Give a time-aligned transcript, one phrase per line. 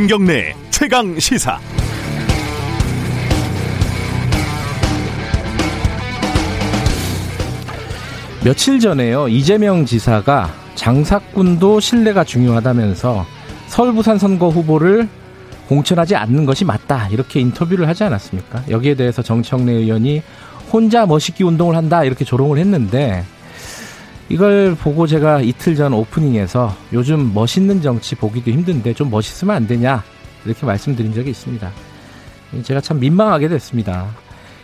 [0.00, 1.60] 김경래 최강 시사.
[8.42, 13.26] 며칠 전에요 이재명 지사가 장사꾼도 신뢰가 중요하다면서
[13.66, 15.06] 서울 부산 선거 후보를
[15.68, 18.64] 공천하지 않는 것이 맞다 이렇게 인터뷰를 하지 않았습니까?
[18.70, 20.22] 여기에 대해서 정청래 의원이
[20.72, 23.26] 혼자 멋있기 운동을 한다 이렇게 조롱을 했는데
[24.30, 30.04] 이걸 보고 제가 이틀 전 오프닝에서 요즘 멋있는 정치 보기도 힘든데 좀 멋있으면 안 되냐
[30.44, 31.70] 이렇게 말씀드린 적이 있습니다.
[32.62, 34.08] 제가 참 민망하게 됐습니다.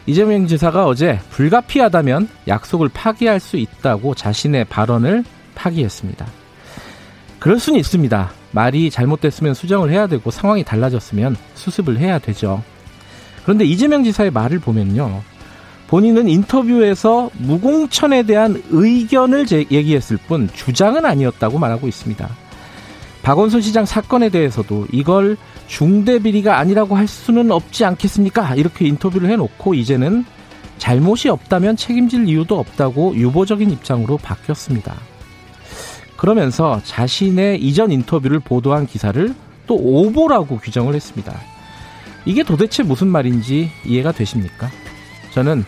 [0.06, 5.24] 이재명 지사가 어제 불가피하다면 약속을 파기할 수 있다고 자신의 발언을
[5.56, 6.26] 파기했습니다.
[7.40, 8.30] 그럴 수는 있습니다.
[8.52, 12.62] 말이 잘못됐으면 수정을 해야 되고 상황이 달라졌으면 수습을 해야 되죠.
[13.42, 15.22] 그런데 이재명 지사의 말을 보면요.
[15.88, 22.29] 본인은 인터뷰에서 무공천에 대한 의견을 얘기했을 뿐 주장은 아니었다고 말하고 있습니다.
[23.23, 28.54] 박원순 시장 사건에 대해서도 이걸 중대 비리가 아니라고 할 수는 없지 않겠습니까?
[28.54, 30.24] 이렇게 인터뷰를 해놓고 이제는
[30.79, 34.95] 잘못이 없다면 책임질 이유도 없다고 유보적인 입장으로 바뀌었습니다.
[36.16, 39.34] 그러면서 자신의 이전 인터뷰를 보도한 기사를
[39.66, 41.34] 또 오보라고 규정을 했습니다.
[42.24, 44.70] 이게 도대체 무슨 말인지 이해가 되십니까?
[45.32, 45.64] 저는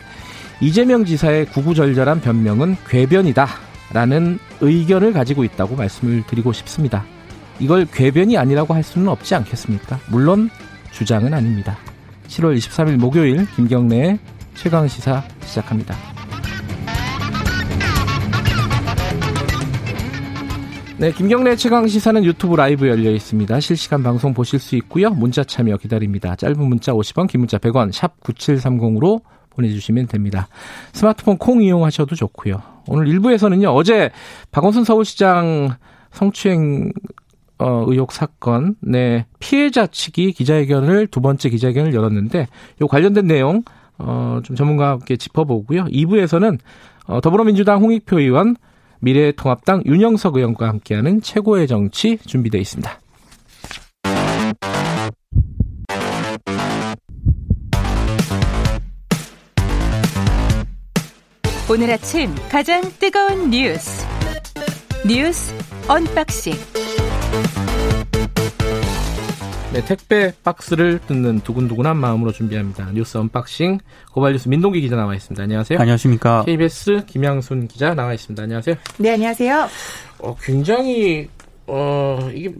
[0.60, 3.46] 이재명 지사의 구구절절한 변명은 궤변이다.
[3.92, 7.04] 라는 의견을 가지고 있다고 말씀을 드리고 싶습니다.
[7.58, 9.98] 이걸 궤변이 아니라고 할 수는 없지 않겠습니까?
[10.10, 10.50] 물론
[10.90, 11.78] 주장은 아닙니다.
[12.26, 14.18] 7월 23일 목요일 김경래의
[14.54, 15.94] 최강시사 시작합니다.
[20.98, 23.60] 네, 김경래 최강 시사는 유튜브 라이브 열려 있습니다.
[23.60, 25.10] 실시간 방송 보실 수 있고요.
[25.10, 26.34] 문자 참여 기다립니다.
[26.34, 29.22] 짧은 문자 50원, 긴 문자 100원, 샵 9730으로
[29.58, 30.48] 보내주시면 됩니다.
[30.92, 32.62] 스마트폰 콩 이용하셔도 좋고요.
[32.86, 33.74] 오늘 1부에서는요.
[33.74, 34.10] 어제
[34.50, 35.74] 박원순 서울시장
[36.12, 36.92] 성추행
[37.60, 42.46] 어, 의혹 사건, 네, 피해자 측이 기자회견을, 두 번째 기자회견을 열었는데,
[42.80, 43.64] 요 관련된 내용,
[43.98, 45.86] 어, 좀 전문가와 함께 짚어보고요.
[45.86, 46.58] 2부에서는,
[47.06, 48.54] 어, 더불어민주당 홍익표 의원,
[49.00, 53.00] 미래통합당 윤영석 의원과 함께하는 최고의 정치 준비되어 있습니다.
[61.70, 64.06] 오늘 아침 가장 뜨거운 뉴스
[65.06, 65.54] 뉴스
[65.86, 66.54] 언박싱
[69.74, 72.90] 네, 택배 박스를 뜯는 두근두근한 마음으로 준비합니다.
[72.92, 73.80] 뉴스 언박싱
[74.12, 75.42] 고발뉴스 민동기 기자 나와 있습니다.
[75.42, 75.78] 안녕하세요.
[75.78, 76.44] 안녕하십니까.
[76.46, 78.42] KBS 김양순 기자 나와 있습니다.
[78.42, 78.74] 안녕하세요.
[78.96, 79.68] 네, 안녕하세요.
[80.20, 81.28] 어, 굉장히
[81.66, 82.54] 어 이게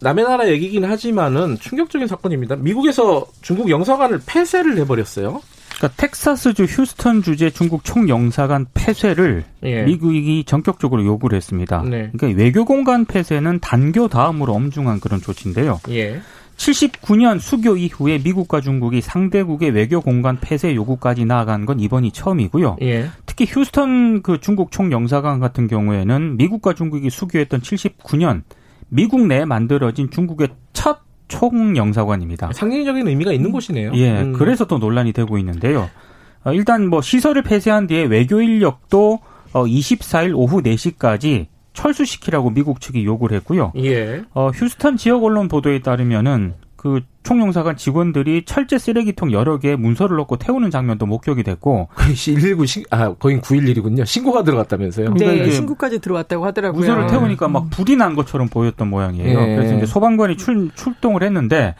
[0.00, 2.56] 남의 나라 얘기긴 하지만은 충격적인 사건입니다.
[2.56, 5.40] 미국에서 중국 영사관을 폐쇄를 해버렸어요.
[5.80, 9.82] 그러니까 텍사스주 휴스턴 주재 중국 총영사관 폐쇄를 예.
[9.84, 11.82] 미국이 전격적으로 요구를 했습니다.
[11.84, 12.10] 네.
[12.12, 15.80] 그러니까 외교 공간 폐쇄는 단교 다음으로 엄중한 그런 조치인데요.
[15.88, 16.20] 예.
[16.58, 22.76] 79년 수교 이후에 미국과 중국이 상대국의 외교 공간 폐쇄 요구까지 나아간 건 이번이 처음이고요.
[22.82, 23.06] 예.
[23.24, 28.42] 특히 휴스턴 그 중국 총영사관 같은 경우에는 미국과 중국이 수교했던 79년
[28.90, 30.98] 미국 내에 만들어진 중국의 첫
[31.30, 32.52] 총영사관입니다.
[32.52, 33.92] 상징적인 의미가 있는 곳이네요.
[33.94, 34.32] 예, 음.
[34.34, 35.88] 그래서 또 논란이 되고 있는데요.
[36.44, 39.20] 어, 일단 뭐 시설을 폐쇄한 뒤에 외교 인력도
[39.52, 43.72] 24일 어, 오후 4시까지 철수시키라고 미국 측이 요구를 했고요.
[43.76, 44.22] 예.
[44.34, 50.38] 어, 휴스턴 지역 언론 보도에 따르면은 그 총영사관 직원들이 철제 쓰레기통 여러 개에 문서를 넣고
[50.38, 51.88] 태우는 장면도 목격이 됐고.
[51.98, 54.06] 119 신, 아, 거긴 911이군요.
[54.06, 55.12] 신고가 들어갔다면서요.
[55.12, 56.78] 네, 그러니까 신고까지 들어왔다고 하더라고요.
[56.78, 59.38] 문서를 태우니까 막 불이 난 것처럼 보였던 모양이에요.
[59.38, 59.56] 예.
[59.56, 61.74] 그래서 이제 소방관이 출, 출동을 했는데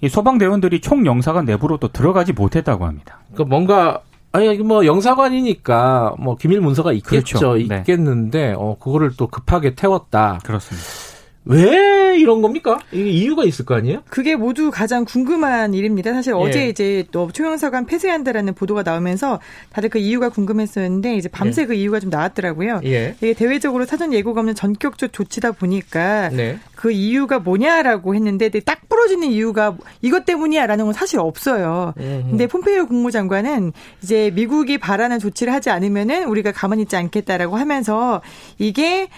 [0.00, 3.18] 이 소방대원들이 총영사관 내부로 또 들어가지 못했다고 합니다.
[3.34, 4.00] 그 뭔가
[4.32, 7.38] 아니 뭐 영사관이니까 뭐 기밀 문서가 있겠죠.
[7.38, 7.68] 그렇죠.
[7.68, 7.78] 네.
[7.80, 8.54] 있겠는데 네.
[8.56, 10.40] 어 그거를 또 급하게 태웠다.
[10.44, 10.86] 그렇습니다.
[11.46, 12.78] 왜 이런 겁니까?
[12.90, 14.02] 이게 이유가 있을 거 아니에요?
[14.10, 16.12] 그게 모두 가장 궁금한 일입니다.
[16.12, 16.36] 사실 예.
[16.36, 19.38] 어제 이제 또 초영사관 폐쇄한다라는 보도가 나오면서
[19.70, 21.66] 다들 그 이유가 궁금했었는데 이제 밤새 예.
[21.66, 22.80] 그 이유가 좀 나왔더라고요.
[22.84, 23.14] 예.
[23.18, 26.58] 이게 대외적으로 사전 예고가 없는 전격적 조치다 보니까 네.
[26.74, 31.94] 그 이유가 뭐냐라고 했는데 딱 부러지는 이유가 이것 때문이야라는 건 사실 없어요.
[31.96, 32.30] 음흠.
[32.30, 33.72] 근데 폼페이오 국무장관은
[34.02, 38.20] 이제 미국이 바라는 조치를 하지 않으면은 우리가 가만히 있지 않겠다라고 하면서
[38.58, 39.08] 이게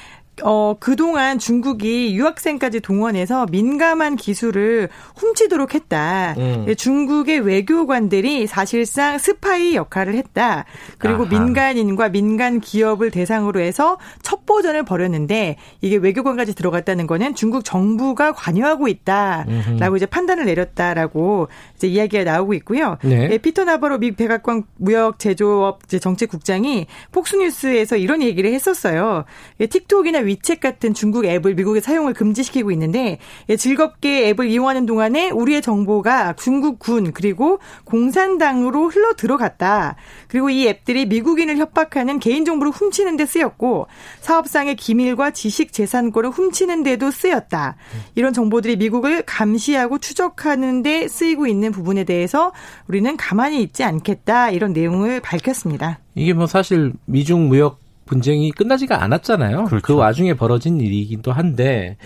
[0.42, 6.34] 어, 그동안 중국이 유학생까지 동원해서 민감한 기술을 훔치도록 했다.
[6.38, 6.66] 음.
[6.76, 10.64] 중국의 외교관들이 사실상 스파이 역할을 했다.
[10.98, 11.30] 그리고 아하.
[11.30, 19.50] 민간인과 민간 기업을 대상으로 해서 첩보전을 벌였는데 이게 외교관까지 들어갔다는 거는 중국 정부가 관여하고 있다라고
[19.50, 19.96] 음흠.
[19.96, 22.98] 이제 판단을 내렸다라고 이제 이야기가 나오고 있고요.
[23.02, 23.28] 네.
[23.32, 29.24] 예, 피터 나바로 미 백악관 무역 제조업 정책국장이 폭스뉴스에서 이런 얘기를 했었어요.
[29.60, 35.30] 예, 틱톡이나 위챗 같은 중국 앱을 미국에 사용을 금지시키고 있는데 예, 즐겁게 앱을 이용하는 동안에
[35.30, 39.96] 우리의 정보가 중국 군 그리고 공산당으로 흘러 들어갔다.
[40.28, 43.86] 그리고 이 앱들이 미국인을 협박하는 개인 정보를 훔치는 데 쓰였고
[44.20, 47.76] 사업상의 기밀과 지식 재산권을 훔치는 데도 쓰였다.
[48.14, 52.52] 이런 정보들이 미국을 감시하고 추적하는 데 쓰이고 있는 부분에 대해서
[52.86, 54.50] 우리는 가만히 있지 않겠다.
[54.50, 55.98] 이런 내용을 밝혔습니다.
[56.14, 59.64] 이게 뭐 사실 미중 무역 분쟁이 끝나지가 않았잖아요.
[59.64, 59.86] 그렇죠.
[59.86, 61.96] 그 와중에 벌어진 일이기도 한데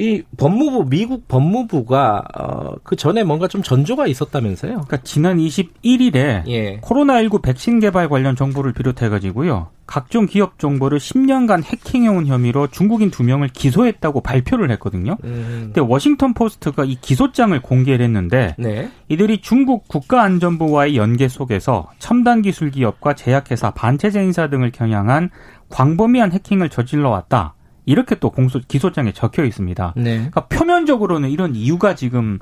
[0.00, 4.72] 이 법무부 미국 법무부가 어, 그 전에 뭔가 좀 전조가 있었다면서요?
[4.72, 6.80] 그러니까 지난 21일에 예.
[6.80, 9.68] 코로나19 백신 개발 관련 정보를 비롯해 가지고요.
[9.86, 15.16] 각종 기업 정보를 10년간 해킹해온 혐의로 중국인 두 명을 기소했다고 발표를 했거든요.
[15.24, 15.62] 음.
[15.64, 18.88] 근데 워싱턴 포스트가 이 기소장을 공개를 했는데 네.
[19.08, 25.30] 이들이 중국 국가안전부와의 연계 속에서 첨단 기술 기업과 제약회사, 반체제 인사 등을 겨냥한
[25.68, 27.54] 광범위한 해킹을 저질러 왔다.
[27.90, 29.94] 이렇게 또 공소 기소장에 적혀 있습니다.
[29.96, 30.14] 네.
[30.14, 32.38] 그러니까 표면적으로는 이런 이유가 지금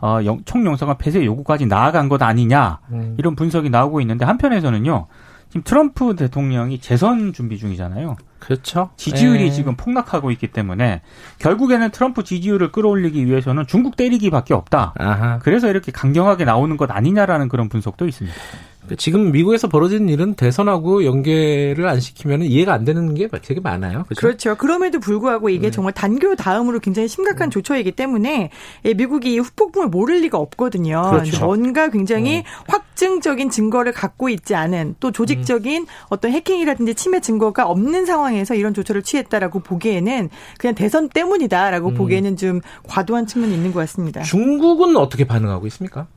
[0.00, 3.16] 어, 총영사관 폐쇄 요구까지 나아간 것 아니냐 음.
[3.18, 5.08] 이런 분석이 나오고 있는데 한편에서는요.
[5.48, 8.16] 지금 트럼프 대통령이 재선 준비 중이잖아요.
[8.38, 8.90] 그렇죠.
[8.96, 9.50] 지지율이 네.
[9.50, 11.02] 지금 폭락하고 있기 때문에
[11.40, 14.94] 결국에는 트럼프 지지율을 끌어올리기 위해서는 중국 때리기밖에 없다.
[14.96, 15.38] 아하.
[15.40, 18.36] 그래서 이렇게 강경하게 나오는 것 아니냐라는 그런 분석도 있습니다.
[18.82, 24.04] 그러니까 지금 미국에서 벌어진 일은 대선하고 연계를 안 시키면 이해가 안 되는 게 되게 많아요.
[24.04, 24.20] 그렇죠.
[24.20, 24.56] 그렇죠.
[24.56, 25.70] 그럼에도 불구하고 이게 네.
[25.70, 27.54] 정말 단교 다음으로 굉장히 심각한 네.
[27.54, 28.50] 조처이기 때문에
[28.96, 31.02] 미국이 후폭풍을 모를 리가 없거든요.
[31.10, 31.46] 그렇죠.
[31.46, 32.44] 뭔가 굉장히 네.
[32.66, 35.86] 확증적인 증거를 갖고 있지 않은 또 조직적인 음.
[36.08, 41.94] 어떤 해킹이라든지 침해 증거가 없는 상황에서 이런 조처를 취했다라고 보기에는 그냥 대선 때문이다라고 음.
[41.94, 44.22] 보기에는 좀 과도한 측면이 있는 것 같습니다.
[44.22, 46.08] 중국은 어떻게 반응하고 있습니까?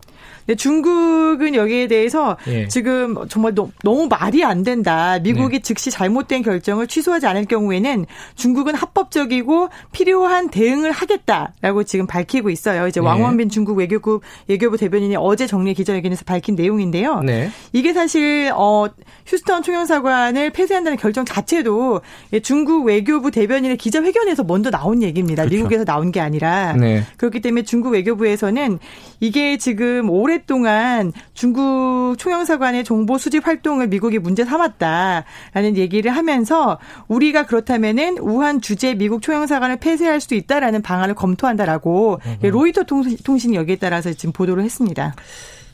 [0.45, 2.67] 근데 중국은 여기에 대해서 예.
[2.67, 5.17] 지금 정말 너, 무 말이 안 된다.
[5.19, 5.61] 미국이 네.
[5.61, 8.05] 즉시 잘못된 결정을 취소하지 않을 경우에는
[8.35, 12.87] 중국은 합법적이고 필요한 대응을 하겠다라고 지금 밝히고 있어요.
[12.87, 13.05] 이제 네.
[13.05, 17.21] 왕원빈 중국 외교부 외교부 대변인이 어제 정례 기자회견에서 밝힌 내용인데요.
[17.21, 17.49] 네.
[17.73, 18.87] 이게 사실 어
[19.25, 22.01] 휴스턴 총영사관을 폐쇄한다는 결정 자체도
[22.43, 25.43] 중국 외교부 대변인의 기자회견에서 먼저 나온 얘기입니다.
[25.43, 25.55] 그렇죠.
[25.55, 27.03] 미국에서 나온 게 아니라 네.
[27.17, 28.79] 그렇기 때문에 중국 외교부에서는
[29.25, 36.77] 이게 지금 오랫동안 중국 총영사관의 정보 수집 활동을 미국이 문제 삼았다라는 얘기를 하면서
[37.07, 44.13] 우리가 그렇다면은 우한 주재 미국 총영사관을 폐쇄할 수도 있다라는 방안을 검토한다라고 로이터 통신이 여기에 따라서
[44.13, 45.15] 지금 보도를 했습니다.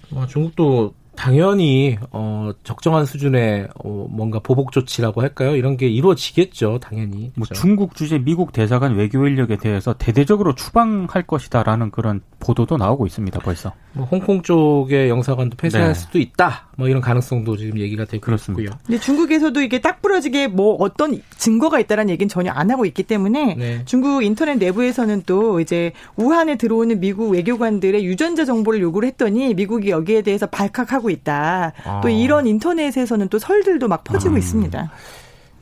[0.10, 5.58] 뭐 중국도 당연히 어 적정한 수준의 어 뭔가 보복 조치라고 할까요?
[5.58, 7.32] 이런 게 이루어지겠죠, 당연히.
[7.36, 13.40] 뭐 중국 주재 미국 대사관 외교 인력에 대해서 대대적으로 추방할 것이다라는 그런 보도도 나오고 있습니다,
[13.40, 13.72] 벌써.
[13.94, 15.94] 뭐 홍콩 쪽의 영사관도 폐쇄할 네.
[15.94, 16.68] 수도 있다.
[16.78, 18.64] 뭐 이런 가능성도 지금 얘기가 되고 그렇습니다.
[18.64, 18.80] 있고요.
[18.86, 23.56] 근데 중국에서도 이게 딱 부러지게 뭐 어떤 증거가 있다라는 얘기는 전혀 안 하고 있기 때문에
[23.56, 23.82] 네.
[23.86, 30.24] 중국 인터넷 내부에서는 또 이제 우한에 들어오는 미국 외교관들의 유전자 정보를 요구를 했더니 미국이 여기에
[30.24, 31.74] 대해서 발칵하고 있다.
[31.86, 32.02] 아.
[32.02, 34.40] 또 이런 인터넷에서는 또 설들도 막 퍼지고 음.
[34.40, 34.92] 있습니다.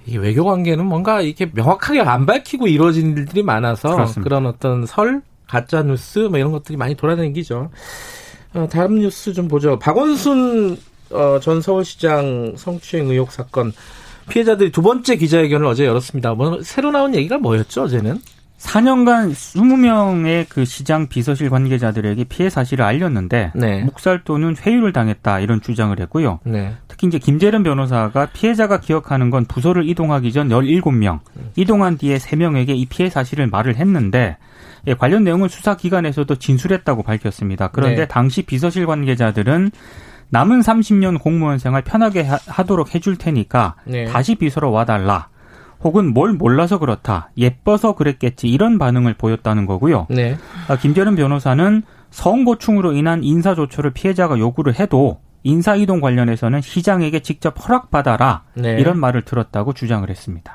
[0.06, 4.24] 이 외교 관계는 뭔가 이렇게 명확하게 안 밝히고 이루어진 일들이 많아서 그렇습니다.
[4.24, 7.72] 그런 어떤 설, 가짜 뉴스 뭐 이런 것들이 많이 돌아다니기죠.
[8.54, 9.80] 어, 다음 뉴스 좀 보죠.
[9.80, 10.78] 박원순
[11.12, 13.74] 어, 전 서울시장 성추행 의혹 사건
[14.30, 16.36] 피해자들이 두 번째 기자회견을 어제 열었습니다.
[16.36, 18.22] 뭐 새로 나온 얘기가 뭐였죠, 어제는?
[18.60, 23.84] 4년간 20명의 그 시장 비서실 관계자들에게 피해 사실을 알렸는데 네.
[23.84, 26.40] 묵살 또는 회유를 당했다 이런 주장을 했고요.
[26.44, 26.74] 네.
[26.90, 31.20] 특히 이제 김재련 변호사가 피해자가 기억하는 건 부서를 이동하기 전 17명,
[31.56, 34.38] 이동한 뒤에 3명에게 이 피해 사실을 말을 했는데
[34.88, 37.70] 예, 관련 내용을 수사기관에서도 진술했다고 밝혔습니다.
[37.70, 38.08] 그런데 네.
[38.08, 39.72] 당시 비서실 관계자들은
[40.30, 44.06] 남은 30년 공무원 생활 편하게 하 도록 해줄 테니까 네.
[44.06, 45.30] 다시 비서로 와달라.
[45.82, 50.08] 혹은 뭘 몰라서 그렇다, 예뻐서 그랬겠지 이런 반응을 보였다는 거고요.
[50.10, 50.38] 네.
[50.68, 58.44] 아, 김재련 변호사는 성고충으로 인한 인사조처를 피해자가 요구를 해도 인사 이동 관련해서는 시장에게 직접 허락받아라
[58.56, 58.74] 네.
[58.80, 60.54] 이런 말을 들었다고 주장을 했습니다.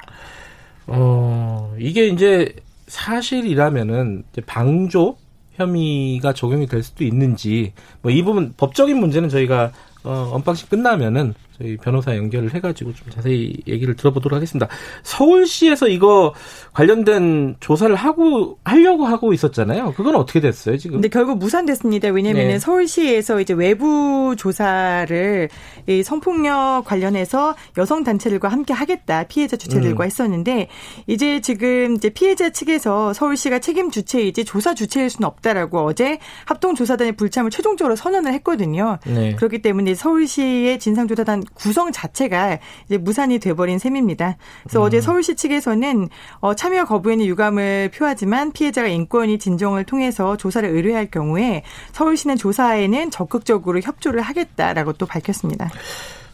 [0.87, 2.55] 어 이게 이제
[2.87, 5.17] 사실이라면은 이제 방조
[5.55, 7.73] 혐의가 적용이 될 수도 있는지
[8.03, 9.73] 뭐 이 부분 법적인 문제는 저희가
[10.05, 14.69] 어, 언박싱 끝나면은 저희 변호사 연결을 해가지고 좀 자세히 얘기를 들어보도록 하겠습니다.
[15.05, 16.35] 서울시에서 이거
[16.73, 19.95] 관련된 조사를 하고 하려고 하고 있었잖아요.
[19.97, 20.97] 그건 어떻게 됐어요 지금?
[20.97, 22.09] 근데 결국 무산됐습니다.
[22.09, 22.59] 왜냐하면 네.
[22.59, 25.49] 서울시에서 이제 외부 조사를
[25.87, 30.07] 이 성폭력 관련해서 여성 단체들과 함께 하겠다 피해자 주체들과 음.
[30.07, 30.69] 했었는데
[31.07, 37.13] 이제 지금 이제 피해자 측에서 서울시가 책임 주체이지 조사 주체일 수는 없다라고 어제 합동 조사단의
[37.13, 38.99] 불참을 최종적으로 선언을 했거든요.
[39.07, 39.37] 네.
[39.37, 44.37] 그렇기 때문에 서울시의 진상조사단 구성 자체가 이제 무산이 돼버린 셈입니다.
[44.63, 44.87] 그래서 음.
[44.87, 46.09] 어제 서울시 측에서는
[46.41, 53.81] 어, 참여 거부에는 유감을 표하지만 피해자가 인권위 진정을 통해서 조사를 의뢰할 경우에 서울시는 조사에는 적극적으로
[53.81, 55.71] 협조를 하겠다라고 또 밝혔습니다.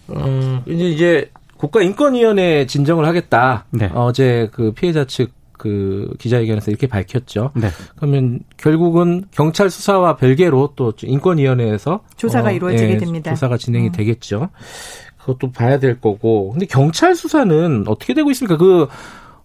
[0.09, 3.67] 어, 이제 이제 국가인권위원회 진정을 하겠다.
[3.71, 3.91] 네.
[3.95, 7.51] 어제 그 피해자 측 그 기자회견에서 이렇게 밝혔죠.
[7.55, 7.69] 네.
[7.97, 13.31] 그러면 결국은 경찰 수사와 별개로 또 인권위원회에서 조사가 어, 이루어지게 예, 됩니다.
[13.33, 13.93] 조사가 진행이 음.
[13.93, 14.49] 되겠죠.
[15.19, 16.53] 그것도 봐야 될 거고.
[16.53, 18.57] 근데 경찰 수사는 어떻게 되고 있습니까?
[18.57, 18.89] 그,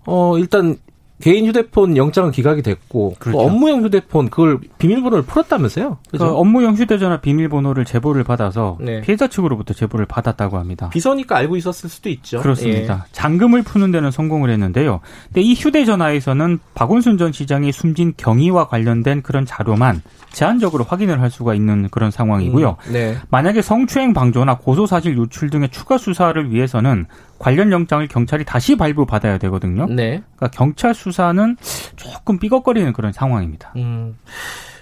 [0.05, 0.77] 어, 일단
[1.21, 3.39] 개인 휴대폰 영장은 기각이 됐고 그렇죠.
[3.39, 5.97] 업무용 휴대폰 그걸 비밀번호를 풀었다면서요?
[6.11, 6.25] 그죠?
[6.25, 9.01] 그 업무용 휴대전화 비밀번호를 제보를 받아서 네.
[9.01, 10.89] 피해자 측으로부터 제보를 받았다고 합니다.
[10.89, 12.41] 비서니까 알고 있었을 수도 있죠.
[12.41, 13.05] 그렇습니다.
[13.07, 13.11] 예.
[13.13, 14.99] 잔금을 푸는 데는 성공을 했는데요.
[15.27, 21.53] 근데 이 휴대전화에서는 박원순 전 시장이 숨진 경위와 관련된 그런 자료만 제한적으로 확인을 할 수가
[21.53, 22.75] 있는 그런 상황이고요.
[22.87, 23.15] 음, 네.
[23.29, 27.05] 만약에 성추행 방조나 고소 사실 유출 등의 추가 수사를 위해서는
[27.39, 29.85] 관련 영장을 경찰이 다시 발부받아야 되거든요.
[29.87, 30.21] 네.
[30.35, 31.57] 그러니까 경찰 수 사는
[31.95, 33.73] 조금 삐걱거리는 그런 상황입니다.
[33.75, 34.17] 음.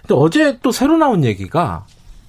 [0.01, 1.85] 근데 어제 또 새로 나온 얘기가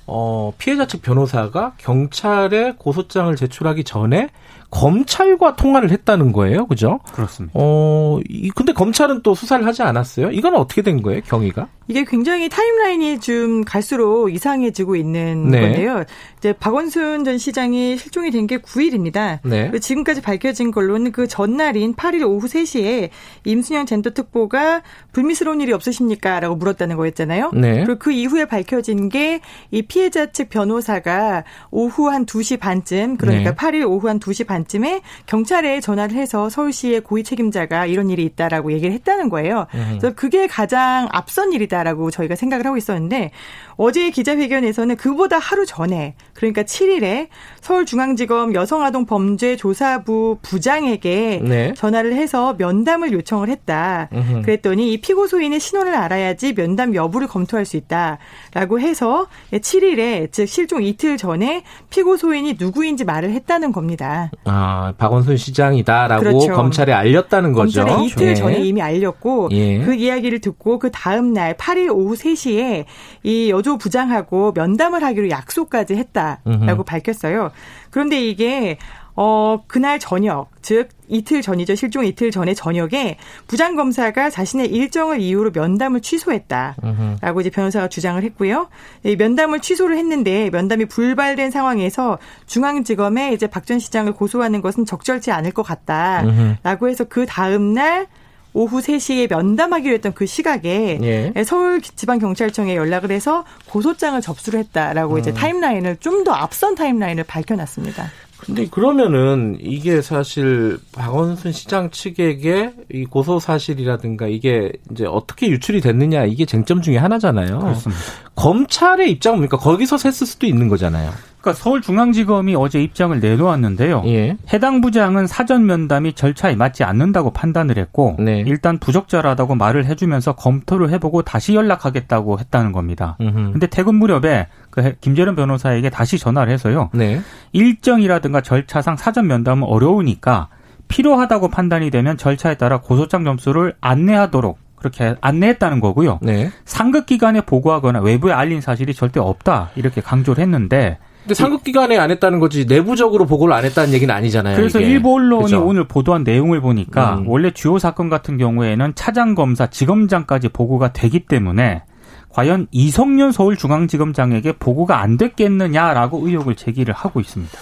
[0.06, 4.28] 어, 피해자 측 변호사가 경찰에 고소장을 제출하기 전에
[4.74, 6.66] 검찰과 통화를 했다는 거예요.
[6.66, 6.98] 그죠?
[7.12, 7.52] 그렇습니다.
[7.54, 10.30] 어, 이, 근데 검찰은 또 수사를 하지 않았어요?
[10.32, 11.68] 이건 어떻게 된 거예요, 경위가?
[11.86, 15.60] 이게 굉장히 타임라인이 좀 갈수록 이상해지고 있는 네.
[15.60, 16.04] 건데요.
[16.38, 19.38] 이제 박원순 전 시장이 실종이 된 게 9일입니다.
[19.42, 19.70] 네.
[19.78, 23.08] 지금까지 밝혀진 걸로는 그 전날인 8일 오후 3시에
[23.44, 26.40] 임순영 젠더 특보가 불미스러운 일이 없으십니까?
[26.40, 27.52] 라고 물었다는 거였잖아요.
[27.54, 27.84] 네.
[27.84, 29.40] 그리고 그 이후에 밝혀진 게
[29.70, 33.56] 이 피해자 측 변호사가 오후 한 2시 반쯤 그러니까 네.
[33.56, 38.72] 8일 오후 한 2시 반 쯤에 경찰에 전화를 해서 서울시의 고위 책임자가 이런 일이 있다라고
[38.72, 39.66] 얘기를 했다는 거예요.
[39.74, 39.98] 음.
[39.98, 41.74] 그래서 그게 가장 앞선 일이다.
[41.74, 43.32] 있다라고 저희가 생각을 하고 있었는데
[43.76, 47.28] 어제 기자회견에서는 그보다 하루 전에 그러니까 7일에
[47.60, 51.72] 서울중앙지검 여성아동범죄조사부 부장에게 네.
[51.74, 54.08] 전화를 해서 면담을 요청을 했다.
[54.12, 54.42] 으흠.
[54.42, 60.82] 그랬더니 이 피고 소인의 신원을 알아야지 면담 여부를 검토할 수 있다라고 해서 7일에 즉 실종
[60.82, 64.30] 이틀 전에 피고 소인이 누구인지 말을 했다는 겁니다.
[64.44, 66.52] 아 박원순 시장이다라고 그렇죠.
[66.52, 67.84] 검찰에 알렸다는 거죠.
[67.84, 68.34] 검찰에 이틀 네.
[68.34, 69.78] 전에 이미 알렸고 예.
[69.78, 72.84] 그 이야기를 듣고 그 다음 날 8일 오후 3시에
[73.22, 76.84] 이 여조 부장하고 면담을 하기로 약속까지 했다라고 음흠.
[76.84, 77.50] 밝혔어요.
[77.90, 78.78] 그런데 이게
[79.16, 81.76] 어, 그날 저녁, 즉, 이틀 전이죠.
[81.76, 83.16] 실종 이틀 전에 저녁에
[83.46, 88.68] 부장검사가 자신의 일정을 이유로 면담을 취소했다라고 이제 변호사가 주장을 했고요.
[89.04, 95.30] 이 면담을 취소를 했는데 면담이 불발된 상황에서 중앙지검에 이제 박 전 시장을 고소하는 것은 적절치
[95.30, 98.08] 않을 것 같다라고 해서 그 다음날
[98.54, 101.44] 오후 3시에 면담하기로 했던 그 시각에 예.
[101.44, 105.18] 서울지방경찰청에 연락을 해서 고소장을 접수를 했다라고 음.
[105.18, 108.10] 이제 타임라인을 좀 더 앞선 타임라인을 밝혀놨습니다.
[108.38, 116.24] 근데 그러면은 이게 사실 박원순 시장 측에게 이 고소 사실이라든가 이게 이제 어떻게 유출이 됐느냐
[116.24, 117.58] 이게 쟁점 중에 하나잖아요.
[117.58, 118.02] 그렇습니다.
[118.36, 119.56] 검찰의 입장은 뭡니까?
[119.58, 121.10] 거기서 셌을 수도 있는 거잖아요.
[121.44, 124.04] 그러니까 서울중앙지검이 어제 입장을 내놓았는데요.
[124.06, 124.38] 예.
[124.50, 128.42] 해당 부장은 사전 면담이 절차에 맞지 않는다고 판단을 했고 네.
[128.46, 133.18] 일단 부적절하다고 말을 해주면서 검토를 해보고 다시 연락하겠다고 했다는 겁니다.
[133.20, 133.52] 음흠.
[133.52, 136.88] 근데 퇴근 무렵에 그 김재련 변호사에게 다시 전화를 해서요.
[136.94, 137.20] 네.
[137.52, 140.48] 일정이라든가 절차상 사전 면담은 어려우니까
[140.88, 146.20] 필요하다고 판단이 되면 절차에 따라 고소장 점수를 안내하도록 그렇게 안내했다는 거고요.
[146.22, 146.50] 네.
[146.64, 152.10] 상급 기관에 보고하거나 외부에 알린 사실이 절대 없다 이렇게 강조를 했는데 근데 상급 기관에 안
[152.10, 154.56] 했다는 거지 내부적으로 보고를 안 했다는 얘기는 아니잖아요.
[154.56, 154.90] 그래서 이게.
[154.90, 155.66] 일부 언론이 그렇죠?
[155.66, 157.28] 오늘 보도한 내용을 보니까 음.
[157.28, 161.82] 원래 주요 사건 같은 경우에는 차장 검사, 지검장까지 보고가 되기 때문에
[162.28, 167.58] 과연 이성윤 서울중앙지검장에게 보고가 안 됐겠느냐라고 의혹을 제기를 하고 있습니다.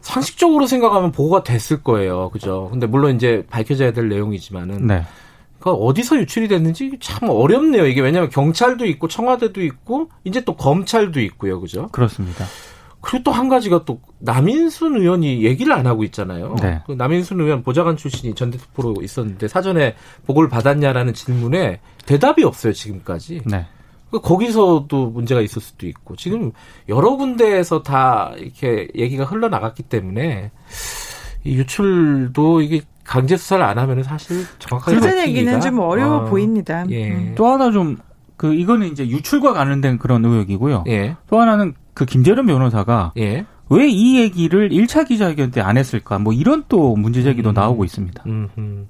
[0.00, 2.30] 상식적으로 생각하면 보고가 됐을 거예요.
[2.30, 2.68] 그죠?
[2.72, 5.04] 근데 물론 이제 밝혀져야 될 내용이지만은 네.
[5.60, 7.86] 그 어디서 유출이 됐는지 참 어렵네요.
[7.86, 11.60] 이게 왜냐하면 경찰도 있고 청와대도 있고 이제 또 검찰도 있고요.
[11.60, 11.88] 그죠?
[11.92, 12.44] 그렇습니다.
[13.04, 16.54] 그리고 또 한 가지가 또 남인순 의원이 얘기를 안 하고 있잖아요.
[16.62, 16.80] 네.
[16.86, 19.94] 그 남인순 의원 보좌관 출신이 전대표로 있었는데 사전에
[20.26, 23.42] 보고를 받았냐라는 질문에 대답이 없어요 지금까지.
[23.44, 23.66] 네.
[24.10, 26.52] 그 거기서도 문제가 있을 수도 있고 지금
[26.88, 30.52] 여러 군데에서 다 이렇게 얘기가 흘러나갔기 때문에
[31.42, 36.86] 이 유출도 이게 강제 수사를 안 하면 사실 정확하게 그런 얘기는 좀 어려워 어, 보입니다.
[36.90, 37.10] 예.
[37.10, 37.34] 음.
[37.36, 37.96] 또 하나 좀
[38.36, 40.84] 그 이거는 이제 유출과 관련된 그런 의혹이고요.
[40.88, 41.16] 예.
[41.28, 43.46] 또 하나는 그 김재련 변호사가 예.
[43.70, 46.18] 왜 이 얘기를 1차 기자회견 때 안 했을까?
[46.18, 47.54] 뭐 이런 또 문제 제기도 음.
[47.54, 48.22] 나오고 있습니다.
[48.26, 48.88] 음.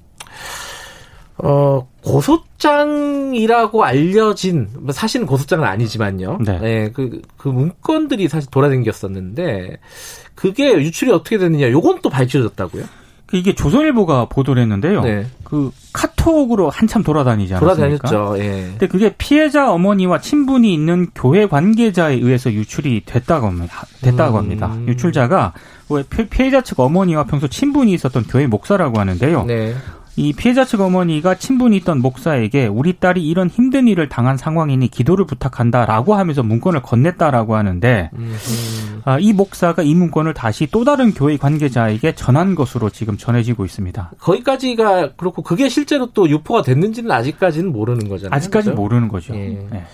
[1.36, 6.38] 어, 고소장이라고 알려진, 뭐 사실은 고소장은 아니지만요.
[6.44, 6.58] 네.
[6.60, 6.90] 네.
[6.92, 9.78] 그, 그 문건들이 사실 돌아다녔었는데,
[10.34, 12.84] 그게 유출이 어떻게 됐느냐, 요건 또 밝혀졌다고요?
[13.34, 15.02] 그 이게 조선일보가 보도를 했는데요.
[15.02, 15.26] 네.
[15.42, 18.08] 그 카톡으로 한참 돌아다니지 않았습니까?
[18.08, 18.44] 돌아다녔죠.
[18.44, 18.68] 예.
[18.70, 23.86] 근데 그게 피해자 어머니와 친분이 있는 교회 관계자에 의해서 유출이 됐다고 합니다.
[24.02, 24.68] 됐다고 합니다.
[24.74, 24.86] 음.
[24.86, 25.52] 유출자가
[26.30, 29.44] 피해자 측 어머니와 평소 친분이 있었던 교회 목사라고 하는데요.
[29.46, 29.74] 네.
[30.16, 35.26] 이 피해자 측 어머니가 친분이 있던 목사에게 우리 딸이 이런 힘든 일을 당한 상황이니 기도를
[35.26, 38.10] 부탁한다라고 하면서 문건을 건넸다라고 하는데
[39.04, 44.12] 아, 이 목사가 이 문건을 다시 또 다른 교회 관계자에게 전한 것으로 지금 전해지고 있습니다.
[44.20, 48.36] 거기까지가 그렇고 그게 실제로 또 유포가 됐는지는 아직까지는 모르는 거잖아요.
[48.36, 48.80] 아직까지 그렇죠?
[48.80, 49.34] 모르는 거죠.
[49.34, 49.48] 예.
[49.70, 49.84] 네.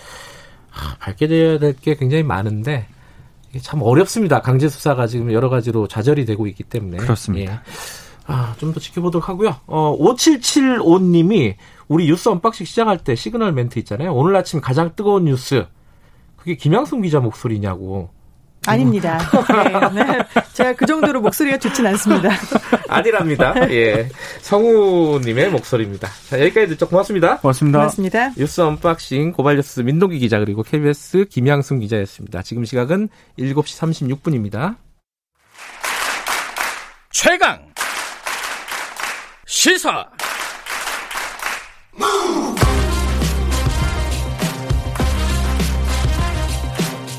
[0.72, 2.86] 아, 밝혀져야 될 게 굉장히 많은데
[3.62, 4.40] 참 어렵습니다.
[4.42, 7.52] 강제 수사가 지금 여러 가지로 좌절이 되고 있기 때문에 그렇습니다.
[7.54, 7.58] 예.
[8.30, 9.56] 아, 좀 더 지켜보도록 하고요.
[9.66, 11.54] 어, 5775님이
[11.88, 14.14] 우리 뉴스 언박싱 시작할 때 시그널 멘트 있잖아요.
[14.14, 15.66] 오늘 아침 가장 뜨거운 뉴스.
[16.36, 18.10] 그게 김양순 기자 목소리냐고.
[18.66, 19.18] 아닙니다.
[19.94, 20.18] 네, 네.
[20.52, 22.30] 제가 그 정도로 목소리가 좋진 않습니다.
[22.88, 23.54] 아니랍니다.
[23.70, 24.08] 예.
[24.42, 26.08] 성우님의 목소리입니다.
[26.28, 26.86] 자, 여기까지 듣죠.
[26.88, 27.38] 고맙습니다.
[27.38, 27.78] 고맙습니다.
[27.78, 28.30] 고맙습니다.
[28.36, 32.42] 뉴스 언박싱 고발뉴스 민동기 기자 그리고 KBS 김양순 기자였습니다.
[32.42, 33.08] 지금 시각은
[33.38, 34.76] 7시 36분입니다.
[37.10, 37.69] 최강
[39.50, 40.08] 시사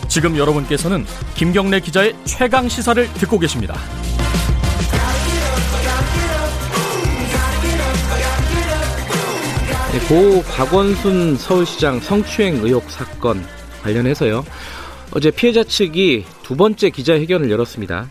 [0.07, 3.75] 지금 여러분께서는 김경래 기자의 최강 시사를 듣고 계십니다.
[9.91, 13.45] 네, 고 박원순 서울시장 성추행 의혹 사건
[13.83, 14.45] 관련해서요.
[15.13, 18.09] 어제 피해자 측이 두 번째 기자회견을 열었습니다.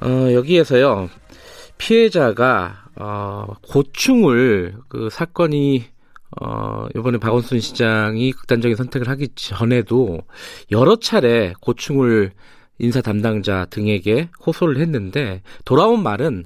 [0.00, 1.08] 어, 여기에서요.
[1.78, 5.84] 피해자가 어, 고충을 그 사건이
[6.40, 10.20] 어, 이번에 박원순 시장이 극단적인 선택을 하기 전에도
[10.70, 12.32] 여러 차례 고충을
[12.78, 16.44] 인사 담당자 등에게 호소를 했는데 돌아온 말은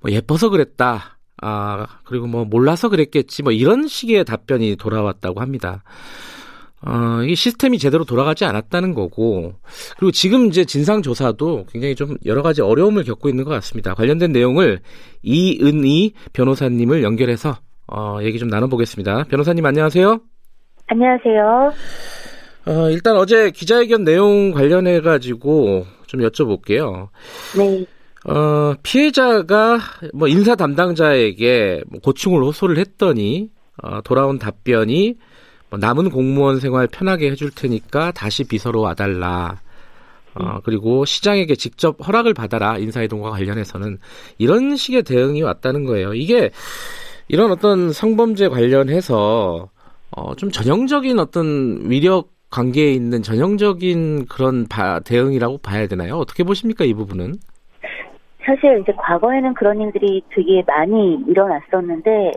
[0.00, 1.18] 뭐 예뻐서 그랬다.
[1.40, 3.42] 아, 그리고 뭐 몰라서 그랬겠지.
[3.42, 5.82] 뭐 이런 식의 답변이 돌아왔다고 합니다.
[6.84, 9.54] 어, 이 시스템이 제대로 돌아가지 않았다는 거고,
[9.96, 13.94] 그리고 지금 이제 진상조사도 굉장히 좀 여러 가지 어려움을 겪고 있는 것 같습니다.
[13.94, 14.80] 관련된 내용을
[15.22, 19.24] 이은희 변호사님을 연결해서, 어, 얘기 좀 나눠보겠습니다.
[19.24, 20.20] 변호사님 안녕하세요.
[20.88, 21.72] 안녕하세요.
[22.66, 27.08] 어, 일단 어제 기자회견 내용 관련해가지고 좀 여쭤볼게요.
[27.56, 27.86] 네.
[28.24, 29.78] 어, 피해자가
[30.14, 33.50] 뭐 인사 담당자에게 뭐 고충을 호소를 했더니,
[33.82, 35.16] 어, 돌아온 답변이
[35.72, 39.56] 뭐 남은 공무원 생활 편하게 해줄 테니까 다시 비서로 와달라.
[40.34, 42.76] 어, 그리고 시장에게 직접 허락을 받아라.
[42.76, 43.96] 인사이동과 관련해서는.
[44.36, 46.12] 이런 식의 대응이 왔다는 거예요.
[46.12, 46.50] 이게
[47.28, 49.70] 이런 어떤 성범죄 관련해서
[50.10, 56.16] 어, 좀 전형적인 어떤 위력 관계에 있는 전형적인 그런 바, 대응이라고 봐야 되나요?
[56.16, 57.32] 어떻게 보십니까, 이 부분은?
[58.44, 62.32] 사실 이제 과거에는 그런 일들이 되게 많이 일어났었는데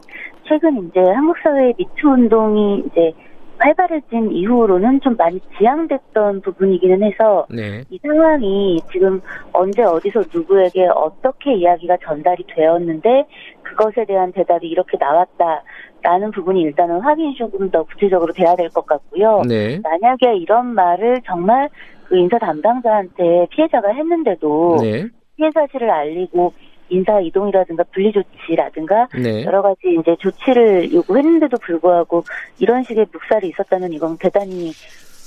[0.47, 3.13] 최근 이제 한국 사회의 미투 운동이 이제
[3.57, 7.83] 활발해진 이후로는 좀 많이 지양됐던 부분이기는 해서 네.
[7.89, 9.21] 이 상황이 지금
[9.53, 13.25] 언제 어디서 누구에게 어떻게 이야기가 전달이 되었는데
[13.63, 19.43] 그것에 대한 대답이 이렇게 나왔다라는 부분이 일단은 확인이 조금 더 구체적으로 돼야 될 것 같고요.
[19.47, 19.79] 네.
[19.81, 21.69] 만약에 이런 말을 정말
[22.09, 25.05] 그 인사 담당자한테 피해자가 했는데도 네.
[25.37, 26.51] 피해 사실을 알리고
[26.89, 29.43] 인사 이동이라든가 분리 조치라든가 네.
[29.43, 32.23] 여러 가지 이제 조치를 요구했는데도 불구하고
[32.59, 34.71] 이런 식의 묵살이 있었다면 이건 대단히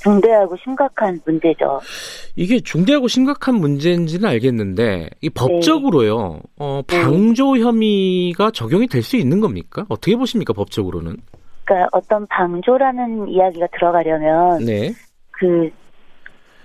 [0.02, 1.80] 중대하고 심각한 문제죠.
[2.36, 6.34] 이게 중대하고 심각한 문제인지는 알겠는데 이 법적으로요.
[6.34, 6.40] 네.
[6.58, 9.86] 어, 방조 혐의가 적용이 될 수 있는 겁니까?
[9.88, 11.16] 어떻게 보십니까 법적으로는?
[11.64, 14.92] 그러니까 어떤 방조라는 이야기가 들어가려면 네.
[15.32, 15.68] 그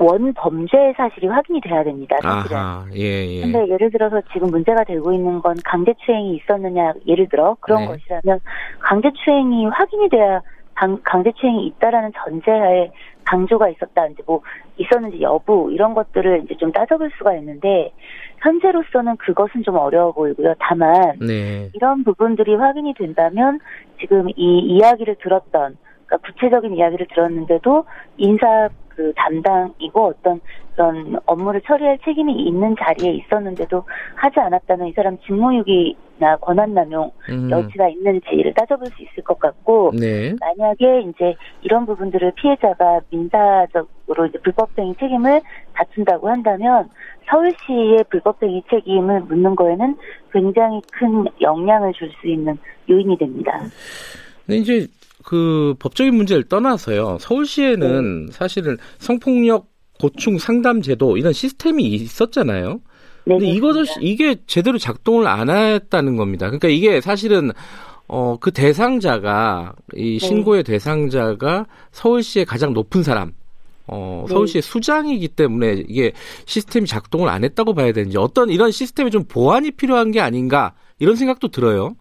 [0.04, 2.18] 원 범죄 사실이 확인이 돼야 됩니다.
[2.22, 2.58] 사실은.
[2.58, 3.42] 아하, 예, 예.
[3.42, 7.88] 근데 예를 들어서 지금 문제가 되고 있는 건 강제추행이 있었느냐, 예를 들어 그런 네.
[7.88, 8.40] 것이라면
[8.80, 10.42] 강제추행이 확인이 돼야
[10.76, 12.92] 방, 강제추행이 있다라는 전제하에
[13.26, 14.42] 강조가 있었다, 이제 뭐
[14.78, 17.94] 있었는지 여부 이런 것들을 이제 좀 따져볼 수가 있는데
[18.42, 20.56] 현재로서는 그것은 좀 어려워 보이고요.
[20.60, 21.70] 다만 네.
[21.74, 23.60] 이런 부분들이 확인이 된다면
[24.00, 27.86] 지금 이 이야기를 들었던 그러니까 구체적인 이야기를 들었는데도
[28.18, 30.40] 인사 그 담당이고 어떤
[30.76, 33.84] 그런 업무를 처리할 책임이 있는 자리에 있었는데도
[34.16, 37.52] 하지 않았다는 이 사람 직무유기나 나 권한남용 음.
[37.52, 40.36] 여지가 있는지를 따져볼 수 있을 것 같고 네.
[40.40, 45.42] 만약에 이제 이런 부분들을 피해자가 민사적으로 이제 불법행위 책임을
[45.74, 46.90] 다툰다고 한다면
[47.30, 49.96] 서울시의 불법행위 책임을 묻는 거에는
[50.32, 52.58] 굉장히 큰 영향을 줄 수 있는
[52.90, 53.60] 요인이 됩니다.
[54.46, 54.86] 근 이제
[55.24, 57.18] 그 법적인 문제를 떠나서요.
[57.20, 58.32] 서울시에는 네.
[58.32, 59.68] 사실은 성폭력
[60.00, 62.82] 고충 상담 제도 이런 시스템이 있었잖아요.
[63.26, 66.48] 네, 근데 이것을 이게 제대로 작동을 안 했다는 겁니다.
[66.48, 67.52] 그러니까 이게 사실은
[68.08, 70.28] 어 그 대상자가 이 네.
[70.28, 70.74] 신고의 네.
[70.74, 73.32] 대상자가 서울시의 가장 높은 사람
[73.88, 74.34] 어, 네.
[74.34, 76.12] 서울시의 수장이기 때문에 이게
[76.46, 81.16] 시스템이 작동을 안 했다고 봐야 되는지 어떤 이런 시스템이 좀 보완이 필요한 게 아닌가 이런
[81.16, 81.96] 생각도 들어요.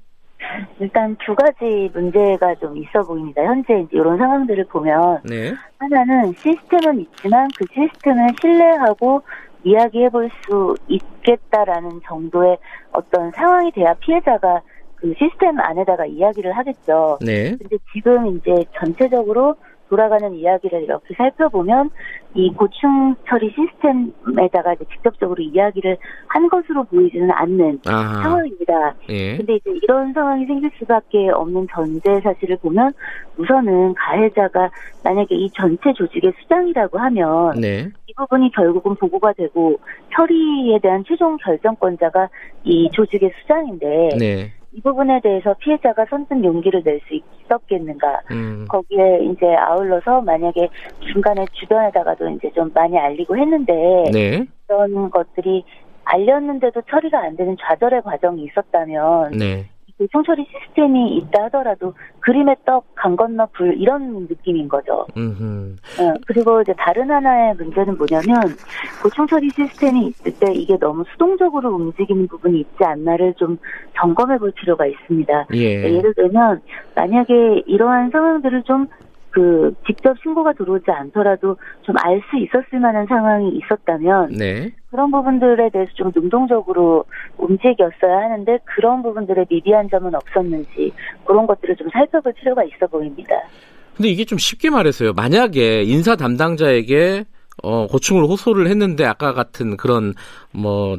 [0.80, 3.42] 일단 두 가지 문제가 좀 있어 보입니다.
[3.42, 5.52] 현재 이런 상황들을 보면 네.
[5.78, 9.22] 하나는 시스템은 있지만 그 시스템을 신뢰하고
[9.64, 12.58] 이야기해 볼 수 있겠다라는 정도의
[12.92, 14.60] 어떤 상황이 돼야 피해자가
[14.96, 17.18] 그 시스템 안에다가 이야기를 하겠죠.
[17.20, 17.56] 네.
[17.56, 19.56] 근데 지금 이제 전체적으로
[19.92, 21.90] 돌아가는 이야기를 이렇게 살펴보면
[22.34, 28.22] 이 고충 처리 시스템에다가 이제 직접적으로 이야기를 한 것으로 보이지는 않는 아하.
[28.22, 28.94] 상황입니다.
[29.10, 29.36] 예.
[29.36, 32.90] 근데 이제 이런 상황이 생길 수밖에 없는 전제 사실을 보면
[33.36, 34.70] 우선은 가해자가
[35.04, 37.90] 만약에 이 전체 조직의 수장이라고 하면 네.
[38.06, 39.78] 이 부분이 결국은 보고가 되고
[40.16, 42.30] 처리에 대한 최종 결정권자가
[42.64, 44.52] 이 조직의 수장인데 네.
[44.72, 48.22] 이 부분에 대해서 피해자가 선뜻 용기를 낼 수 있었겠는가.
[48.30, 48.66] 음.
[48.68, 50.68] 거기에 이제 아울러서 만약에
[51.12, 53.72] 중간에 주변에다가도 이제 좀 많이 알리고 했는데
[54.12, 54.46] 네.
[54.66, 55.64] 그런 것들이
[56.04, 59.68] 알렸는데도 처리가 안 되는 좌절의 과정이 있었다면 네.
[60.10, 65.06] 총처리 시스템이 있다 하더라도 그림의 떡, 강 건너 불 이런 느낌인 거죠.
[65.98, 68.56] 어, 그리고 이제 다른 하나의 문제는 뭐냐면
[69.02, 73.58] 고총처리 시스템이 있을 때 이게 너무 수동적으로 움직이는 부분이 있지 않나를 좀
[73.96, 75.46] 점검해 볼 필요가 있습니다.
[75.54, 75.94] 예.
[75.96, 76.60] 예를 들면
[76.94, 78.86] 만약에 이러한 상황들을 좀
[79.32, 84.70] 그 직접 신고가 들어오지 않더라도 좀 알 수 있었을 만한 상황이 있었다면 네.
[84.90, 87.04] 그런 부분들에 대해서 좀 능동적으로
[87.38, 90.92] 움직였어야 하는데 그런 부분들의 미비한 점은 없었는지
[91.24, 93.34] 그런 것들을 좀 살펴볼 필요가 있어 보입니다.
[93.96, 95.12] 근데 이게 좀 쉽게 말해서요.
[95.14, 97.24] 만약에 인사 담당자에게
[97.62, 100.14] 어, 고충을 호소를 했는데 아까 같은 그런
[100.52, 100.96] 뭐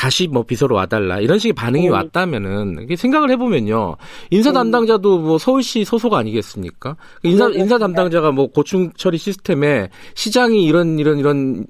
[0.00, 1.90] 다시 뭐 비서로 와달라 이런 식의 반응이 네.
[1.90, 3.96] 왔다면은 생각을 해보면요
[4.30, 4.54] 인사 네.
[4.54, 6.96] 담당자도 뭐 서울시 소속 아니겠습니까?
[7.22, 11.66] 인사 네, 인사 담당자가 뭐 고충 처리 시스템에 시장이 이런 이런 이런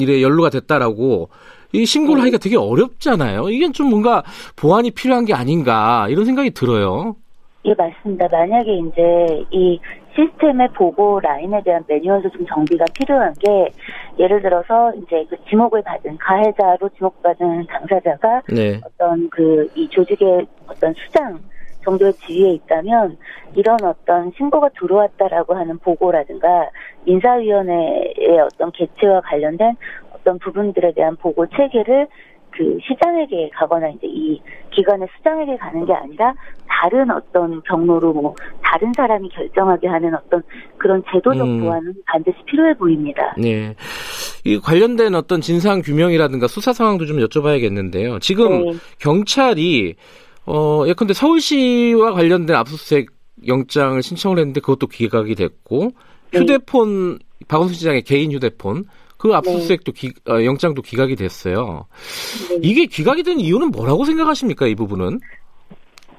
[0.00, 1.30] 일에 연루가 됐다라고
[1.72, 3.48] 이 신고를 하기가 되게 어렵잖아요.
[3.50, 4.24] 이게 좀 뭔가
[4.56, 7.14] 보완이 필요한 게 아닌가 이런 생각이 들어요.
[7.64, 8.26] 예, 맞습니다.
[8.32, 9.78] 만약에 이제 이
[10.18, 13.70] 시스템의 보고 라인에 대한 매뉴얼도 좀 정비가 필요한 게
[14.18, 18.80] 예를 들어서 이제 그 지목을 받은 가해자로 지목받은 당사자가 네.
[18.84, 21.38] 어떤 그 이 조직의 어떤 수장
[21.84, 23.16] 정도의 지위에 있다면
[23.54, 26.70] 이런 어떤 신고가 들어왔다라고 하는 보고라든가
[27.06, 29.76] 인사위원회의 어떤 개최와 관련된
[30.12, 32.08] 어떤 부분들에 대한 보고 체계를
[32.50, 36.34] 그 시장에게 가거나 이제 이 기관의 수장에게 가는 게 아니라
[36.66, 40.42] 다른 어떤 경로로 뭐 다른 사람이 결정하게 하는 어떤
[40.76, 41.60] 그런 제도적 음.
[41.60, 43.34] 보완은 반드시 필요해 보입니다.
[43.36, 43.74] 네.
[44.44, 48.20] 이 관련된 어떤 진상 규명이라든가 수사 상황도 좀 여쭤봐야겠는데요.
[48.20, 48.72] 지금 네.
[49.00, 49.96] 경찰이
[50.46, 53.10] 어 예컨대 서울시와 관련된 압수수색
[53.46, 55.90] 영장을 신청을 했는데 그것도 기각이 됐고
[56.32, 56.40] 네.
[56.40, 57.24] 휴대폰 네.
[57.48, 58.84] 박원순 시장의 개인 휴대폰
[59.18, 60.00] 그 압수수색도 네.
[60.00, 61.86] 기, 어, 영장도 기각이 됐어요.
[62.50, 62.58] 네.
[62.62, 65.18] 이게 기각이 된 이유는 뭐라고 생각하십니까 이 부분은?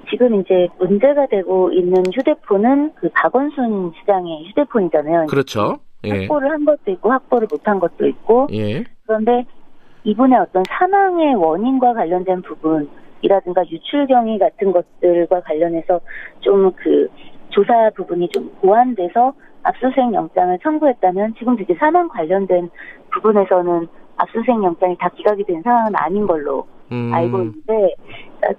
[0.09, 5.27] 지금 이제 문제가 되고 있는 휴대폰은 그 박원순 시장의 휴대폰이잖아요.
[5.27, 5.79] 그렇죠.
[6.03, 6.21] 예.
[6.21, 8.47] 확보를 한 것도 있고 확보를 못한 것도 있고.
[8.51, 8.83] 예.
[9.05, 9.45] 그런데
[10.03, 15.99] 이분의 어떤 사망의 원인과 관련된 부분이라든가 유출 경위 같은 것들과 관련해서
[16.41, 17.07] 좀 그
[17.49, 19.33] 조사 부분이 좀 보완돼서
[19.69, 22.69] 압수수색 영장을 청구했다면 지금 이제 사망 관련된
[23.12, 27.12] 부분에서는 압수수색 영장이 다 기각이 된 상황은 아닌 걸로 음.
[27.13, 27.95] 알고 있는데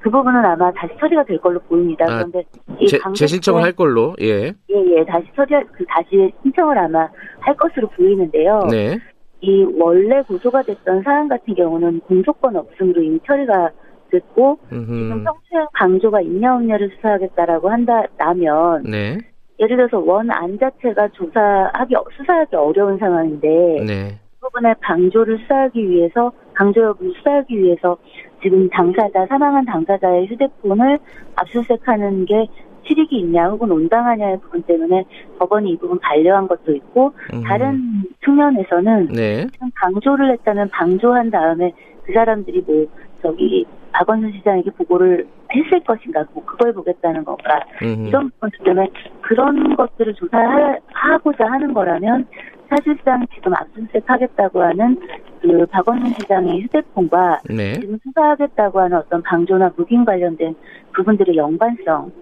[0.00, 2.04] 그 부분은 아마 다시 처리가 될 걸로 보입니다.
[2.04, 2.44] 아, 그런데
[2.78, 4.46] 이 재신청을 할 걸로 예.
[4.46, 7.08] 예, 예, 다시 처리 그 다시 신청을 아마
[7.40, 8.68] 할 것으로 보이는데요.
[8.70, 8.98] 네.
[9.40, 13.70] 이 원래 고소가 됐던 사안 같은 경우는 공소권 없음으로 이미 처리가
[14.10, 14.86] 됐고 음흠.
[14.86, 19.18] 지금 성추행 강조가 있냐 없냐를 수사하겠다라고 한다면 네.
[19.60, 23.48] 예를 들어서 원안 자체가 조사하기 수사하기 어려운 상황인데
[23.86, 24.18] 네.
[24.40, 27.98] 그 부분에 방조를 수사하기 위해서 강조 여부를 수사하기 위해서
[28.42, 30.98] 지금 당사자 사망한 당사자의 휴대폰을
[31.36, 32.46] 압수수색하는 게
[32.86, 35.04] 실익이 있냐 혹은 온당하냐의 부분 때문에
[35.38, 37.42] 법원이 이 부분 반려한 것도 있고 음.
[37.42, 39.46] 다른 측면에서는 네.
[39.74, 41.72] 방조를 했다면 방조한 다음에
[42.04, 42.86] 그 사람들이 뭐
[43.22, 48.06] 저기 박원순 시장에게 보고를 했을 것인가, 뭐 그걸 보겠다는 건가 음.
[48.06, 48.88] 이런 것들 때문에
[49.20, 52.26] 그런 것들을 조사하고자 하는 거라면
[52.68, 54.96] 사실상 지금 압수수색 하겠다고 하는
[55.40, 57.72] 그 박원순 시장의 휴대폰과 네.
[57.74, 60.54] 지금 수사하겠다고 하는 어떤 방조나 무긴 관련된
[60.94, 62.12] 부분들의 연관성.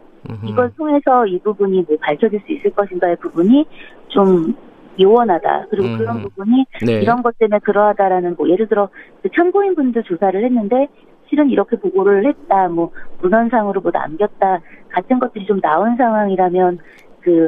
[0.45, 3.65] 이걸 통해서 이 부분이 뭐 밝혀질 수 있을 것인가의 부분이
[4.09, 4.55] 좀
[5.01, 5.67] 요원하다.
[5.71, 5.99] 그리고 음.
[5.99, 6.93] 그런 부분이 네.
[7.01, 8.89] 이런 것 때문에 그러하다라는 뭐 예를 들어
[9.23, 10.89] 그 참고인 분들 조사를 했는데
[11.29, 12.69] 실은 이렇게 보고를 했다.
[12.69, 12.91] 뭐
[13.23, 14.61] 문헌상으로 뭐 남겼다.
[14.89, 16.79] 같은 것들이 좀 나온 상황이라면
[17.21, 17.47] 그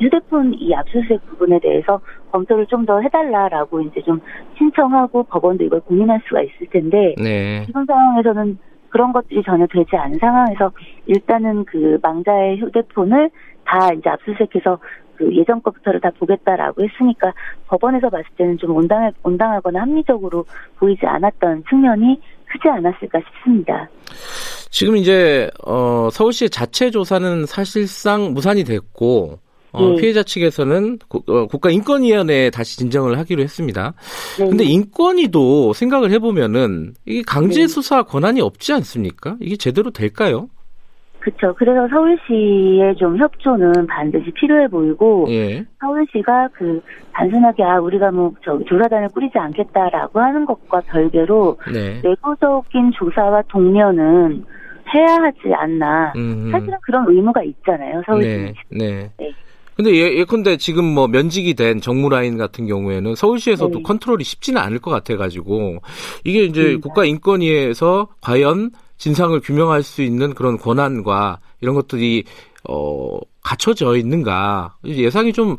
[0.00, 2.00] 휴대폰 이 압수수색 부분에 대해서
[2.32, 4.20] 검토를 좀 더 해달라라고 이제 좀
[4.58, 7.64] 신청하고 법원도 이걸 고민할 수가 있을 텐데 네.
[7.66, 10.72] 지금 상황에서는 그런 것들이 전혀 되지 않은 상황에서
[11.06, 13.30] 일단은 그 망자의 휴대폰을
[13.64, 14.78] 다 이제 압수수색해서
[15.22, 17.32] 그 예전 것부터를 다 보겠다라고 했으니까
[17.68, 20.44] 법원에서 봤을 때는 좀 온당, 온당하거나 합리적으로
[20.78, 23.88] 보이지 않았던 측면이 크지 않았을까 싶습니다.
[24.70, 29.38] 지금 이제 어, 서울시 자체 조사는 사실상 무산이 됐고
[29.70, 29.96] 어, 네.
[29.96, 33.94] 피해자 측에서는 고, 어, 국가인권위원회에 다시 진정을 하기로 했습니다.
[34.38, 34.48] 네.
[34.48, 37.68] 근데 인권위도 생각을 해보면은 이게 강제 네.
[37.68, 39.36] 수사 권한이 없지 않습니까?
[39.40, 40.48] 이게 제대로 될까요?
[41.22, 41.54] 그렇죠.
[41.54, 45.64] 그래서 서울시의 좀 협조는 반드시 필요해 보이고 예.
[45.80, 46.82] 서울시가 그
[47.12, 52.00] 단순하게 아 우리가 뭐 저 조사단을 꾸리지 않겠다라고 하는 것과 별개로 네.
[52.02, 54.44] 내부적인 조사와 동료는
[54.94, 56.12] 해야 하지 않나.
[56.16, 56.50] 음흠.
[56.50, 58.02] 사실은 그런 의무가 있잖아요.
[58.04, 58.28] 서울시.
[58.28, 58.54] 네.
[58.70, 59.10] 네.
[59.18, 59.32] 네.
[59.76, 63.82] 근데 예, 예컨대 지금 뭐 면직이 된 정무라인 같은 경우에는 서울시에서도 네.
[63.82, 65.78] 컨트롤이 쉽지는 않을 것 같아가지고
[66.24, 68.70] 이게 이제 국가인권위에서 과연
[69.02, 72.24] 진상을 규명할 수 있는 그런 권한과 이런 것들이
[72.68, 75.56] 어 갖춰져 있는가 예상이 좀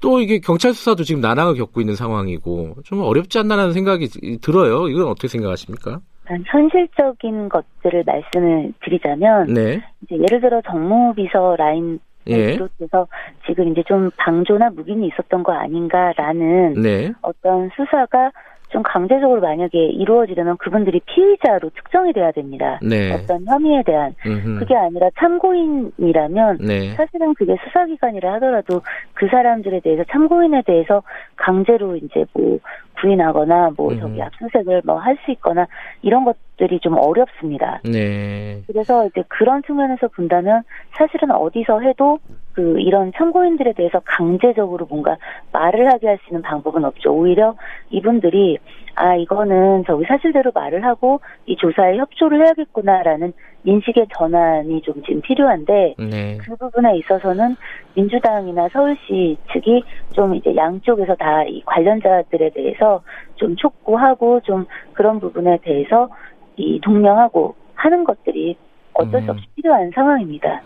[0.00, 4.88] 또 이게 경찰 수사도 지금 난항을 겪고 있는 상황이고 좀 어렵지 않나라는 생각이 들어요.
[4.88, 6.00] 이건 어떻게 생각하십니까?
[6.46, 9.82] 현실적인 것들을 말씀을 드리자면 네.
[10.02, 12.52] 이제 예를 들어 정무비서 라인 예.
[12.52, 13.08] 비롯해서
[13.46, 17.12] 지금 이제 좀 방조나 묵인이 있었던 거 아닌가라는 네.
[17.22, 18.30] 어떤 수사가
[18.68, 22.78] 좀 강제적으로 만약에 이루어지려면 그분들이 피의자로 특정이 돼야 됩니다.
[22.82, 23.12] 네.
[23.12, 24.58] 어떤 혐의에 대한 음흠.
[24.58, 26.92] 그게 아니라 참고인이라면 네.
[26.94, 28.82] 사실은 그게 수사기관이라 하더라도
[29.14, 31.02] 그 사람들에 대해서 참고인에 대해서
[31.36, 32.58] 강제로 이제 뭐
[33.00, 34.00] 구인하거나 뭐 음.
[34.00, 35.66] 저기 압수색을 뭐 할 수 있거나
[36.02, 37.80] 이런 것들이 좀 어렵습니다.
[37.84, 38.62] 네.
[38.66, 40.62] 그래서 이제 그런 측면에서 본다면
[40.96, 42.18] 사실은 어디서 해도
[42.52, 45.16] 그 이런 참고인들에 대해서 강제적으로 뭔가
[45.52, 47.12] 말을 하게 할 수 있는 방법은 없죠.
[47.12, 47.54] 오히려
[47.90, 48.58] 이분들이
[48.96, 53.32] 아 이거는 저기 사실대로 말을 하고 이 조사에 협조를 해야겠구나라는
[53.64, 56.38] 인식의 전환이 좀 지금 필요한데 네.
[56.38, 57.56] 그 부분에 있어서는
[57.94, 63.02] 민주당이나 서울시 측이 좀 이제 양쪽에서 다 이 관련자들에 대해서
[63.36, 66.08] 좀 촉구하고 좀 그런 부분에 대해서
[66.56, 68.56] 이 동명하고 하는 것들이
[68.94, 69.52] 어쩔 수 없이 음.
[69.56, 70.62] 필요한 상황입니다.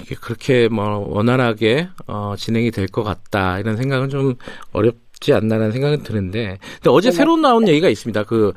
[0.00, 4.34] 이게 그렇게 뭐 원활하게 어, 진행이 될 것 같다 이런 생각은 좀
[4.72, 8.22] 어렵지 않나라는 생각은 드는데 근데 어제 네, 새로 나온 얘기가 있습니다.
[8.24, 8.52] 그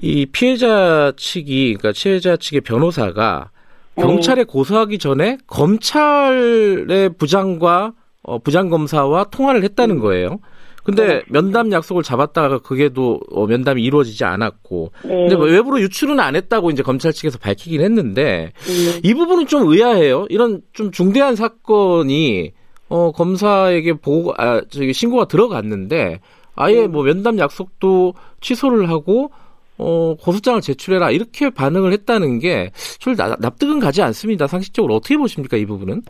[0.00, 3.50] 이 피해자 측이 그러니까 피해자 측의 변호사가
[3.96, 4.02] 네.
[4.02, 10.00] 경찰에 고소하기 전에 검찰의 부장과 어, 부장 검사와 통화를 했다는 음.
[10.00, 10.38] 거예요.
[10.84, 11.22] 근데 네.
[11.28, 15.08] 면담 약속을 잡았다가 그게도 어, 면담이 이루어지지 않았고 네.
[15.08, 19.00] 근데 뭐 외부로 유출은 안 했다고 이제 검찰 측에서 밝히긴 했는데 네.
[19.02, 20.26] 이 부분은 좀 의아해요.
[20.28, 22.52] 이런 좀 중대한 사건이
[22.88, 26.20] 어 검사에게 보고 아 저기 신고가 들어갔는데
[26.56, 26.86] 아예 네.
[26.88, 29.30] 뭐 면담 약속도 취소를 하고
[29.78, 34.46] 어 고소장을 제출해라 이렇게 반응을 했다는 게 좀 납득은 가지 않습니다.
[34.46, 36.02] 상식적으로 어떻게 보십니까 이 부분은?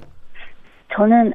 [0.95, 1.33] 저는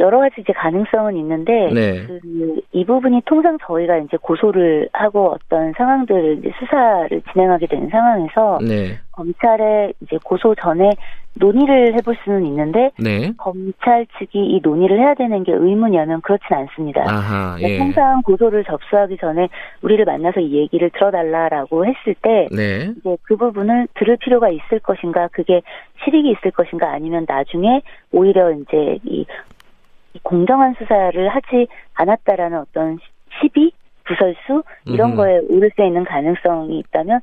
[0.00, 2.06] 여러 가지 이제 가능성은 있는데 네.
[2.06, 8.98] 그이 부분이 통상 저희가 이제 고소를 하고 어떤 상황들을 이제 수사를 진행하게 되는 상황에서 네.
[9.12, 10.90] 검찰에 이제 고소 전에
[11.34, 13.32] 논의를 해볼 수는 있는데 네.
[13.36, 17.02] 검찰 측이 이 논의를 해야 되는 게 의무냐면 그렇진 않습니다.
[17.02, 17.78] 아하, 그러니까 예.
[17.78, 19.48] 통상 고소를 접수하기 전에
[19.82, 22.92] 우리를 만나서 이 얘기를 들어달라라고 했을 때 네.
[22.96, 25.62] 이제 그 부분을 들을 필요가 있을 것인가 그게
[26.04, 27.82] 실익이 있을 것인가 아니면 나중에
[28.12, 29.24] 오히려 이제 이
[30.22, 32.98] 공정한 수사를 하지 않았다라는 어떤
[33.40, 33.72] 시비
[34.04, 35.16] 부설수 이런 음.
[35.16, 37.20] 거에 오를 수 있는 가능성이 있다면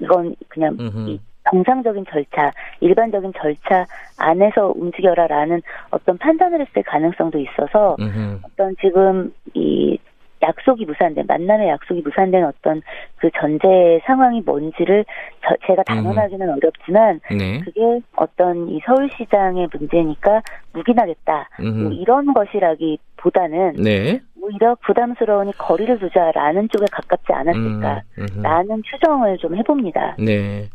[0.00, 0.76] 이건 그냥
[1.08, 1.20] 이
[1.50, 3.86] 정상적인 절차, 일반적인 절차
[4.18, 8.40] 안에서 움직여라라는 어떤 판단을 했을 가능성도 있어서 음흠.
[8.42, 9.98] 어떤 지금 이
[10.44, 12.82] 약속이 무산된 만남의 약속이 무산된 어떤
[13.16, 15.04] 그 전제 상황이 뭔지를
[15.42, 16.02] 저, 제가 음.
[16.02, 16.54] 단언하기는 음.
[16.54, 17.60] 어렵지만 네.
[17.60, 24.20] 그게 어떤 이 서울시장의 문제니까 묵인하겠다 뭐 이런 것이라기 보다는 네.
[24.44, 30.16] 오히려 부담스러우니 거리를 두자라는 쪽에 가깝지 않았을까라는 음, 추정을 좀 해봅니다.
[30.18, 30.68] 네.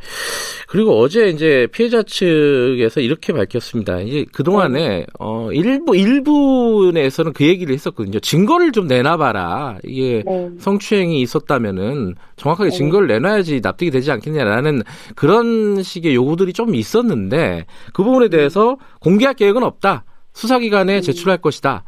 [0.67, 3.99] 그리고 어제 이제 피해자 측에서 이렇게 밝혔습니다.
[3.99, 8.19] 이제 그동안에, 어, 일부, 일부 내에서는 그 얘기를 했었거든요.
[8.19, 9.79] 증거를 좀 내놔봐라.
[9.83, 10.49] 이게 네.
[10.57, 12.75] 성추행이 있었다면은 정확하게 네.
[12.75, 14.81] 증거를 내놔야지 납득이 되지 않겠냐라는
[15.15, 20.05] 그런 식의 요구들이 좀 있었는데 그 부분에 대해서 공개할 계획은 없다.
[20.39, 21.01] 수사기관에 음.
[21.01, 21.83] 제출할 것이다.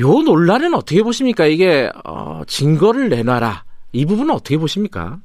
[0.00, 1.46] 요 논란은 어떻게 보십니까?
[1.46, 3.64] 이게 어, 증거를 내놔라.
[3.92, 5.18] 이 부분은 어떻게 보십니까?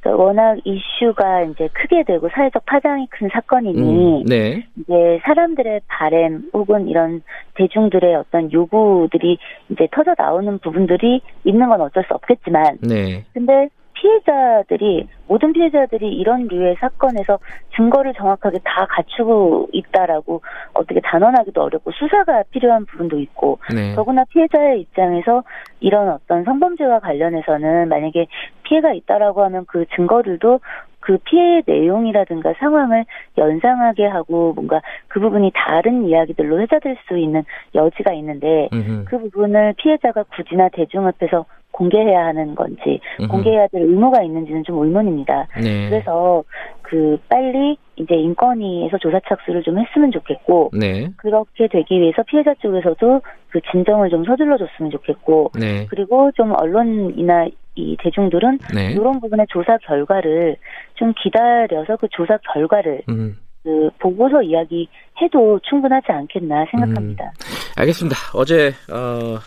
[0.00, 4.66] 그러니까 워낙 이슈가 이제 크게 되고 사회적 파장이 큰 사건이니 음, 네.
[4.76, 7.22] 이제 사람들의 바램 혹은 이런
[7.54, 9.38] 대중들의 어떤 요구들이
[9.70, 13.24] 이제 터져 나오는 부분들이 있는 건 어쩔 수 없겠지만 네.
[13.32, 13.68] 근데
[14.02, 17.38] 피해자들이 모든 피해자들이 이런 류의 사건에서
[17.76, 20.42] 증거를 정확하게 다 갖추고 있다라고
[20.74, 23.94] 어떻게 단언하기도 어렵고 수사가 필요한 부분도 있고 네.
[23.94, 25.44] 더구나 피해자의 입장에서
[25.80, 28.26] 이런 어떤 성범죄와 관련해서는 만약에
[28.64, 30.60] 피해가 있다라고 하면 그 증거들도
[31.00, 33.04] 그 피해의 내용이라든가 상황을
[33.36, 37.42] 연상하게 하고 뭔가 그 부분이 다른 이야기들로 회자될 수 있는
[37.74, 39.04] 여지가 있는데 음흠.
[39.06, 43.00] 그 부분을 피해자가 굳이나 대중 앞에서 공개해야 하는 건지.
[43.28, 45.48] 공개해야 될 의무가 있는지는 좀 의문입니다.
[45.62, 45.88] 네.
[45.88, 46.44] 그래서
[46.82, 51.10] 그 빨리 이제 인권위에서 조사 착수를 좀 했으면 좋겠고 네.
[51.16, 55.86] 그렇게 되기 위해서 피해자 쪽에서도 그 진정을 좀 서둘러 줬으면 좋겠고 네.
[55.88, 58.92] 그리고 좀 언론이나 이 대중들은 네.
[58.92, 60.56] 이런 부분의 조사 결과를
[60.94, 63.38] 좀 기다려서 그 조사 결과를 음.
[63.62, 64.88] 그 보고서 이야기
[65.20, 67.24] 해도 충분하지 않겠나 생각합니다.
[67.24, 67.30] 음.
[67.76, 68.16] 알겠습니다.
[68.34, 69.38] 어제 어,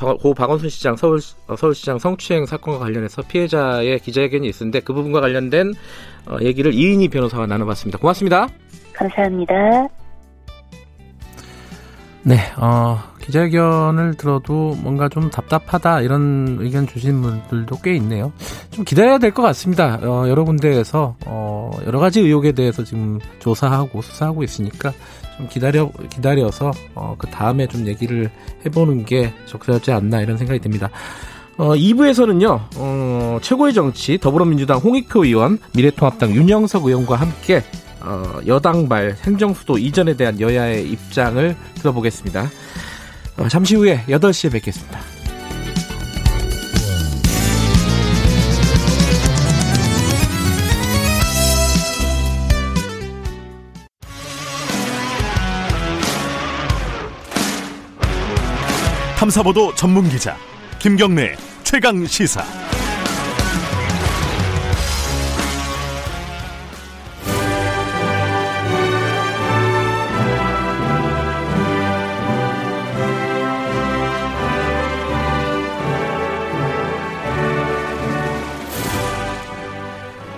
[0.00, 5.74] 고 박원순 시장 서울 어, 서울시장 성추행 사건과 관련해서 피해자의 기자회견이 있었는데 그 부분과 관련된
[6.26, 7.98] 어, 얘기를 이인희 변호사와 나눠봤습니다.
[7.98, 8.48] 고맙습니다.
[8.92, 9.54] 감사합니다.
[12.22, 18.30] 네, 어, 기자회견을 들어도 뭔가 좀 답답하다 이런 의견 주신 분들도 꽤 있네요.
[18.70, 19.98] 좀 기다려야 될 것 같습니다.
[20.02, 24.92] 어, 여러 군데에서 어, 여러 가지 의혹에 대해서 지금 조사하고 수사하고 있으니까
[25.40, 28.30] 좀 기다려 기다려서 어, 그 다음에 좀 얘기를
[28.66, 30.90] 해보는 게 적절하지 않나 이런 생각이 듭니다.
[31.56, 37.62] 어, 2부에서는요, 어, 최고의 정치 더불어민주당 홍익표 의원, 미래통합당 윤영석 의원과 함께
[38.00, 42.50] 어, 여당발 행정수도 이전에 대한 여야의 입장을 들어보겠습니다.
[43.38, 45.19] 어, 잠시 후에 8시에 뵙겠습니다.
[59.20, 60.34] 탐사보도 전문 기자
[60.78, 62.42] 김경래 최강 시사.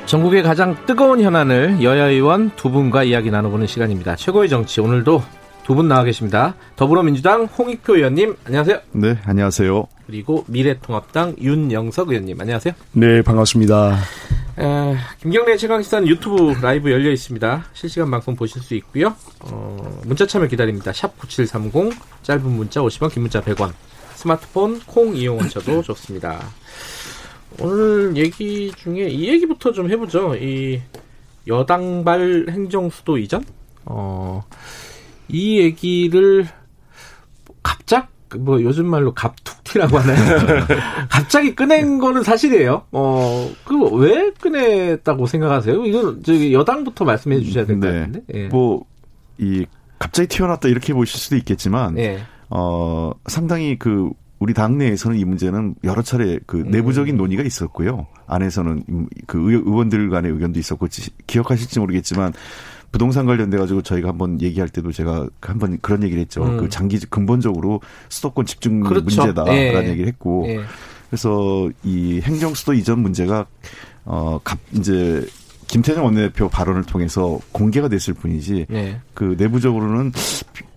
[0.07, 4.17] 전국의 가장 뜨거운 현안을 여야 의원 두 분과 이야기 나눠보는 시간입니다.
[4.17, 5.23] 최고의 정치 오늘도
[5.65, 6.55] 두 분 나와 계십니다.
[6.77, 8.81] 더불어민주당 홍익표 의원님 안녕하세요.
[8.93, 9.87] 네 안녕하세요.
[10.07, 12.75] 그리고 미래통합당 윤영석 의원님 안녕하세요.
[12.93, 13.97] 네 반갑습니다.
[14.59, 17.65] 에, 김경래 최강시사는 유튜브 라이브 열려 있습니다.
[17.75, 19.15] 실시간 방송 보실 수 있고요.
[19.41, 20.93] 어, 문자 참여 기다립니다.
[20.93, 23.73] 샵 9730 짧은 문자 50원 긴 문자 100원
[24.17, 26.41] 스마트폰 콩 이용하셔도 좋습니다.
[27.61, 30.35] 오늘 얘기 중에 이 얘기부터 좀 해보죠.
[30.37, 30.81] 이
[31.47, 33.45] 여당발 행정수도 이전?
[33.85, 34.43] 어,
[35.33, 36.47] 이 얘기를
[37.63, 40.67] 갑작, 뭐 요즘 말로 갑툭튀라고 하나요?
[41.09, 42.83] 갑자기 꺼낸 거는 사실이에요.
[42.93, 45.85] 어, 그왜 꺼냈다고 생각하세요?
[45.85, 47.99] 이건 저기 여당부터 말씀해 주셔야 될것 네.
[47.99, 48.23] 같은데.
[48.35, 48.49] 예.
[48.49, 48.85] 뭐,
[49.39, 49.67] 이
[49.99, 52.21] 갑자기 튀어났다 이렇게 보실 수도 있겠지만, 예.
[52.51, 54.11] 어, 상당히 그
[54.43, 56.71] 우리 당내에서는 이 문제는 여러 차례 그 음.
[56.73, 58.09] 내부적인 논의가 있었고요.
[58.27, 58.83] 안에서는
[59.29, 60.89] 그 의원들 간의 의견도 있었고
[61.29, 62.33] 기억하실지 모르겠지만
[62.93, 66.45] 부동산 관련돼 가지고 저희가 한번 얘기할 때도 제가 한번 그런 얘기를 했죠.
[66.45, 66.59] 음.
[66.59, 69.05] 그 장기 근본적으로 수도권 집중 그렇죠.
[69.05, 69.89] 문제다라는 예.
[69.91, 70.61] 얘기를 했고 예.
[71.09, 73.47] 그래서 이 행정 수도 이전 문제가
[74.05, 75.27] 어 갑 이제
[75.73, 79.01] 김태정 원내대표 발언을 통해서 공개가 됐을 뿐이지 네.
[79.15, 80.13] 그 내부적으로는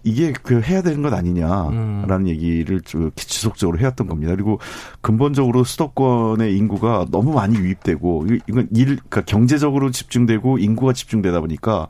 [0.06, 2.28] 이게 그 해야 되는 것 아니냐라는 음.
[2.30, 4.32] 얘기를 지속적으로 해왔던 겁니다.
[4.34, 4.58] 그리고
[5.02, 11.90] 근본적으로 수도권의 인구가 너무 많이 유입되고 이건 일 그러니까 경제적으로 집중되고 인구가 집중되다 보니까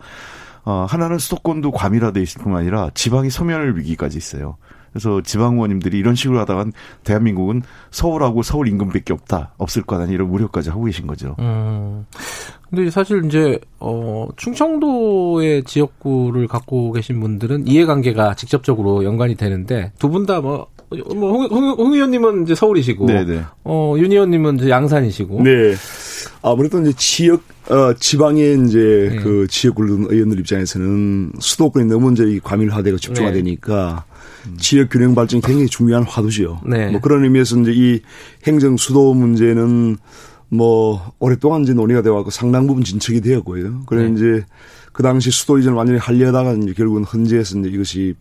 [0.63, 4.57] 어 하나는 수도권도 과밀화돼 있을 뿐만 아니라 지방이 소멸 위기까지 있어요.
[4.95, 6.71] 그래서 지방 의원님들이 이런 식으로 하다간
[7.03, 11.35] 대한민국은 서울하고 서울 임금밖에 없다 없을 거다 이런 우려까지 하고 계신 거죠.
[11.39, 12.05] 음.
[12.69, 20.25] 근데 사실 이제 어 충청도의 지역구를 갖고 계신 분들은 이해관계가 직접적으로 연관이 되는데 두 분
[20.25, 20.67] 다뭐
[21.15, 23.41] 뭐, 홍, 홍, 홍 의원님은 이제 서울이시고, 네네.
[23.63, 25.41] 어, 윤 의원님은 이제 양산이시고.
[25.41, 25.73] 네.
[26.43, 29.15] 아무래도 이제 지역 어 지방의 이제 네.
[29.17, 34.14] 그 지역구 의원들 입장에서는 수도권이 너무 이제 과밀화되고 집중화되니까 네.
[34.57, 36.61] 지역 균형 발전이 굉장히 중요한 화두죠.
[36.65, 36.89] 네.
[36.91, 38.01] 뭐 그런 의미에서 이제 이
[38.45, 39.97] 행정 수도 문제는
[40.49, 43.83] 뭐 오랫동안 이제 논의가 되어 왔고 상당 부분 진척이 되었고요.
[43.87, 44.13] 그래 네.
[44.13, 44.45] 이제
[44.91, 48.15] 그 당시 수도 이전 완전히 하려다가 이제 결국은 헌재에서 이제 이것이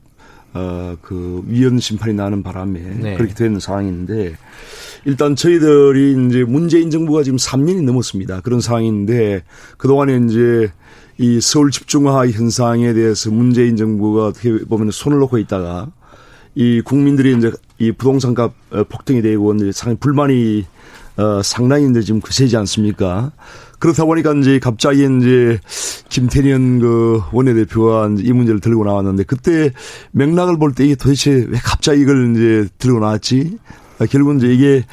[0.52, 3.16] 어그 위헌 심판이 나는 바람에 네.
[3.16, 4.36] 그렇게 되는 상황인데
[5.04, 8.40] 일단 저희들이 이제 문재인 정부가 지금 3년이 넘었습니다.
[8.40, 9.42] 그런 상황인데
[9.76, 10.72] 그동안에 이제
[11.18, 15.92] 이 서울 집중화 현상에 대해서 문재인 정부가 어떻게 보면 손을 놓고 있다가
[16.54, 20.64] 이 국민들이 이제 이 부동산값 어, 폭등이 되고 이제 상당히 불만이
[21.16, 23.32] 어 상당히 이제 지금 거세지 않습니까?
[23.78, 25.58] 그렇다 보니까 이제 갑자기 이제
[26.08, 29.70] 김태년 그 원내대표가 이 문제를 들고 나왔는데 그때
[30.12, 33.58] 맥락을 볼 때 이게 도대체 왜 갑자기 이걸 이제 들고 나왔지?
[33.98, 34.84] 아, 결국은 이제 이게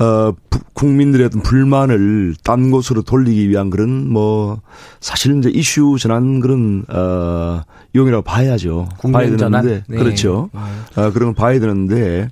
[0.00, 0.32] 어
[0.72, 4.60] 국민들의 어떤 불만을 딴 곳으로 돌리기 위한 그런 뭐
[5.00, 7.62] 사실은 이제 이슈 전환 그런 어
[7.94, 8.88] 용이라고 봐야죠.
[9.12, 9.96] 봐야 되는데 네.
[9.96, 10.50] 그렇죠.
[10.52, 11.00] 네.
[11.00, 12.28] 어, 그런 걸 봐야 되는데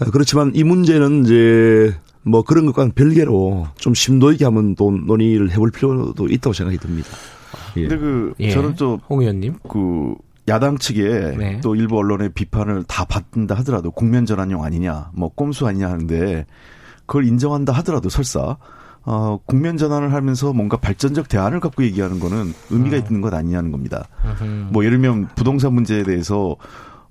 [0.00, 5.50] 어, 그렇지만 이 문제는 이제 뭐 그런 것과는 별개로 좀 심도 있게 한번 또 논의를
[5.50, 7.08] 해볼 필요도 있다고 생각이 듭니다.
[7.76, 7.82] 예.
[7.82, 8.50] 근데 그 예.
[8.50, 10.14] 저는 또홍 의원님 그
[10.48, 11.60] 야당 측에 네.
[11.62, 16.44] 또 일부 언론의 비판을 다 받는다 하더라도 국면 전환용 아니냐, 뭐 꼼수 아니냐 하는데
[17.06, 18.56] 그걸 인정한다 하더라도 설사
[19.06, 23.02] 어, 국면 전환을 하면서 뭔가 발전적 대안을 갖고 얘기하는 거는 의미가 음.
[23.06, 24.08] 있는 것 아니냐는 겁니다.
[24.40, 24.70] 음.
[24.72, 26.56] 뭐 예를 들면 부동산 문제에 대해서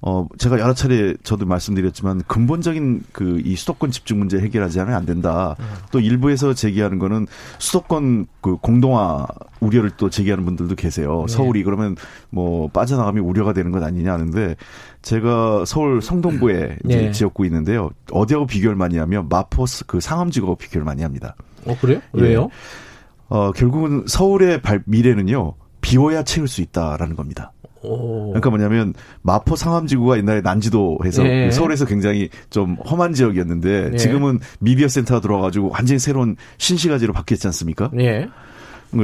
[0.05, 5.05] 어, 제가 여러 차례 저도 말씀드렸지만 근본적인 그 이 수도권 집중 문제 해결하지 않으면 안
[5.05, 5.55] 된다.
[5.59, 5.65] 음.
[5.91, 7.27] 또 일부에서 제기하는 거는
[7.59, 9.25] 수도권 그 공동화
[9.59, 11.25] 우려를 또 제기하는 분들도 계세요.
[11.27, 11.33] 네.
[11.33, 11.95] 서울이 그러면
[12.29, 14.55] 뭐 빠져나가면 우려가 되는 것 아니냐 하는데
[15.01, 16.93] 제가 서울 성동구에 네.
[16.95, 17.89] 이제 지역구 있는데요.
[18.11, 21.35] 어디하고 비교를 많이 하면 마포스 그 상암지구하고 비교를 많이 합니다.
[21.65, 22.01] 어, 그래요?
[22.17, 22.21] 예.
[22.21, 22.49] 왜요?
[23.29, 25.53] 어, 결국은 서울의 발, 미래는요.
[25.81, 27.51] 비워야 채울 수 있다라는 겁니다.
[27.83, 31.51] 그러니까 뭐냐면 마포 상암지구가 옛날에 난지도해서 예.
[31.51, 33.97] 서울에서 굉장히 좀 험한 지역이었는데 예.
[33.97, 37.91] 지금은 미디어 센터가 들어와가지고 완전히 새로운 신시가지로 바뀌었지 않습니까?
[37.99, 38.27] 예.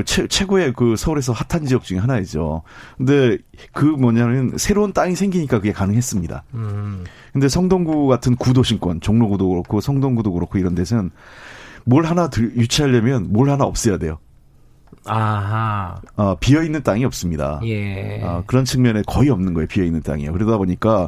[0.05, 2.61] 최, 최고의 그 서울에서 핫한 지역 중에 하나이죠.
[2.97, 3.37] 근데
[3.73, 6.43] 그 뭐냐면 새로운 땅이 생기니까 그게 가능했습니다.
[6.53, 7.03] 음.
[7.33, 11.09] 근데 성동구 같은 구도심권, 종로구도 그렇고 성동구도 그렇고 이런 데서는
[11.85, 14.19] 뭘 하나 유치하려면 뭘 하나 없애야 돼요.
[15.09, 16.01] 아하.
[16.15, 17.59] 어, 비어 있는 땅이 없습니다.
[17.65, 18.21] 예.
[18.23, 19.67] 어, 그런 측면에 거의 없는 거예요.
[19.67, 20.31] 비어 있는 땅이요.
[20.33, 21.07] 그러다 보니까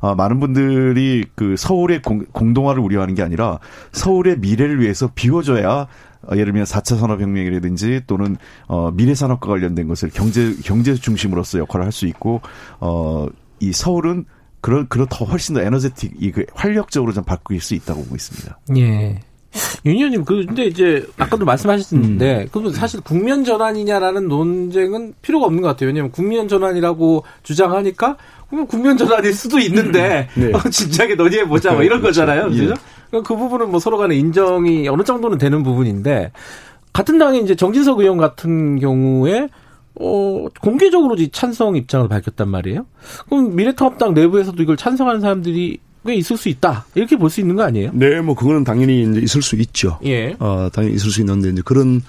[0.00, 3.58] 어, 많은 분들이 그 서울의 공, 공동화를 우려하는 게 아니라
[3.92, 5.86] 서울의 미래를 위해서 비워줘야
[6.22, 8.36] 어, 예를 들면 4차 산업혁명이라든지 또는
[8.66, 12.40] 어, 미래 산업과 관련된 것을 경제 경제 중심으로서 역할을 할 수 있고
[12.78, 13.26] 어,
[13.58, 14.24] 이 서울은
[14.60, 18.58] 그런 그런 더 훨씬 더 에너제틱 이 그 활력적으로 좀 바뀔 수 있다고 보고 있습니다.
[18.76, 19.20] 예.
[19.84, 22.48] 윤희원님, 그, 근데 이제, 아까도 말씀하셨는데, 음.
[22.52, 25.88] 그러면 사실 국면 전환이냐라는 논쟁은 필요가 없는 것 같아요.
[25.88, 28.16] 왜냐하면 국면 전환이라고 주장하니까,
[28.48, 30.52] 그러면 국면 전환일 수도 있는데, 네.
[30.52, 32.20] 어, 진작에 논의해보자, 뭐 이런 그렇죠.
[32.20, 32.50] 거잖아요.
[32.50, 32.74] 그죠?
[33.14, 33.20] 예.
[33.24, 36.30] 그 부분은 뭐 서로 간에 인정이 어느 정도는 되는 부분인데,
[36.92, 39.48] 같은 당의 이제 정진석 의원 같은 경우에,
[39.96, 42.86] 어, 공개적으로 찬성 입장을 밝혔단 말이에요.
[43.28, 46.86] 그럼 미래통합당 내부에서도 이걸 찬성하는 사람들이 꽤 있을 수 있다.
[46.94, 47.90] 이렇게 볼 수 있는 거 아니에요?
[47.94, 49.98] 네, 뭐 그거는 당연히 이제 있을 수 있죠.
[50.04, 50.34] 예.
[50.38, 52.00] 어, 당연히 있을 수 있는데 이제 그런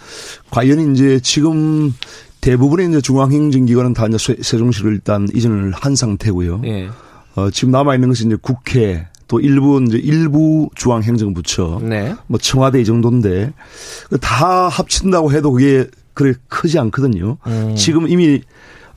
[0.49, 1.93] 과연 이제 지금
[2.41, 6.61] 대부분의 이제 중앙행정기관은 다 이제 세종시를 일단 이전을 한 상태고요.
[6.65, 6.89] 예.
[7.35, 12.15] 어, 지금 남아 있는 것이 이제 국회 또 일부 이제 일부 중앙행정부처, 네.
[12.27, 13.53] 뭐 청와대 이 정도인데
[14.19, 17.37] 다 합친다고 해도 그게 그래 크지 않거든요.
[17.47, 17.73] 음.
[17.77, 18.41] 지금 이미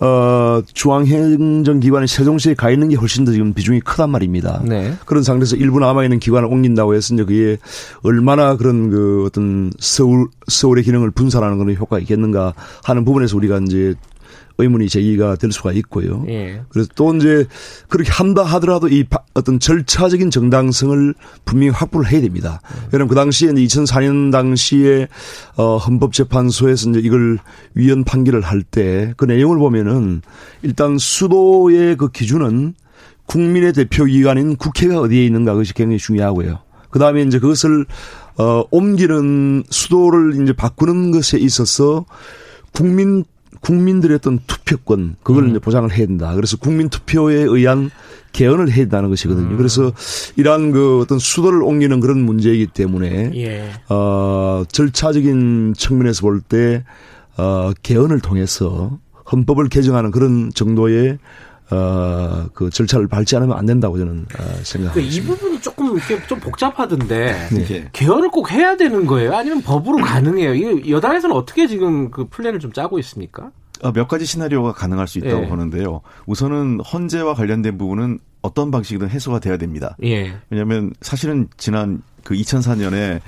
[0.00, 4.62] 어, 중앙행정기관이 세종시에 가 있는 게 훨씬 더 지금 비중이 크단 말입니다.
[4.64, 4.94] 네.
[5.06, 7.58] 그런 상태에서 일부 남아있는 기관을 옮긴다고 해서 이제 그게
[8.02, 13.94] 얼마나 그런 그 어떤 서울, 서울의 기능을 분산하는 그런 효과가 있겠는가 하는 부분에서 우리가 이제
[14.58, 16.24] 의문이 제기가 될 수가 있고요.
[16.28, 16.62] 예.
[16.68, 17.44] 그래서 또 이제
[17.88, 19.04] 그렇게 한다 하더라도 이
[19.34, 21.14] 어떤 절차적인 정당성을
[21.44, 22.60] 분명히 확보를 해야 됩니다.
[22.70, 22.82] 음.
[22.92, 25.08] 왜냐하면 그 당시에 2004년 당시에
[25.56, 27.38] 어 헌법재판소에서 이제 이걸
[27.74, 30.22] 위헌 판결을 할 때 그 내용을 보면은
[30.62, 32.74] 일단 수도의 그 기준은
[33.26, 36.58] 국민의 대표 기관인 국회가 어디에 있는가 그것이 굉장히 중요하고요.
[36.90, 37.86] 그 다음에 이제 그것을
[38.38, 42.04] 어 옮기는 수도를 이제 바꾸는 것에 있어서
[42.72, 43.24] 국민
[43.64, 45.50] 국민들의 어떤 투표권 그걸 음.
[45.50, 46.34] 이제 보장을 해야 된다.
[46.34, 47.90] 그래서 국민 투표에 의한
[48.32, 49.52] 개헌을 해야 된다는 것이거든요.
[49.52, 49.56] 음.
[49.56, 49.92] 그래서
[50.36, 53.70] 이러한 그 어떤 수도를 옮기는 그런 문제이기 때문에 예.
[53.88, 56.84] 어 절차적인 측면에서 볼 때
[57.36, 58.98] 어 개헌을 통해서
[59.32, 61.18] 헌법을 개정하는 그런 정도의
[61.70, 64.92] 어, 그 절차를 밟지 않으면 안 된다고 저는 어, 생각합니다.
[64.92, 67.88] 그러니까 이 부분이 조금 이렇게 좀 복잡하던데 네.
[67.92, 69.34] 개헌을 꼭 해야 되는 거예요?
[69.34, 70.54] 아니면 법으로 가능해요?
[70.54, 73.50] 이 여당에서는 어떻게 지금 그 플랜을 좀 짜고 있습니까?
[73.82, 75.48] 어, 몇 가지 시나리오가 가능할 수 있다고 예.
[75.48, 76.00] 보는데요.
[76.26, 79.96] 우선은 헌재와 관련된 부분은 어떤 방식이든 해소가 돼야 됩니다.
[80.02, 80.34] 예.
[80.50, 83.20] 왜냐하면 사실은 지난 그 2004년에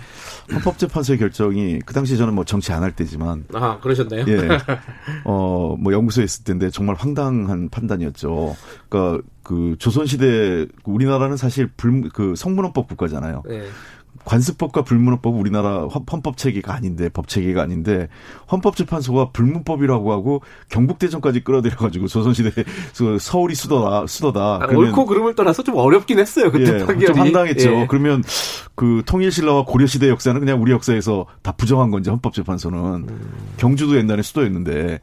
[0.53, 4.25] 헌법재판소의 결정이 그 당시 저는 뭐 정치 안 할 때지만 아 그러셨나요?
[4.29, 4.49] 예,
[5.25, 8.57] 어뭐 연구소에 있을 때인데 정말 황당한 판단이었죠.
[8.89, 13.43] 그러니까 그 조선시대 우리나라는 사실 불 그 성문헌법 국가잖아요.
[13.51, 13.65] 예.
[14.27, 18.09] 관습법과 불문헌법 우리나라 헌법 체계가 아닌데 법 체계가 아닌데
[18.51, 22.51] 헌법재판소가 불문법이라고 하고 경북대전까지 끌어들여 가지고 조선시대
[23.21, 24.41] 서울이 수도다 수도다.
[24.63, 27.07] 아, 옳고 그름을 떠나서 좀 어렵긴 했어요 그때 예, 판결이.
[27.07, 27.73] 좀 황당했죠.
[27.73, 27.87] 예.
[27.89, 28.23] 그러면
[28.75, 33.33] 그 통일신라와 고려시대 역사는 그냥 우리 역사에서 다 부정한 건지 헌법재판소는 음.
[33.57, 35.01] 경주도 옛날에 수도였는데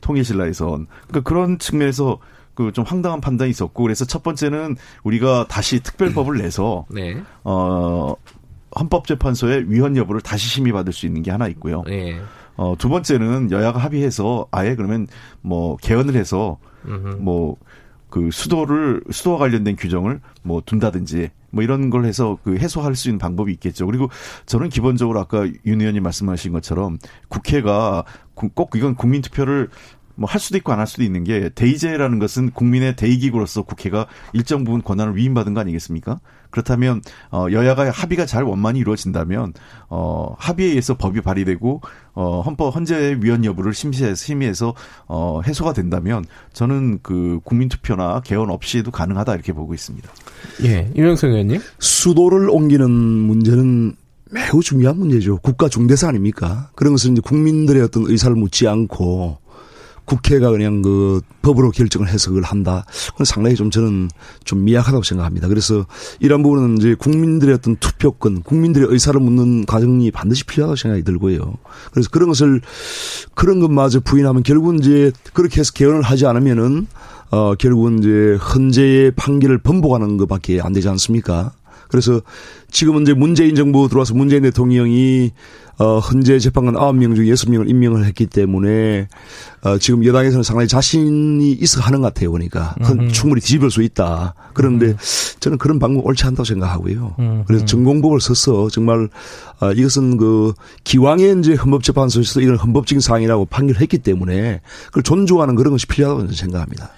[0.00, 2.18] 통일신라에선 그러니까 그런 측면에서
[2.54, 7.20] 그좀 황당한 판단이 있었고 그래서 첫 번째는 우리가 다시 특별법을 내서 네.
[7.42, 8.14] 어
[8.78, 11.82] 헌법재판소의 위헌 여부를 다시 심의받을 수 있는 게 하나 있고요.
[11.86, 12.20] 네.
[12.56, 15.06] 어, 두 번째는 여야가 합의해서 아예 그러면
[15.42, 16.58] 뭐 개헌을 해서
[17.18, 17.56] 뭐
[18.14, 23.18] 그 수도를 수도와 관련된 규정을 뭐 둔다든지 뭐 이런 걸 해서 그 해소할 수 있는
[23.18, 23.86] 방법이 있겠죠.
[23.86, 24.08] 그리고
[24.46, 28.04] 저는 기본적으로 아까 윤 의원님 말씀하신 것처럼 국회가
[28.34, 29.68] 꼭 이건 국민 투표를
[30.16, 34.64] 뭐 할 수도 있고 안 할 수도 있는 게 대의제라는 것은 국민의 대의기구로서 국회가 일정
[34.64, 36.18] 부분 권한을 위임받은 거 아니겠습니까?
[36.50, 37.02] 그렇다면
[37.32, 39.54] 어 여야가 합의가 잘 원만히 이루어진다면
[39.88, 41.80] 어 합의에 의해서 법이 발의되고
[42.14, 44.74] 어 헌법 헌재 위헌 여부를 심시해서 심의해서
[45.08, 50.08] 어 해소가 된다면 저는 그 국민 투표나 개헌 없이도 가능하다 이렇게 보고 있습니다.
[50.64, 51.60] 예, 이명석 의원님.
[51.80, 53.96] 수도를 옮기는 문제는
[54.30, 55.38] 매우 중요한 문제죠.
[55.38, 56.70] 국가 중대사 아닙니까?
[56.74, 59.38] 그런 것은 이제 국민들의 어떤 의사를 묻지 않고
[60.04, 62.84] 국회가 그냥 그 법으로 결정을 해석을 한다.
[63.12, 64.08] 그건 상당히 좀 저는
[64.44, 65.48] 좀 미약하다고 생각합니다.
[65.48, 65.86] 그래서
[66.20, 71.54] 이런 부분은 이제 국민들의 어떤 투표권, 국민들의 의사를 묻는 과정이 반드시 필요하다고 생각이 들고요.
[71.92, 72.60] 그래서 그런 것을
[73.34, 76.86] 그런 것마저 부인하면 결국은 이제 그렇게 해서 개헌을 하지 않으면은
[77.30, 81.52] 어 결국은 이제 헌재의 판결을 번복하는 것밖에 안 되지 않습니까?
[81.88, 82.20] 그래서
[82.70, 85.32] 지금은 이제 문재인 정부 들어와서 문재인 대통령이
[85.78, 89.08] 어, 헌재 재판관 9명 중에 6명을 임명을 했기 때문에
[89.62, 92.30] 어, 지금 여당에서는 상당히 자신이 있어 하는 것 같아요.
[92.30, 93.08] 보니까 음.
[93.08, 94.34] 충분히 뒤집을 수 있다.
[94.52, 94.96] 그런데 음.
[95.40, 97.16] 저는 그런 방법 옳지 않다고 생각하고요.
[97.18, 97.44] 음.
[97.46, 99.08] 그래서 전공법을 써서 정말
[99.60, 100.52] 어, 이것은 그
[100.84, 106.90] 기왕에 이제 헌법재판소에서 이런 헌법적인 사항이라고 판결했기 때문에 그걸 존중하는 그런 것이 필요하다고 생각합니다.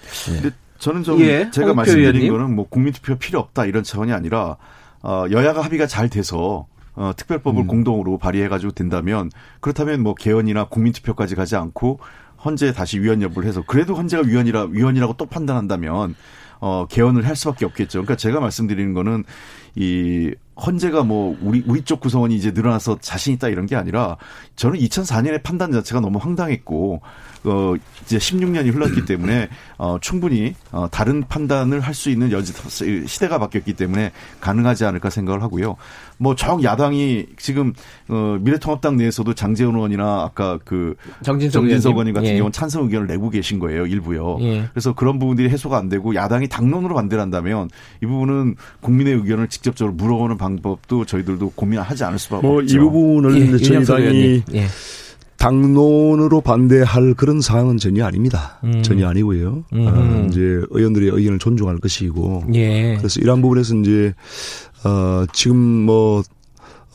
[0.43, 0.51] 네.
[0.79, 4.57] 저는 좀 예, 제가 말씀드린 거는 뭐 국민투표 필요 없다 이런 차원이 아니라
[5.01, 6.67] 어, 여야가 합의가 잘 돼서
[6.97, 7.67] 어, 특별법을 음.
[7.67, 9.29] 공동으로 발의해가지고 된다면
[9.61, 11.99] 그렇다면 뭐 개헌이나 국민투표까지 가지 않고
[12.43, 16.15] 헌재 다시 위헌 여부를 해서 그래도 헌재가 위헌이라 위헌이라고 또 판단한다면
[16.59, 17.99] 어 개헌을 할 수밖에 없겠죠.
[17.99, 19.25] 그러니까 제가 말씀드리는 거는
[19.77, 24.17] 이 헌재가 뭐 우리 우리 쪽 구성원이 이제 늘어나서 자신 있다 이런 게 아니라
[24.55, 27.01] 저는 2004년의 판단 자체가 너무 황당했고
[27.43, 27.73] 어
[28.03, 32.53] 이제 16년이 흘렀기 때문에 어 충분히 어 다른 판단을 할 수 있는 여지
[33.07, 35.75] 시대가 바뀌었기 때문에 가능하지 않을까 생각을 하고요.
[36.17, 37.73] 뭐정 야당이 지금
[38.07, 42.37] 어 미래통합당 내에서도 장재원 의원이나 아까 그 정진석, 정진석 의원님 같은 예.
[42.37, 44.37] 경우는 찬성 의견을 내고 계신 거예요 일부요.
[44.41, 44.67] 예.
[44.71, 47.69] 그래서 그런 부분들이 해소가 안 되고 야당이 당론으로 반대를 한다면
[48.03, 52.75] 이 부분은 국민의 의견을 직접 적으로 물어보는 방법도 저희들도 고민하지 않을 수밖에 뭐 없죠.
[52.75, 54.67] 이 부분을 예, 저희 당이 예.
[55.37, 58.59] 당론으로 반대할 그런 상황은 전혀 아닙니다.
[58.63, 58.81] 음.
[58.81, 59.65] 전혀 아니고요.
[59.73, 59.87] 음.
[59.87, 62.45] 어, 이제 의원들의 의견을 존중할 것이고.
[62.55, 62.95] 예.
[62.97, 64.13] 그래서 이러한 부분에서 이제
[64.83, 66.23] 어 지금 뭐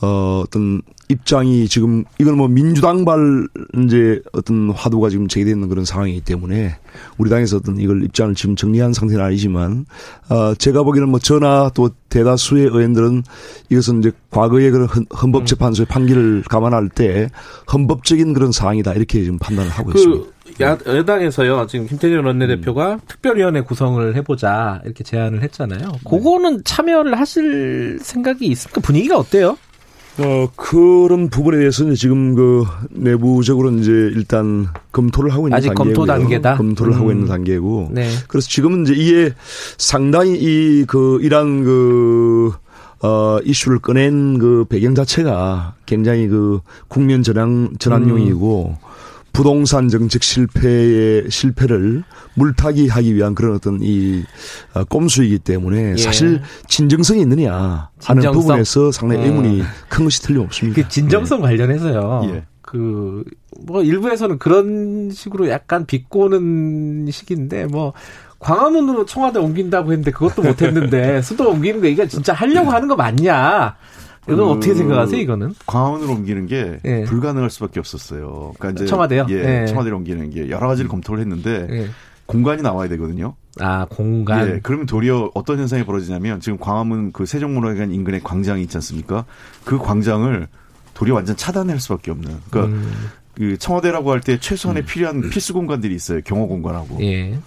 [0.01, 3.47] 어, 어떤 입장이 지금 이건 뭐 민주당발
[3.83, 6.77] 이제 어떤 화두가 지금 제기되는 그런 상황이기 때문에
[7.17, 9.85] 우리 당에서 어떤 이걸 입장을 지금 정리한 상태는 아니지만
[10.29, 13.23] 어 제가 보기에는 뭐 저나 또 대다수의 의원들은
[13.69, 17.29] 이것은 이제 과거의 그런 헌법재판소의 판결을 감안할 때
[17.71, 20.33] 헌법적인 그런 사항이다 이렇게 지금 판단을 하고 그 있습니다.
[20.61, 22.99] 야, 여당에서요 지금 김태년 원내대표가 음.
[23.07, 25.79] 특별위원회 구성을 해보자 이렇게 제안을 했잖아요.
[25.79, 25.99] 네.
[26.05, 28.81] 그거는 참여를 하실 생각이 있습니까?
[28.81, 29.57] 분위기가 어때요?
[30.19, 35.93] 어, 그런 부분에 대해서는 지금 그 내부적으로 이제 일단 검토를 하고 있는 아직 단계고요.
[35.95, 36.57] 검토 단계다.
[36.57, 36.97] 검토를 음.
[36.99, 37.89] 하고 있는 단계고.
[37.91, 38.07] 네.
[38.27, 39.33] 그래서 지금은 이제 이게
[39.77, 42.51] 상당히 이 그 이란 그
[43.01, 48.87] 어, 이슈를 꺼낸 그 배경 자체가 굉장히 그 국면 전환 전환용이고 음.
[49.33, 52.03] 부동산 정책 실패의 실패를
[52.35, 54.23] 물타기 하기 위한 그런 어떤 이
[54.73, 55.97] 어, 꼼수이기 때문에 예.
[55.97, 58.33] 사실 진정성이 있느냐 하는 진정성?
[58.33, 59.25] 부분에서 상당히 어.
[59.25, 60.81] 의문이 큰 것이 틀림없습니다.
[60.81, 61.47] 그 진정성 네.
[61.47, 62.21] 관련해서요.
[62.25, 62.45] 예.
[62.61, 67.93] 그뭐 일부에서는 그런 식으로 약간 비꼬는 식인데 뭐
[68.39, 73.75] 광화문으로 청와대 옮긴다고 했는데 그것도 못했는데 수도 옮기는 거 이게 진짜 하려고 하는 거 맞냐?
[74.25, 75.53] 이건 그 어떻게 생각하세요, 이거는?
[75.65, 77.03] 광화문으로 옮기는 게 예.
[77.03, 78.53] 불가능할 수밖에 없었어요.
[78.57, 79.25] 그러니까 이제 청와대요?
[79.29, 79.65] 예, 예.
[79.67, 81.87] 청와대로 옮기는 게 여러 가지를 검토를 했는데 예.
[82.25, 83.35] 공간이 나와야 되거든요.
[83.59, 84.47] 아, 공간.
[84.47, 89.25] 예, 그러면 도리어 어떤 현상이 벌어지냐면 지금 광화문 그 세종문화회관 인근에 광장이 있지 않습니까?
[89.65, 90.47] 그 광장을
[90.93, 92.37] 도리어 완전 차단할 수밖에 없는.
[92.49, 92.91] 그러니까 음.
[93.35, 94.85] 그 청와대라고 할 때 최소한의 음.
[94.85, 96.21] 필요한 필수 공간들이 있어요.
[96.23, 96.97] 경호 공간하고.
[97.01, 97.37] 예.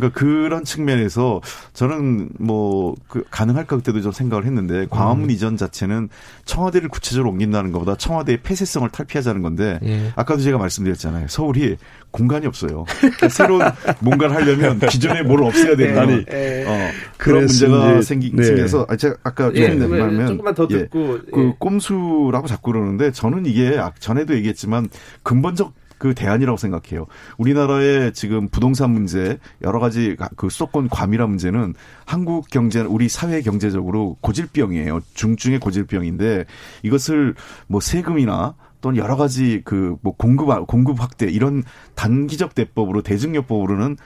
[0.00, 1.40] 그러니까 그런 측면에서
[1.72, 5.30] 저는 뭐 그 가능할까 그때도 좀 생각을 했는데 광화문 음.
[5.30, 6.08] 이전 자체는
[6.44, 10.12] 청와대를 구체적으로 옮긴다는 것보다 청와대의 폐쇄성을 탈피하자는 건데 예.
[10.16, 11.28] 아까도 제가 말씀드렸잖아요.
[11.28, 11.76] 서울이
[12.10, 12.84] 공간이 없어요.
[13.00, 13.62] 그러니까 새로운
[14.00, 16.64] 뭔가를 하려면 기존에 뭘 없애야 된다니 예.
[16.66, 18.44] 어, 그런 문제가 생기, 네.
[18.44, 19.68] 생겨서 아, 제가 아까 예.
[19.68, 20.78] 말하면 조금만 더 예.
[20.78, 21.30] 듣고 예.
[21.32, 24.88] 그 꼼수라고 자꾸 그러는데 저는 이게 전에도 얘기했지만
[25.22, 27.06] 근본적 그 대안이라고 생각해요.
[27.38, 31.74] 우리나라의 지금 부동산 문제, 여러 가지 그 수도권 과밀화 문제는
[32.04, 35.00] 한국 경제, 우리 사회 경제적으로 고질병이에요.
[35.14, 36.44] 중증의 고질병인데
[36.82, 37.34] 이것을
[37.66, 41.62] 뭐 세금이나 또는 여러 가지 그 뭐 공급 공급 확대 이런
[41.94, 43.96] 단기적 대법으로 대증요법으로는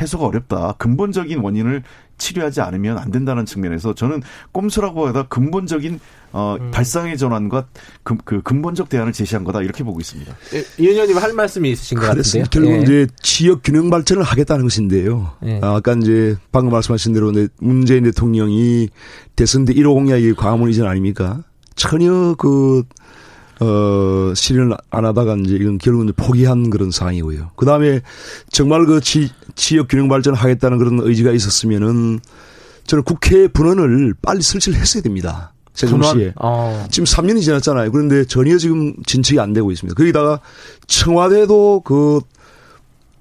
[0.00, 0.74] 해소가 어렵다.
[0.78, 1.82] 근본적인 원인을
[2.18, 4.22] 치료하지 않으면 안 된다는 측면에서 저는
[4.52, 5.98] 꼼수라고 하다 근본적인
[6.32, 6.70] 어, 음.
[6.70, 7.66] 발상의 전환과
[8.04, 10.32] 그, 그, 근본적 대안을 제시한 거다 이렇게 보고 있습니다.
[10.54, 12.44] 예, 이 의원님 할 말씀이 있으신 것 같은데요.
[12.50, 12.82] 결국 예.
[12.82, 15.32] 이제 지역 균형 발전을 하겠다는 것인데요.
[15.44, 15.60] 예.
[15.62, 18.90] 아, 아까 이제 방금 말씀하신 대로 문재인 대통령이
[19.34, 21.42] 대선 때 1호 공약이 광화문 이전 아닙니까?
[21.74, 22.84] 전혀 그
[23.60, 27.50] 어, 실현을 안 하다가 이제 이건 결국은 포기한 그런 상황이고요.
[27.56, 28.00] 그 다음에
[28.50, 32.20] 정말 그 지, 지역 균형 발전을 하겠다는 그런 의지가 있었으면은
[32.86, 35.52] 저는 국회 분원을 빨리 설치를 했어야 됩니다.
[35.74, 36.32] 세종시에.
[36.36, 36.86] 어.
[36.90, 37.92] 지금 3년이 지났잖아요.
[37.92, 39.94] 그런데 전혀 지금 진척이 안 되고 있습니다.
[39.94, 40.40] 거기다가
[40.86, 42.20] 청와대도 그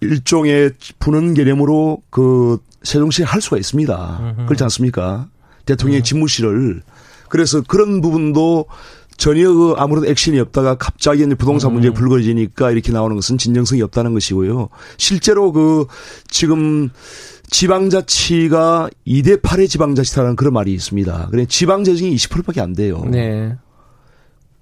[0.02, 4.20] 일종의 분원 개념으로 그 세종시에 할 수가 있습니다.
[4.38, 4.46] 음흠.
[4.46, 5.28] 그렇지 않습니까?
[5.66, 6.04] 대통령의 음.
[6.04, 6.82] 집무실을.
[7.28, 8.66] 그래서 그런 부분도
[9.20, 11.96] 전혀 그 아무런 액션이 없다가 갑자기 부동산 문제가 음.
[11.96, 14.70] 불거지니까 이렇게 나오는 것은 진정성이 없다는 것이고요.
[14.98, 15.86] 실제로 그
[16.30, 16.90] 지금
[17.50, 21.28] 지방자치가 2대 8의 지방자치라는 그런 말이 있습니다.
[21.32, 23.04] 그래 지방 재정이 20%밖에 안 돼요.
[23.12, 23.58] 네.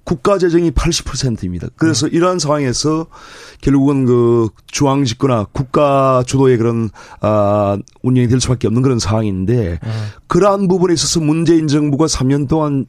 [0.03, 1.67] 국가 재정이 80%입니다.
[1.75, 2.13] 그래서 음.
[2.13, 3.07] 이러한 상황에서
[3.61, 6.89] 결국은 그 중앙 집권화 국가 주도의 그런
[7.21, 10.07] 아 운영이 될 수밖에 없는 그런 상황인데 음.
[10.25, 12.87] 그러한 부분에 있어서 문재인 정부가 3년 동안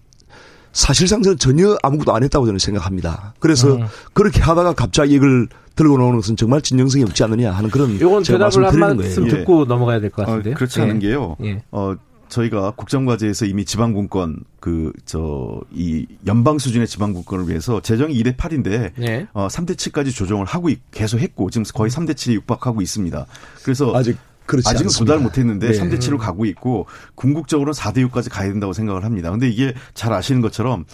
[0.79, 3.35] 사실상 저는 전혀 아무것도 안 했다고 저는 생각합니다.
[3.41, 3.87] 그래서 음.
[4.12, 8.64] 그렇게 하다가 갑자기 이걸 들고 나오는 것은 정말 진정성이 없지 않느냐 하는 그런 이건 대답을
[8.64, 9.39] 한 말씀 거예요.
[9.39, 9.64] 듣고 예.
[9.66, 10.55] 넘어가야 될 것 같은데요.
[10.55, 11.09] 어, 그렇지 않은 예.
[11.09, 11.37] 게요.
[11.43, 11.62] 예.
[11.72, 11.97] 어,
[12.29, 19.26] 저희가 국정과제에서 이미 지방분권 그 저 이 연방 수준의 지방분권을 위해서 재정이 2대 8인데 네.
[19.33, 23.26] 어 3대 7까지 조정을 하고 계속 했고 지금 거의 3대 7에 육박하고 있습니다.
[23.64, 24.16] 그래서 아직
[24.64, 25.78] 아직은 도달 못했는데 네.
[25.78, 29.30] 3대 7로 가고 있고 궁극적으로는 4대 6까지 가야 된다고 생각을 합니다.
[29.30, 30.84] 근데 이게 잘 아시는 것처럼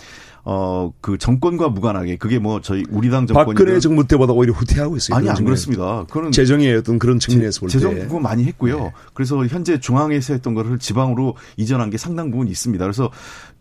[0.46, 4.96] 어, 그 정권과 무관하게 그게 뭐 저희 우리 당 정권이 박근혜 정부 때보다 오히려 후퇴하고
[4.96, 5.16] 있어요.
[5.16, 6.04] 아니 안 그렇습니다.
[6.10, 7.72] 그런 재정의 어떤 그런 측면에서 볼 때.
[7.72, 8.78] 재정 부분 많이 했고요.
[8.78, 8.92] 네.
[9.14, 12.84] 그래서 현재 중앙에서 했던 거를 지방으로 이전한 게 상당 부분 있습니다.
[12.84, 13.10] 그래서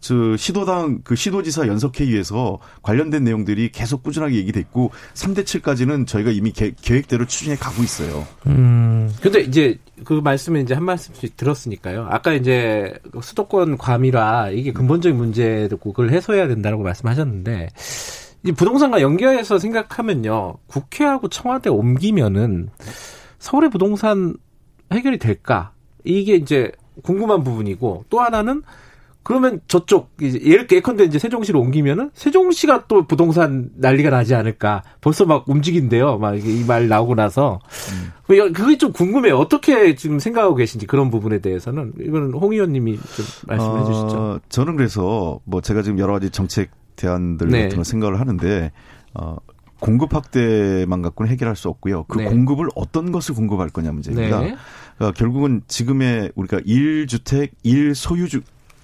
[0.03, 6.73] 저 시도당 그 시도지사 연석회의에서 관련된 내용들이 계속 꾸준하게 얘기됐고 3대 7까지는 저희가 이미 계,
[6.75, 8.27] 계획대로 추진해 가고 있어요.
[8.47, 9.09] 음.
[9.21, 12.07] 근데 이제 그 말씀에 이제 한 말씀씩 들었으니까요.
[12.09, 17.69] 아까 이제 수도권 과밀화 이게 근본적인 문제고 그걸 해소해야 된다고 말씀하셨는데
[18.45, 20.57] 이 부동산과 연결해서 생각하면요.
[20.67, 22.67] 국회하고 청와대 옮기면은
[23.39, 24.35] 서울의 부동산
[24.91, 25.71] 해결이 될까?
[26.03, 26.73] 이게 이제
[27.03, 28.63] 궁금한 부분이고 또 하나는
[29.23, 35.47] 그러면 저쪽 예를 예컨대 이제 세종시로 옮기면은 세종시가 또 부동산 난리가 나지 않을까 벌써 막
[35.47, 37.59] 움직인대요 막 이 말 나오고 나서
[37.91, 38.11] 음.
[38.27, 43.71] 그게 좀 궁금해요 어떻게 지금 생각하고 계신지 그런 부분에 대해서는 이거는 홍 의원님이 좀 말씀해
[43.71, 47.63] 어, 주시죠 저는 그래서 뭐 제가 지금 여러 가지 정책 대안들 네.
[47.63, 48.71] 같은 걸 생각을 하는데
[49.13, 49.37] 어
[49.79, 52.05] 공급 확대만 갖고는 해결할 수 없고요.
[52.05, 52.25] 그 네.
[52.25, 54.39] 공급을 어떤 것을 공급할 거냐 문제입니다.
[54.39, 54.55] 네.
[54.97, 58.43] 그러니까 결국은 지금의 우리가 1주택 1소유주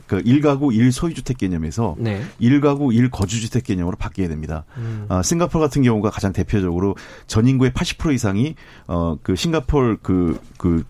[0.09, 2.23] 그 1가구 1소유주택 개념에서 네.
[2.41, 4.65] 1가구 1거주주택 개념으로 바뀌어야 됩니다.
[4.77, 5.05] 음.
[5.07, 6.95] 어, 싱가포르 같은 경우가 가장 대표적으로
[7.27, 8.55] 전 인구의 80% 이상이
[8.87, 10.83] 어, 그 싱가포르 그, 그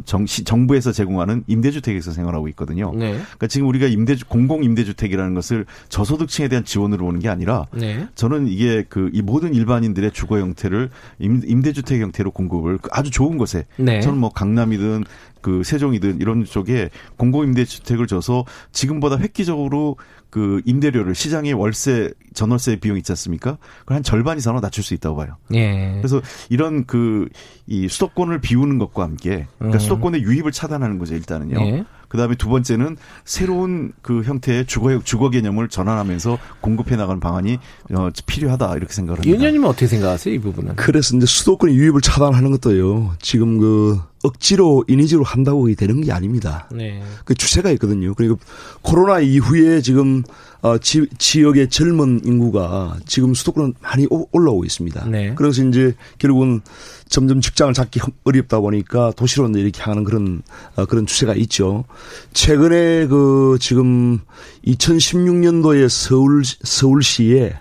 [0.00, 2.92] 정, 정부에서 제공하는 임대주택에서 생활하고 있거든요.
[2.92, 3.12] 네.
[3.12, 8.08] 그러니까 지금 우리가 임대 공공 임대주택이라는 것을 저소득층에 대한 지원으로 오는 게 아니라 네.
[8.16, 13.66] 저는 이게 그 이 모든 일반인들의 주거 형태를 임, 대주택 형태로 공급을 아주 좋은 곳에
[13.76, 14.00] 네.
[14.00, 15.04] 저는 뭐 강남이든
[15.40, 19.96] 그 세종이든 이런 쪽에 공공 임대주택을 줘서 지금보다 획기적으로
[20.32, 23.58] 그 임대료를 시장의 월세 전월세 비용 있지 않습니까?
[23.80, 25.36] 그걸 한 절반 이상으로 낮출 수 있다고 봐요.
[25.52, 25.98] 예.
[26.00, 27.28] 그래서 이런 그
[27.66, 29.80] 이 수도권을 비우는 것과 함께 그러니까 음.
[29.80, 31.60] 수도권의 유입을 차단하는 거죠 일단은요.
[31.60, 31.84] 예.
[32.12, 37.58] 그다음에 두 번째는 새로운 그 형태의 주거 주거 개념을 전환하면서 공급해 나가는 방안이
[37.94, 39.34] 어, 필요하다 이렇게 생각을 합니다.
[39.34, 40.76] 윤현님은 어떻게 생각하세요 이 부분은?
[40.76, 43.14] 그래서 이제 수도권 유입을 차단하는 것도요.
[43.22, 46.68] 지금 그 억지로 인위적으로 한다고 되는 게 아닙니다.
[46.70, 47.02] 네.
[47.24, 48.12] 그 추세가 있거든요.
[48.14, 48.38] 그리고
[48.82, 50.22] 코로나 이후에 지금
[50.62, 55.08] 어, 지, 지역의 젊은 인구가 지금 수도권은 많이 오, 올라오고 있습니다.
[55.08, 55.34] 네.
[55.34, 56.60] 그래서 이제 결국은
[57.08, 60.42] 점점 직장을 잡기 어렵다 보니까 도시로 이렇게 하는 그런
[60.76, 61.84] 어, 그런 추세가 있죠.
[62.32, 64.20] 최근에 그 지금
[64.64, 67.54] 2016년도에 서울 서울시에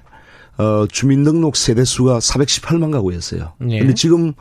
[0.60, 3.54] 어, 주민등록 세대 수가 418만 가구였어요.
[3.58, 3.80] 네.
[3.80, 4.34] 근데 지금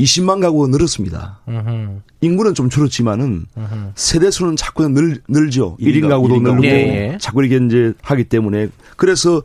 [0.00, 1.40] 20만 가구가 늘었습니다.
[1.48, 2.02] 으흠.
[2.20, 3.92] 인구는 좀 줄었지만은 으흠.
[3.94, 5.76] 세대 수는 자꾸 늘, 늘죠.
[5.80, 7.18] 1인 가구도 1인 늘고 예, 예.
[7.20, 9.42] 자꾸 이렇게 이제 하기 때문에 그래서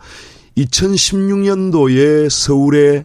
[0.58, 3.04] 2016년도에 서울의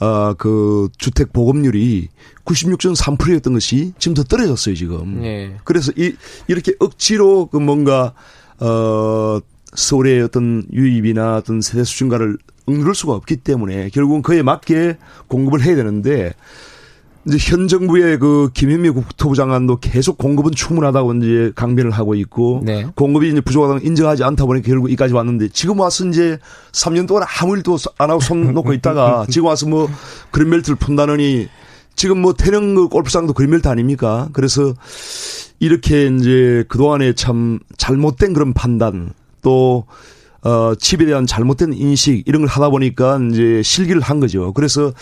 [0.00, 2.08] 어, 그 주택 보급률이
[2.44, 5.22] 96.3%였던 것이 지금 더 떨어졌어요, 지금.
[5.24, 5.56] 예.
[5.64, 6.14] 그래서 이
[6.48, 8.12] 이렇게 억지로 그 뭔가
[8.58, 9.38] 어
[9.74, 12.36] 서울의 어떤 유입이나 어떤 세대 수준가를
[12.68, 14.98] 응를 수가 없기 때문에 결국은 그에 맞게
[15.28, 16.32] 공급을 해야 되는데
[17.26, 22.86] 이제 현 정부의 그 김현미 국토부 장관도 계속 공급은 충분하다고 이제 강변을 하고 있고 네.
[22.96, 26.38] 공급이 이제 부족하다고 인정하지 않다 보니 결국 이까지 왔는데 지금 와서 이제
[26.72, 29.88] 3년 동안 아무 일도 안 하고 손 놓고 있다가 지금 와서 뭐
[30.32, 31.48] 그린벨트를 푼다느니
[31.94, 34.28] 지금 뭐 태릉 그 골프장도 그린벨트 아닙니까?
[34.32, 34.74] 그래서
[35.60, 39.12] 이렇게 이제 그동안에 참 잘못된 그런 판단
[39.42, 39.84] 또
[40.44, 44.52] 어, 칩에 대한 잘못된 인식 이런 걸 하다 보니까 이제 실기를 한 거죠.
[44.52, 44.92] 그래서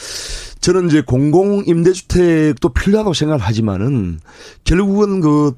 [0.61, 4.21] 저는 이제 공공 임대주택도 필요하다고 생각을 하지만은
[4.65, 5.53] 결국은 그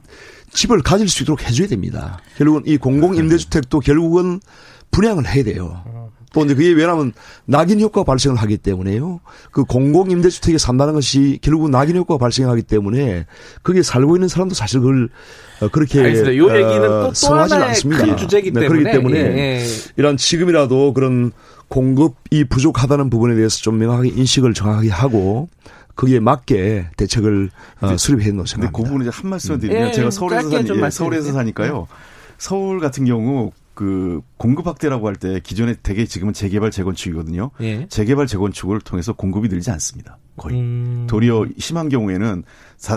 [0.53, 2.21] 집을 가질 수 있도록 해줘야 됩니다.
[2.37, 4.41] 결국은 이 공공 임대주택도 결국은
[4.91, 5.83] 분양을 해야 돼요.
[6.33, 7.13] 또 이제 그게 왜냐하면
[7.45, 9.21] 낙인 효과가 발생을 하기 때문에요.
[9.51, 13.27] 그 공공 임대주택에 산다는 것이 결국은 낙인 효과가 발생하기 때문에
[13.63, 15.11] 거기에 살고 있는 사람도 사실 그걸
[15.61, 16.37] 어, 그렇게 알겠습니다.
[16.37, 18.05] 요 얘기는 또, 또 성하지 않습니다.
[18.05, 19.67] 큰 주제이기 네, 그렇기 때문에 예, 예.
[19.97, 21.33] 이런 지금이라도 그런
[21.73, 25.49] 공급이 부족하다는 부분에 대해서 좀 명확하게 인식을 정확하게 하고
[25.97, 27.49] 거기에 맞게 대책을
[27.81, 28.77] 어, 수립해 놓은 생각입니다.
[28.77, 31.87] 그 부분에 한 말씀 드리면 예, 제가 서울에서 사니, 예, 서울에서 사니까요.
[32.37, 37.53] 서울 같은 경우 그 공급 확대라고 할 때 기존에 대개 지금은 재개발 재건축이거든요.
[37.63, 37.87] 예.
[37.89, 40.19] 재개발 재건축을 통해서 공급이 늘지 않습니다.
[40.37, 40.57] 거의.
[40.61, 41.07] 음.
[41.09, 42.45] 도리어 심한 경우에는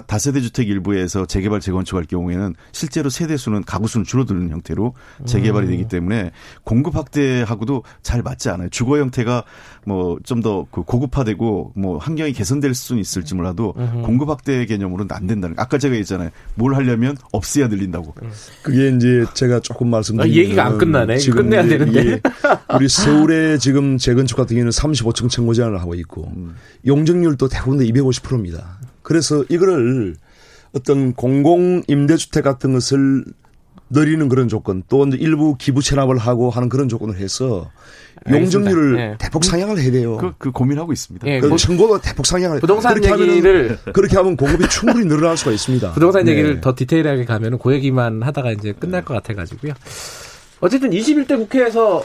[0.07, 4.93] 다세대 주택 일부에서 재개발 재건축할 경우에는 실제로 세대 수는 가구 수는 줄어드는 형태로
[5.25, 5.87] 재개발이 되기 음.
[5.87, 6.31] 때문에
[6.63, 8.69] 공급 확대하고도 잘 맞지 않아요.
[8.69, 9.43] 주거 형태가
[9.85, 13.73] 뭐 좀더그 고급화되고 뭐 환경이 개선될 수는 있을지 몰라도
[14.03, 15.55] 공급 확대 개념으로는 안 된다는.
[15.59, 16.29] 아까 제가 얘기했잖아요.
[16.55, 18.15] 뭘 하려면 없애야 들린다고.
[18.23, 18.31] 음.
[18.63, 21.17] 그게 이제 제가 조금 말씀드리면 아, 얘기가 안 끝나네.
[21.17, 22.21] 지금 끝내야 되는데.
[22.75, 26.55] 우리 서울에 지금 재건축 같은 경우는 35층 청구 제한을 하고 있고 음.
[26.85, 28.79] 용적률도 대부분 250%입니다.
[29.05, 30.15] 그래서 이거를
[30.73, 33.23] 어떤 공공 임대주택 같은 것을
[33.91, 37.71] 늘리는 그런 조건 또 일부 기부 체납을 하고 하는 그런 조건을 해서
[38.27, 39.15] 용적률을 네.
[39.19, 40.17] 대폭 상향을 해야 돼요.
[40.17, 41.23] 그, 그 고민하고 있습니다.
[41.23, 45.51] 네, 그 청구도 대폭 상향을 부동산 그렇게 얘기를 하면 그렇게 하면 공급이 충분히 늘어날 수가
[45.51, 45.91] 있습니다.
[45.93, 46.31] 부동산 네.
[46.31, 49.73] 얘기를 더 디테일하게 가면은 그 얘기만 하다가 이제 끝날 것 같아 가지고요.
[50.61, 52.03] 어쨌든 21대 국회에서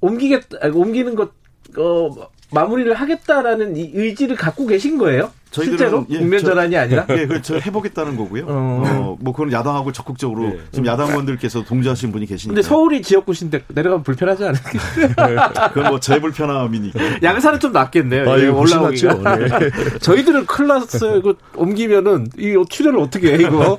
[0.00, 1.32] 옮기겠 옮기는 것
[1.76, 5.30] 어, 마무리를 하겠다라는 의지를 갖고 계신 거예요?
[5.52, 7.56] 실제로 예, 국면 전환이 아니라 예, 그렇죠.
[7.56, 8.44] 해보겠다는 거고요.
[8.46, 8.82] 어.
[8.86, 10.58] 어, 뭐 그건 야당하고 적극적으로 네.
[10.72, 12.54] 지금 야당원들께서 동조하신 분이 계시니까.
[12.54, 15.50] 근데 서울이 지역구신데 내려가면 불편하지 않을까요?
[15.74, 16.98] 그건 뭐 제 불편함이니까.
[17.22, 18.28] 양산은 좀 낫겠네요.
[18.30, 19.36] 아, 예, 올라오기가.
[19.36, 19.70] 네.
[20.00, 21.16] 저희들은 났어요.
[21.18, 23.76] 이거 옮기면은 이 출연을 어떻게 해 이거?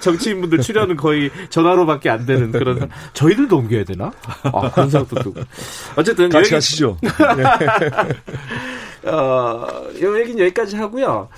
[0.00, 2.88] 정치인분들 출연은 거의 전화로밖에 안 되는 그런.
[3.14, 4.12] 저희들도 옮겨야 되나?
[4.42, 5.40] 아 그런 생각도 들고.
[5.96, 6.50] 어쨌든 같이 여기...
[6.50, 6.96] 가시죠.
[9.04, 11.28] 어, 요 얘기는 여기까지 하고요.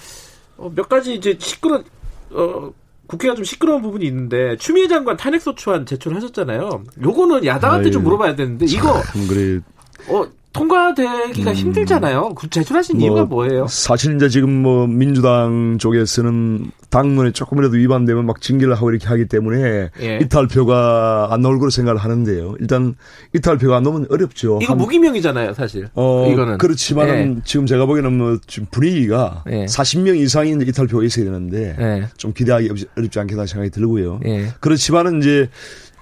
[0.57, 1.83] 어, 몇 가지 이제 시끄러,
[2.31, 2.73] 어,
[3.07, 6.85] 국회가 좀 시끄러운 부분이 있는데 추미애 장관 탄핵소추안 제출하셨잖아요.
[7.03, 8.95] 요거는 야당한테 아유, 좀 물어봐야 되는데 이거
[9.29, 9.61] 그래.
[10.09, 12.35] 어 통과되기가 음, 힘들잖아요.
[12.35, 13.67] 그 제출하신 뭐, 이유가 뭐예요?
[13.69, 19.91] 사실 이제 지금 뭐 민주당 쪽에서는 당론에 조금이라도 위반되면 막 징계를 하고 이렇게 하기 때문에
[20.01, 20.19] 예.
[20.21, 22.57] 이탈표가 안 나올 거로 생각을 하는데요.
[22.61, 22.95] 일단
[23.35, 24.59] 이탈표가 안 나오면 어렵죠.
[24.63, 25.89] 이거 한, 무기명이잖아요, 사실.
[25.95, 27.37] 어, 이거는 그렇지만 예.
[27.45, 29.65] 지금 제가 보기에는 뭐 지금 분위기가 예.
[29.65, 32.09] 40명 이상이 이제 이탈표가 있어야 되는데 예.
[32.19, 34.21] 좀 기대하기 어렵지 않겠다 생각이 들고요.
[34.27, 34.49] 예.
[34.61, 35.49] 그렇지만은 이제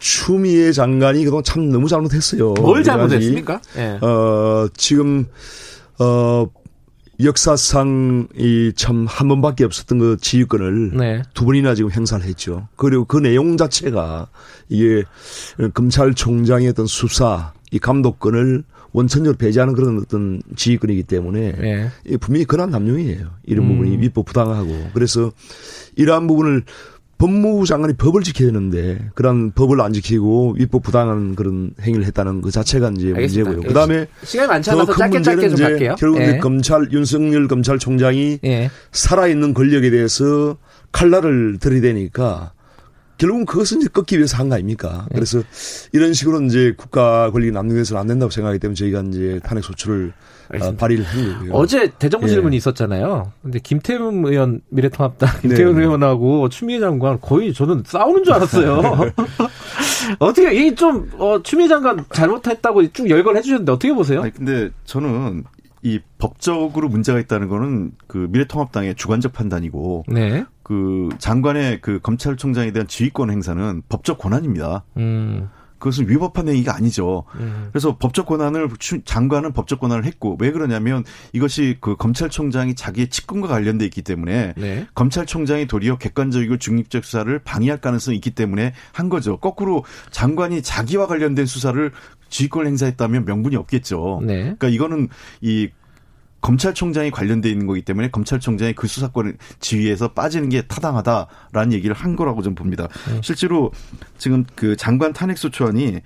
[0.01, 2.55] 추미애 장관이 그동안 참 너무 잘못했어요.
[2.55, 3.61] 뭘 잘못했습니까?
[3.76, 3.98] 네.
[4.01, 5.26] 어, 지금,
[5.98, 6.48] 어,
[7.22, 11.22] 역사상 이 참 한 번밖에 없었던 그 지휘권을 네.
[11.34, 12.66] 두 번이나 지금 행사를 했죠.
[12.76, 14.28] 그리고 그 내용 자체가
[14.70, 15.05] 이게
[15.74, 21.90] 검찰총장의 어떤 수사, 이 감독권을 원천적으로 배제하는 그런 어떤 지휘권이기 때문에 네.
[22.20, 23.26] 분명히 권한 남용이에요.
[23.44, 23.68] 이런 음.
[23.76, 25.30] 부분이 위법 부당하고 그래서
[25.96, 26.64] 이러한 부분을
[27.21, 32.51] 법무부 장관이 법을 지켜야 되는데 그런 법을 안 지키고 위법 부당한 그런 행위를 했다는 그
[32.51, 33.51] 자체가 이제 알겠습니다.
[33.51, 33.68] 문제고요.
[33.68, 35.97] 그다음에 시간이 많지 않아서 짧게 짧게 좀 갈게요.
[35.99, 36.39] 결국 예.
[36.39, 38.71] 검찰 윤석열 검찰총장이 예.
[38.91, 40.57] 살아 있는 권력에 대해서
[40.93, 42.53] 칼날을 들이대니까
[43.18, 45.07] 결국은 그것은 이제 꺾기 위해서 한 거 아닙니까?
[45.11, 45.16] 네.
[45.16, 45.43] 그래서
[45.93, 50.14] 이런 식으로 이제 국가 권리 남용해서는 안 된다고 생각하기 때문에 저희가 이제 탄핵 소추를
[50.59, 51.53] 어, 발의를 한 거고요.
[51.53, 52.32] 어제 대정부 예.
[52.32, 53.32] 질문이 있었잖아요.
[53.42, 55.82] 근데 김태훈 의원 미래통합당 김태훈 네.
[55.82, 58.80] 의원하고 추미애 장관 거의 저는 싸우는 줄 알았어요.
[60.18, 64.22] 어떻게 이좀 어, 추미애 장관 잘못했다고 쭉 열거해 주셨는데 어떻게 보세요?
[64.22, 65.44] 아니, 근데 저는
[65.82, 70.44] 이 법적으로 문제가 있다는 거는 그 미래통합당의 주관적 판단이고 네.
[70.62, 74.84] 그 장관의 그 검찰총장에 대한 지휘권 행사는 법적 권한입니다.
[74.98, 75.48] 음.
[75.81, 77.24] 그것은 위법한 행위가 아니죠.
[77.37, 77.68] 음.
[77.72, 78.68] 그래서 법적 권한을
[79.05, 84.87] 장관은 법적 권한을 했고 왜 그러냐면 이것이 그 검찰총장이 자기의 직권과 관련돼 있기 때문에 네.
[84.95, 89.39] 검찰총장이 도리어 객관적이고 중립적 수사를 방해할 가능성이 있기 때문에 한 거죠.
[89.39, 91.91] 거꾸로 장관이 자기와 관련된 수사를
[92.28, 94.20] 지휘권 행사했다면 명분이 없겠죠.
[94.22, 94.37] 네.
[94.43, 95.09] 그러니까 이거는
[95.41, 95.68] 이
[96.41, 102.43] 검찰총장이 관련돼 있는 거기 때문에 검찰총장이 그 수사권을 지휘해서 빠지는 게 타당하다라는 얘기를 한 거라고
[102.43, 102.88] 좀 봅니다.
[103.09, 103.20] 네.
[103.22, 103.72] 실제로
[104.18, 106.01] 지금 그 장관 탄핵소추안이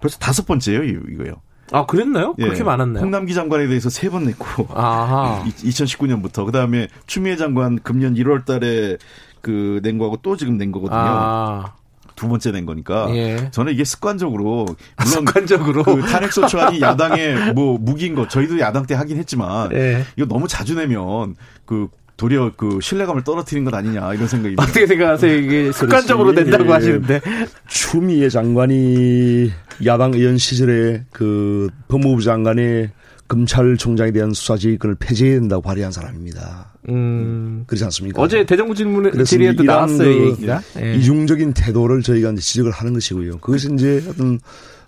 [0.00, 1.34] 벌써 다섯 번째예요, 이거요.
[1.72, 2.34] 아, 그랬나요?
[2.38, 2.44] 예.
[2.44, 3.02] 그렇게 많았나요?
[3.02, 4.68] 홍남기 장관에 대해서 세 번 냈고.
[4.74, 5.42] 아하.
[5.44, 6.44] 2019년부터.
[6.44, 8.98] 그 다음에 추미애 장관 금년 1월 달에
[9.40, 10.98] 그 낸 거하고 또 지금 낸 거거든요.
[11.00, 11.72] 아.
[12.16, 13.50] 두 번째 낸 거니까 예.
[13.50, 14.66] 저는 이게 습관적으로
[15.04, 20.04] 물론 습관적으로 그 탄핵 소추안이 야당의 뭐 무기인 거 저희도 야당 때 하긴 했지만 예.
[20.16, 21.34] 이거 너무 자주 내면
[21.64, 26.70] 그 도리어 그 신뢰감을 떨어뜨린 것 아니냐 이런 생각이 어떻게 생각하세요 이게 습관적으로 된다고 예.
[26.70, 27.20] 하시는데
[27.66, 29.50] 추미애 장관이
[29.84, 32.90] 야당 의원 시절에 그 법무부 장관의
[33.26, 36.73] 검찰총장에 대한 수사 지휘권을 폐지해야 된다고 발의한 사람입니다.
[36.88, 37.64] 음.
[37.66, 38.20] 그렇지 않습니까?
[38.20, 40.62] 어제 대정부 질문에 질의에도 나왔어요, 그 얘기가.
[40.80, 40.94] 예.
[40.96, 43.38] 이중적인 태도를 저희가 이제 지적을 하는 것이고요.
[43.38, 44.38] 그것이 이제 어떤,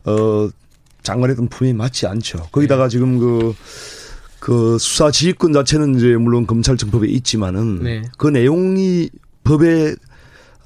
[0.04, 0.48] 어,
[1.02, 2.48] 장관의 어떤 품이 맞지 않죠.
[2.52, 2.88] 거기다가 네.
[2.90, 3.54] 지금 그,
[4.40, 8.02] 그 수사 지휘권 자체는 이제 물론 검찰청법에 있지만은 네.
[8.18, 9.08] 그 내용이
[9.44, 9.94] 법에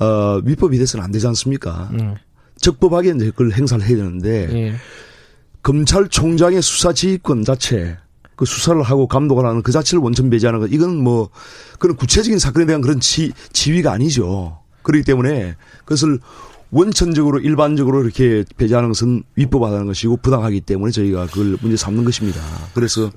[0.00, 1.90] 어, 위법이 돼서는 안 되지 않습니까?
[1.92, 2.14] 음.
[2.60, 4.74] 적법하게 이제 그걸 행사를 해야 되는데 예.
[5.62, 7.98] 검찰총장의 수사 지휘권 자체
[8.40, 11.28] 그 수사를 하고 감독을 하는 그 자체를 원천 배제하는 것 이건 뭐
[11.78, 14.60] 그런 구체적인 사건에 대한 그런 지, 지위가 아니죠.
[14.82, 16.20] 그렇기 때문에 그것을
[16.70, 22.40] 원천적으로 일반적으로 이렇게 배제하는 것은 위법하다는 것이고 부당하기 때문에 저희가 그걸 문제 삼는 것입니다.
[22.72, 23.10] 그래서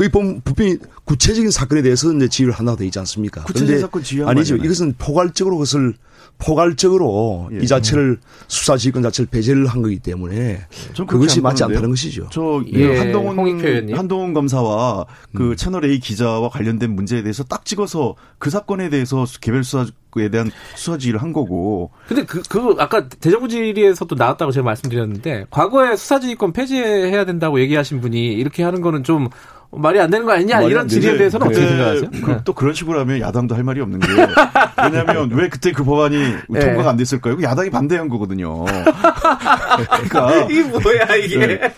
[0.00, 3.44] 그게 보면 분명히 구체적인 사건에 대해서 이제 지휘를 한다고 되어 있지 않습니까?
[3.44, 4.56] 구체적인 사건 지휘 아니죠.
[4.56, 5.92] 이것은 포괄적으로 그것을
[6.38, 7.58] 포괄적으로 예.
[7.58, 10.66] 이 자체를 수사 지휘권 자체를 배제를 한 거기 때문에
[11.06, 12.28] 그것이 맞지 않다는 것이죠.
[12.32, 12.96] 저 예.
[12.96, 15.56] 한동훈 한동훈 검사와 그 음.
[15.56, 20.96] 채널 A 기자와 관련된 문제에 대해서 딱 찍어서 그 사건에 대해서 개별 수사에 대한 수사
[20.96, 21.90] 지휘를 한 거고.
[22.08, 28.00] 근데 그, 그 아까 대정부 질의에서도 나왔다고 제가 말씀드렸는데 과거에 수사 지휘권 폐지해야 된다고 얘기하신
[28.00, 29.28] 분이 이렇게 하는 거는 좀
[29.72, 32.10] 말이 안 되는 거 아니냐 이런 질의에 대해서는 어떻게 생각하세요?
[32.24, 32.38] 그, 네.
[32.44, 34.26] 또 그런 식으로 하면 야당도 할 말이 없는 게요.
[34.82, 36.16] 왜냐하면 왜 그때 그 법안이
[36.48, 36.60] 네.
[36.60, 37.36] 통과가 안 됐을까요?
[37.40, 38.64] 야당이 반대한 거거든요.
[40.08, 41.46] 그러니까 이게 뭐야 이게?
[41.46, 41.74] 네.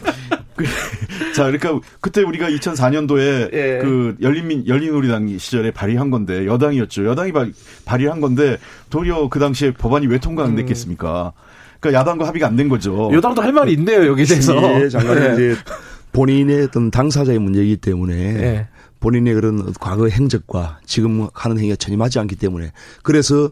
[0.57, 0.64] 그,
[1.34, 3.78] 자, 그러니까 그때 우리가 2004년도에 예.
[3.82, 7.07] 그 열린민 열린우리당 시절에 발의한 건데 여당이었죠.
[7.07, 7.53] 여당이 발,
[7.84, 8.59] 발의한 건데
[8.90, 10.57] 도리어 그 당시에 법안이 왜 통과 안 음.
[10.57, 11.32] 됐겠습니까?
[11.80, 13.11] 그러니까 야당과 합의가 안 된 거죠.
[13.12, 14.55] 여당도 할 말이 있네요 여기 대해서.
[14.80, 15.32] 예, 장관이 네.
[15.34, 15.57] 이제
[16.12, 18.68] 본인의 어떤 당사자의 문제이기 때문에 네.
[19.00, 23.50] 본인의 그런 과거 행적과 지금 하는 행위가 전혀 맞지 않기 때문에 그래서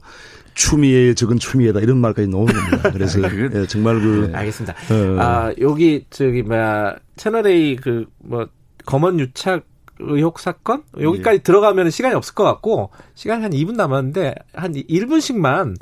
[0.54, 2.90] 추미애 적은 추미애다 이런 말까지 나오는 겁니다.
[2.92, 4.74] 그래서 예, 정말 그 네, 알겠습니다.
[4.90, 5.20] 어.
[5.20, 8.46] 아 여기 저기 뭐야 채널 A 그 뭐
[8.86, 9.64] 검언 유착
[9.98, 11.42] 의혹 사건 여기까지 예.
[11.42, 15.76] 들어가면 시간이 없을 것 같고 시간 한 2분 남았는데 한 1분씩만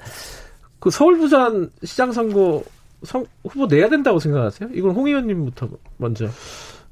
[0.81, 2.63] 그 서울 부산 시장 선거
[3.03, 4.71] 성, 후보 내야 된다고 생각하세요?
[4.75, 5.69] 이건 홍 의원님부터
[5.99, 6.29] 먼저.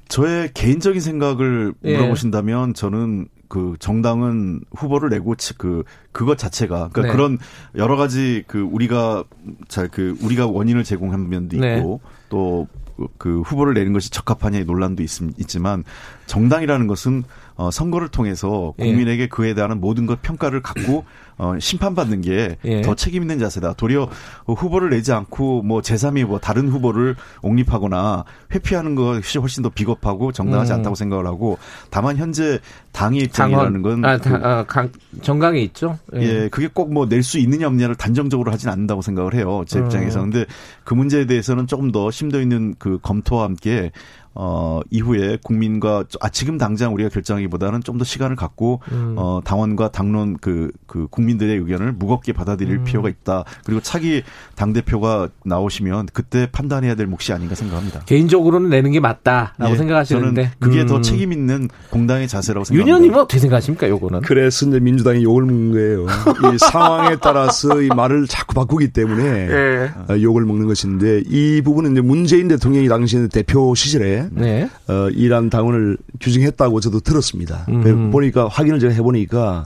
[0.07, 1.97] 저의 개인적인 생각을 예.
[1.97, 7.11] 물어보신다면 저는 그 정당은 후보를 내고 그 그것 자체가 그러니까 네.
[7.11, 7.37] 그런
[7.75, 9.23] 여러 가지 그 우리가
[9.67, 11.77] 잘 그 우리가 원인을 제공한 면도 네.
[11.77, 12.27] 있고 네.
[12.29, 15.83] 또그 후보를 내는 것이 적합하냐의 논란도 있, 있지만
[16.25, 17.23] 정당이라는 것은
[17.55, 18.85] 어 선거를 통해서 예.
[18.85, 21.05] 국민에게 그에 대한 모든 것 평가를 갖고
[21.37, 22.81] 어, 심판받는 게더 예.
[22.95, 23.73] 책임 있는 자세다.
[23.73, 24.09] 도리어
[24.47, 28.23] 후보를 내지 않고 뭐 제3의 뭐 다른 후보를 옹립하거나
[28.53, 30.77] 회피하는 것이 훨씬 더 비겁하고 정당하지 음.
[30.77, 31.57] 않다고 생각을 하고
[31.91, 32.59] 다만 현재
[32.91, 34.89] 당의 입장이라는 건 아, 다, 아, 강,
[35.21, 35.99] 정강이 있죠.
[36.15, 39.63] 예, 예 그게 꼭 뭐 낼 수 있느냐 없느냐를 단정적으로 하진 않는다고 생각을 해요.
[39.67, 39.85] 제 음.
[39.85, 40.21] 입장에서.
[40.21, 40.45] 근데
[40.83, 43.91] 그 문제에 대해서는 조금 더 심도 있는 그 검토와 함께
[44.39, 49.15] 어, 이후에 국민과 아 지금 당장 우리가 결정하기보다는 좀 더 시간을 갖고 음.
[49.17, 52.83] 어, 당원과 당론 그, 그 국민들의 의견을 무겁게 받아들일 음.
[52.83, 53.43] 필요가 있다.
[53.65, 54.23] 그리고 차기
[54.55, 58.01] 당 대표가 나오시면 그때 판단해야 될 몫이 아닌가 생각합니다.
[58.05, 60.87] 개인적으로는 내는 게 맞다라고 예, 생각하시는데 저는 그게 음.
[60.87, 62.97] 더 책임 있는 공당의 자세라고 생각합니다.
[62.97, 64.21] 윤현님은 어떻게 생각하십니까, 요거는?
[64.21, 66.05] 그래서 이제 민주당이 욕을 먹는 거예요.
[66.53, 69.91] 이 상황에 따라서 이 말을 자꾸 바꾸기 때문에 예.
[70.13, 74.69] 어, 욕을 먹는 것인데 이 부분은 이제 문재인 대통령이 당시 대표 시절에 네.
[74.87, 77.65] 어, 이란 당원을 규정했다고 저도 들었습니다.
[77.69, 78.11] 음.
[78.11, 79.65] 보니까 확인을 제가 해보니까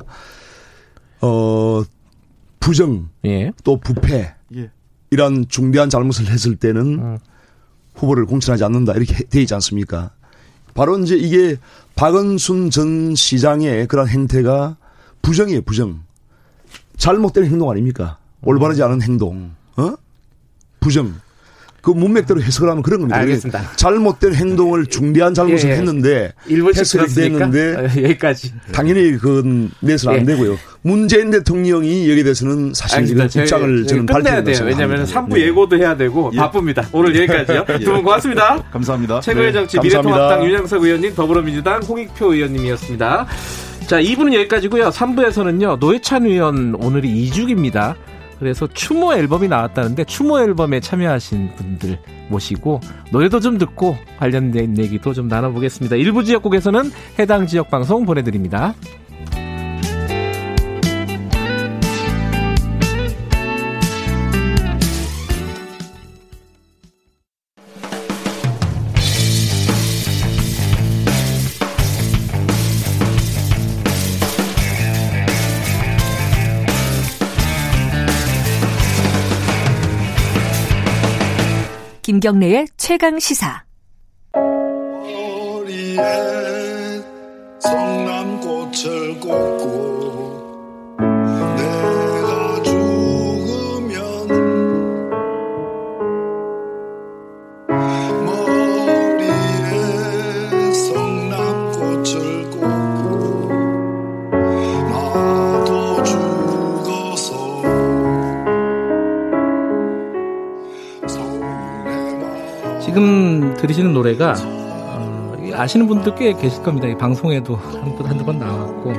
[1.22, 1.84] 어
[2.60, 3.52] 부정 예.
[3.64, 4.72] 또 부패 예.
[5.10, 7.20] 이런 중대한 잘못을 했을 때는 음.
[7.96, 10.12] 후보를 공천하지 않는다 이렇게 돼 있지 않습니까?
[10.74, 11.58] 바로 이제 이게
[11.96, 14.78] 박은순 전 시장의 그런 행태가
[15.22, 16.02] 부정이에요, 부정.
[16.98, 18.18] 잘못된 행동 아닙니까?
[18.44, 19.52] 올바르지 않은 행동.
[19.78, 19.94] 어?
[20.80, 21.14] 부정.
[21.82, 23.18] 그 문맥대로 해석을 하면 그런 겁니다.
[23.20, 23.72] 알겠습니다.
[23.76, 25.78] 잘못된 행동을 중대한 잘못을 예, 예.
[25.78, 30.20] 했는데 해석이 됐는데 어, 여기까지 당연히 그건 내서는 예.
[30.20, 30.58] 안 되고요.
[30.84, 33.42] 문재인 대통령이 여기에 대해서는 사실 알겠습니다.
[33.42, 34.58] 입장을 저는 밝혀야 돼요.
[34.64, 35.48] 왜냐하면 3부 네.
[35.48, 36.38] 예고도 해야 되고 예.
[36.38, 36.88] 바쁩니다.
[36.92, 37.66] 오늘 여기까지요.
[37.70, 37.80] 예.
[37.80, 38.64] 두분 고맙습니다.
[38.72, 39.22] 감사합니다.
[39.22, 39.84] 최고의 정치 네.
[39.84, 43.28] 미래통합당 윤영석 의원님, 더불어민주당 홍익표 의원님이었습니다.
[43.88, 44.90] 자, 2부는 여기까지고요.
[44.90, 45.80] 3부에서는요.
[45.80, 47.96] 노회찬 의원 오늘이 2주기입니다.
[48.42, 52.80] 그래서 추모 앨범이 나왔다는데 추모 앨범에 참여하신 분들 모시고
[53.12, 55.96] 노래도 좀 듣고 관련된 얘기도 좀 나눠보겠습니다.
[55.96, 58.74] 일부 지역국에서는 해당 지역 방송 보내드립니다.
[82.12, 83.64] 김경래의 최강 시사.
[87.62, 90.31] 성남꽃을 꽂고
[112.92, 116.90] 지금 들으시는 노래가 어, 아시는 분들 꽤 계실 겁니다.
[116.90, 118.94] 이 방송에도 한두 한두 번 나왔고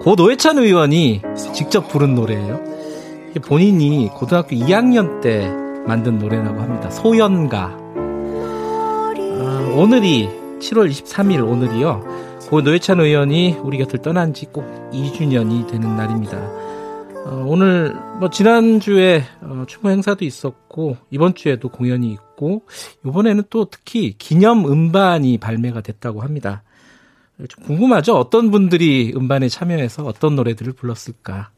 [0.00, 2.60] 고 노회찬 의원이 직접 부른 노래예요.
[3.44, 5.50] 본인이 고등학교 2학년 때
[5.84, 6.90] 만든 노래라고 합니다.
[6.90, 7.76] 소연가.
[9.36, 10.28] 어, 오늘이
[10.60, 12.04] 7월 23일 오늘이요.
[12.48, 16.38] 고 노회찬 의원이 우리 곁을 떠난 지 꼭 2주년이 되는 날입니다.
[17.28, 22.62] 어, 오늘 뭐 지난주에 어, 추모 행사도 있었고 이번 주에도 공연이 있고
[23.04, 26.62] 이번에는 또 특히 기념 음반이 발매가 됐다고 합니다.
[27.48, 28.16] 좀 궁금하죠?
[28.16, 31.50] 어떤 분들이 음반에 참여해서 어떤 노래들을 불렀을까?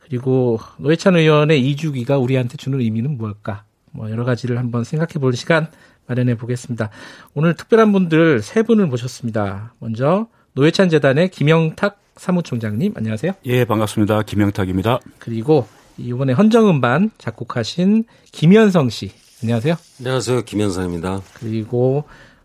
[0.00, 3.64] 그리고 노회찬 의원의 2주기가 우리한테 주는 의미는 무엇일까?
[3.90, 5.68] 뭐 여러 가지를 한번 생각해 볼 시간
[6.06, 6.90] 마련해 보겠습니다.
[7.32, 9.72] 오늘 특별한 분들 세 분을 모셨습니다.
[9.78, 13.32] 먼저 노회찬 재단의 김영탁 사무총장님 안녕하세요.
[13.46, 14.22] 예, 반갑습니다.
[14.22, 15.00] 김영탁입니다.
[15.18, 15.66] 그리고
[15.98, 19.12] 이번에 헌정음반 작곡하신 김현성 씨
[19.42, 19.76] 안녕하세요.
[20.00, 20.42] 안녕하세요.
[20.42, 21.22] 김현성입니다.
[21.34, 22.04] 그리고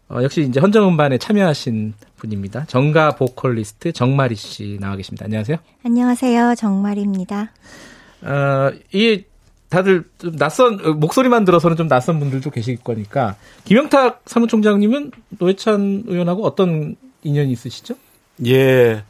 [0.09, 2.65] 어, 역시 이제 헌정음반에 참여하신 분입니다.
[2.65, 5.25] 정가 보컬리스트 정마리 씨 나와 계십니다.
[5.25, 5.57] 안녕하세요.
[5.85, 6.55] 안녕하세요.
[6.55, 7.51] 정마리입니다.
[8.23, 9.23] 어, 이
[9.69, 16.95] 다들 좀 낯선 목소리만 들어서는 좀 낯선 분들도 계실 거니까 김영탁 사무총장님은 노회찬 의원하고 어떤
[17.21, 17.93] 인연이 있으시죠?
[18.47, 19.03] 예.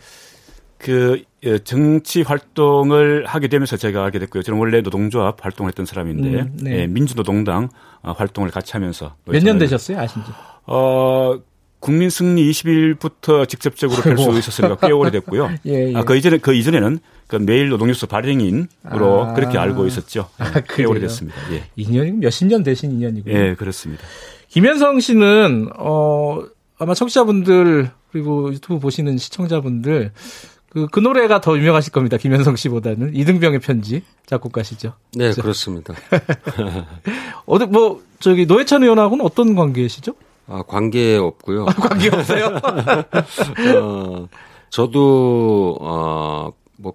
[0.80, 4.44] 그 예, 정치 활동을 하게 되면서 제가 알게 됐고요.
[4.44, 6.82] 저는 원래 노동조합 활동을 했던 사람인데 음, 네.
[6.82, 7.70] 예, 민주노동당
[8.02, 10.32] 어, 활동을 같이 하면서 몇 년 되셨어요, 아신지?
[10.66, 11.40] 어
[11.80, 15.50] 국민 승리 20일부터 직접적으로 뵐 수 있었으니까 꽤 오래됐고요.
[15.68, 15.96] 예, 예.
[15.96, 20.30] 아, 그 이전에 그 이전에는 그 매일 노동뉴스 발행인으로 아, 그렇게 알고 있었죠.
[20.40, 21.38] 아, 꽤 오래됐습니다.
[21.54, 21.64] 예.
[21.78, 23.34] 2년이 몇십 년 되신 인연이고요.
[23.34, 24.04] 예, 그렇습니다.
[24.50, 26.42] 김현성 씨는 어
[26.78, 30.12] 아마 청취자분들 그리고 유튜브 보시는 시청자분들
[30.70, 32.18] 그, 그 노래가 더 유명하실 겁니다.
[32.18, 33.16] 김현성 씨보다는.
[33.16, 34.94] 이등병의 편지 작곡가시죠.
[35.14, 35.42] 네, 그렇죠?
[35.42, 35.94] 그렇습니다.
[37.46, 40.14] 어디, 뭐, 저기, 노회찬 의원하고는 어떤 관계시죠?
[40.48, 41.66] 아, 관계 없고요.
[41.68, 42.60] 아, 관계 없어요?
[43.82, 44.28] 어,
[44.70, 46.94] 저도, 어, 뭐,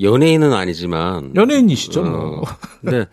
[0.00, 1.32] 연예인은 아니지만.
[1.36, 2.42] 연예인이시죠, 어, 뭐.
[2.80, 3.04] 네.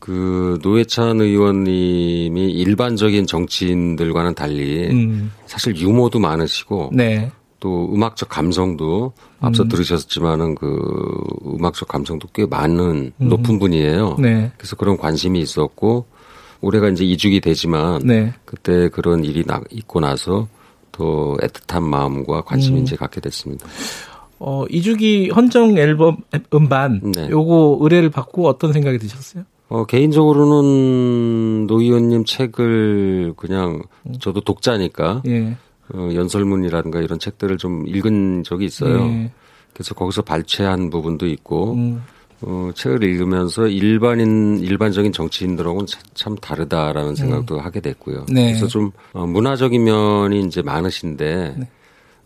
[0.00, 5.32] 그 노회찬 의원님이 일반적인 정치인들과는 달리 음.
[5.46, 7.32] 사실 유머도 많으시고 네.
[7.64, 9.68] 또 음악적 감성도 앞서 음.
[9.70, 10.78] 들으셨지만은 그
[11.46, 13.28] 음악적 감성도 꽤 많은 음.
[13.30, 14.16] 높은 분이에요.
[14.18, 14.52] 네.
[14.58, 16.04] 그래서 그런 관심이 있었고
[16.60, 18.34] 올해가 이제 2주기 되지만 네.
[18.44, 20.46] 그때 그런 일이 나, 있고 나서
[20.92, 22.82] 더 애틋한 마음과 관심 음.
[22.82, 23.66] 이제 갖게 됐습니다.
[24.38, 26.18] 어, 2주기 헌정 앨범
[26.52, 27.30] 음반 네.
[27.30, 29.44] 요거 의뢰를 받고 어떤 생각이 드셨어요?
[29.70, 34.12] 어, 개인적으로는 노 의원님 책을 그냥 음.
[34.20, 35.56] 저도 독자니까 예.
[35.92, 39.04] 어, 연설문이라든가 이런 책들을 좀 읽은 적이 있어요.
[39.04, 39.30] 예.
[39.72, 42.02] 그래서 거기서 발췌한 부분도 있고 음.
[42.40, 47.60] 어, 책을 읽으면서 일반인 일반적인 정치인들하고는 참 다르다라는 생각도 음.
[47.60, 48.26] 하게 됐고요.
[48.30, 48.48] 네.
[48.48, 51.68] 그래서 좀 어, 문화적인 면이 이제 많으신데 네.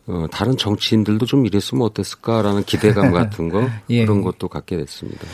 [0.06, 4.04] 어, 다른 정치인들도 좀 이랬으면 어땠을까라는 기대감 같은 거 예.
[4.04, 5.26] 그런 것도 갖게 됐습니다.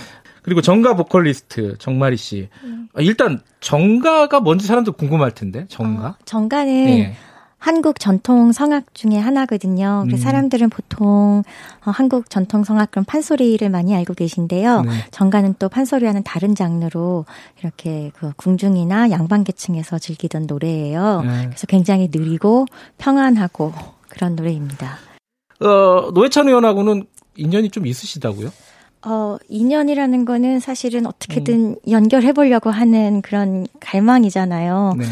[0.43, 2.49] 그리고 정가 보컬리스트 정마리 씨.
[2.64, 2.89] 음.
[2.99, 6.07] 일단 정가가 뭔지 사람들 궁금할 텐데 정가.
[6.09, 7.16] 어, 정가는 예.
[7.65, 10.05] 한국 전통 성악 중에 하나거든요.
[10.07, 10.17] 음.
[10.19, 11.43] 사람들은 보통
[11.87, 14.83] 어, 한국 전통 성악 그럼 판소리를 많이 알고 계신데요.
[14.83, 14.91] 네.
[15.11, 17.25] 정가는 또 판소리와는 다른 장르로
[17.61, 21.23] 이렇게 그 궁중이나 양반계층에서 즐기던 노래예요.
[21.23, 21.45] 네.
[21.47, 22.67] 그래서 굉장히 느리고
[22.99, 23.73] 평안하고
[24.11, 24.99] 그런 노래입니다.
[25.61, 27.07] 어, 노회찬 의원하고는
[27.37, 28.51] 인연이 좀 있으시다고요?
[29.07, 31.77] 어, 인연이라는 거는 사실은 어떻게든 음.
[31.91, 34.97] 연결해 보려고 하는 그런 갈망이잖아요.
[34.99, 35.05] 네.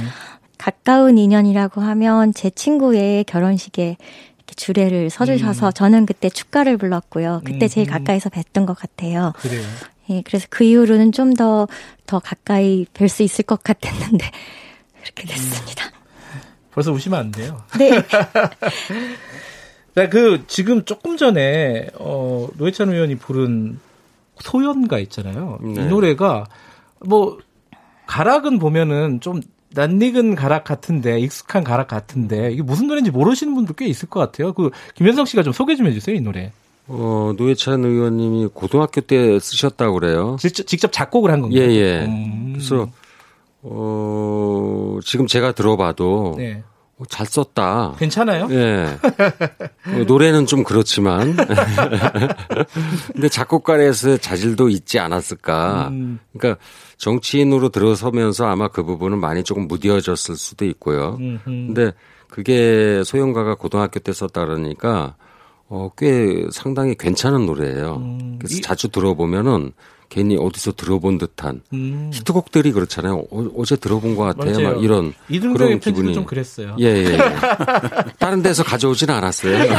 [0.63, 3.97] 가까운 인연이라고 하면 제 친구의 결혼식에
[4.37, 5.73] 이렇게 주례를 서주셔서 음.
[5.73, 7.41] 저는 그때 축가를 불렀고요.
[7.45, 7.69] 그때 음.
[7.69, 9.33] 제일 가까이서 뵀던 것 같아요.
[9.39, 9.65] 그래요.
[10.11, 14.25] 예, 그래서 그 이후로는 좀 더더 가까이 뵐 수 있을 것 같았는데
[15.03, 15.87] 그렇게 됐습니다.
[15.87, 16.41] 음.
[16.71, 17.61] 벌써 우시면 안 돼요.
[17.77, 17.91] 네.
[19.97, 23.81] 네, 그 지금 조금 전에 어 노회찬 의원이 부른
[24.39, 25.59] 소연가 있잖아요.
[25.61, 25.83] 네.
[25.83, 26.45] 이 노래가
[27.01, 27.39] 뭐
[28.07, 29.41] 가락은 보면은 좀
[29.75, 34.53] 낯익은 가락 같은데 익숙한 가락 같은데 이게 무슨 노래인지 모르시는 분들 꽤 있을 것 같아요.
[34.53, 36.53] 그 김현성 씨가 좀 소개 좀 해주세요 이 노래.
[36.89, 40.37] 어 노회찬 의원님이 고등학교 때 쓰셨다고 그래요.
[40.41, 41.61] 직접, 직접 작곡을 한 건가요?
[41.61, 41.81] 예예.
[41.81, 42.05] 예.
[42.07, 42.53] 음.
[42.55, 42.89] 그래서
[43.63, 46.63] 어 지금 제가 들어봐도 네.
[47.03, 47.97] 어, 잘 썼다.
[47.99, 48.49] 괜찮아요?
[48.51, 48.97] 예.
[49.87, 51.37] 어, 노래는 좀 그렇지만.
[53.13, 55.89] 근데 작곡가에서 자질도 있지 않았을까.
[55.89, 56.21] 음.
[56.37, 56.63] 그러니까
[56.99, 61.17] 정치인으로 들어서면서 아마 그 부분은 많이 조금 무뎌졌을 수도 있고요.
[61.21, 61.45] 음흠.
[61.45, 61.93] 근데
[62.31, 65.17] 그게 소영가가 고등학교 때 썼다 그러니까
[65.69, 67.97] 어, 꽤 상당히 괜찮은 노래예요.
[67.97, 68.39] 음.
[68.39, 69.73] 그래서 자주 들어보면은
[70.13, 72.11] 괜히 어디서 들어본 듯한 음.
[72.13, 73.25] 히트곡들이 그렇잖아요.
[73.31, 74.53] 어, 제 들어본 것 같아요.
[74.53, 74.75] 맞아요.
[74.75, 75.15] 막 이런
[75.55, 76.77] 그런 기분이 좀 그랬어요.
[76.81, 77.15] 예, 예.
[77.15, 77.19] 예.
[78.19, 79.59] 다른 데서 가져오지는 않았어요.
[79.59, 79.71] 네.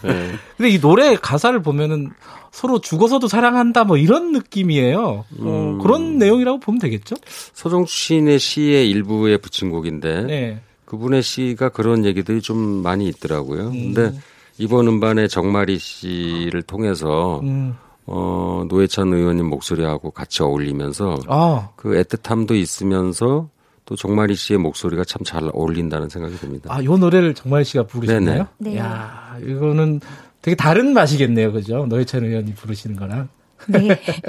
[0.56, 2.10] 근데 이 노래 가사를 보면은
[2.52, 5.02] 서로 죽어서도 사랑한다 뭐 이런 느낌이에요.
[5.02, 5.78] 어, 음.
[5.78, 7.16] 그런 내용이라고 보면 되겠죠?
[7.52, 10.60] 서정수 시인의 시의 일부에 붙인 곡인데 네.
[10.86, 13.66] 그분의 시가 그런 얘기들이 좀 많이 있더라고요.
[13.66, 13.92] 음.
[13.92, 14.18] 근데
[14.56, 17.76] 이번 음반에 정마리 씨를 통해서 음.
[18.06, 21.70] 어, 노회찬 의원님 목소리하고 같이 어울리면서 아.
[21.76, 23.48] 그 애틋함도 있으면서
[23.84, 26.72] 또 정마리 씨의 목소리가 참 잘 어울린다는 생각이 듭니다.
[26.72, 28.46] 아, 요 노래를 정마리 씨가 부르시나요?
[28.58, 28.76] 네.
[28.78, 30.00] 야, 이거는
[30.42, 31.52] 되게 다른 맛이겠네요.
[31.52, 31.86] 그죠?
[31.88, 33.28] 노회찬 의원이 부르시는 거랑.
[33.68, 33.88] 네.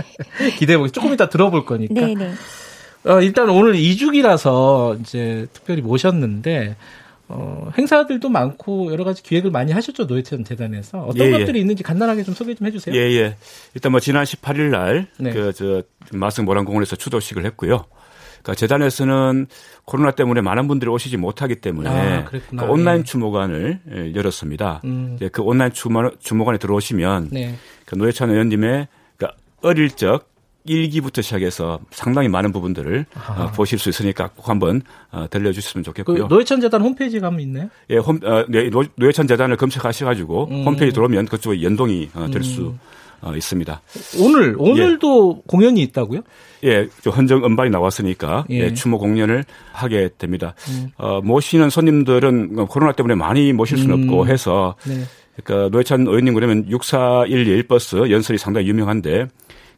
[0.57, 1.93] 기대해 보고 조금 이따 들어볼 거니까.
[1.93, 2.33] 네, 네.
[3.05, 6.75] 어, 일단 오늘 2주기라서 이제 특별히 모셨는데
[7.29, 11.39] 어, 행사들도 많고 여러 가지 기획을 많이 하셨죠 노예체험 재단에서 어떤 예, 예.
[11.39, 11.61] 것들이 예.
[11.61, 12.95] 있는지 간단하게 좀 소개 좀 해주세요.
[12.95, 13.35] 예, 예.
[13.73, 15.31] 일단 뭐 지난 18일 날 네.
[15.31, 17.85] 그저 마승 모란공원에서 추도식을 했고요.
[18.41, 19.47] 그러니까 재단에서는
[19.83, 23.03] 코로나 때문에 많은 분들이 오시지 못하기 때문에 아, 그 온라인 예.
[23.03, 24.81] 추모관을 예, 열었습니다.
[24.85, 25.19] 음.
[25.31, 27.55] 그 온라인 추모, 추모관에 들어오시면 네.
[27.85, 30.29] 그 노예찬 의원님의 그러니까 어릴 적
[30.67, 33.05] 일기부터 시작해서 상당히 많은 부분들을
[33.37, 36.27] 어, 보실 수 있으니까 꼭 한번 어, 들려주셨으면 좋겠고요.
[36.27, 37.69] 그 노회찬 재단 홈페이지 가면 있나요?
[37.89, 40.65] 예, 홈, 어, 네, 노회찬 재단을 검색하셔가지고 음.
[40.65, 42.79] 홈페이지 들어오면 그쪽에 연동이 어, 될수 음.
[43.21, 43.81] 어, 있습니다.
[44.19, 45.41] 오늘 오늘도 예.
[45.47, 46.21] 공연이 있다고요?
[46.63, 48.59] 예, 헌정 음반이 나왔으니까 예.
[48.59, 50.53] 예, 추모 공연을 하게 됩니다.
[50.69, 50.89] 음.
[50.97, 54.09] 어, 모시는 손님들은 코로나 때문에 많이 모실 수는 음.
[54.09, 55.03] 없고 해서 네.
[55.43, 59.27] 그러니까 노회찬 의원님 그러면 6411 버스 연설이 상당히 유명한데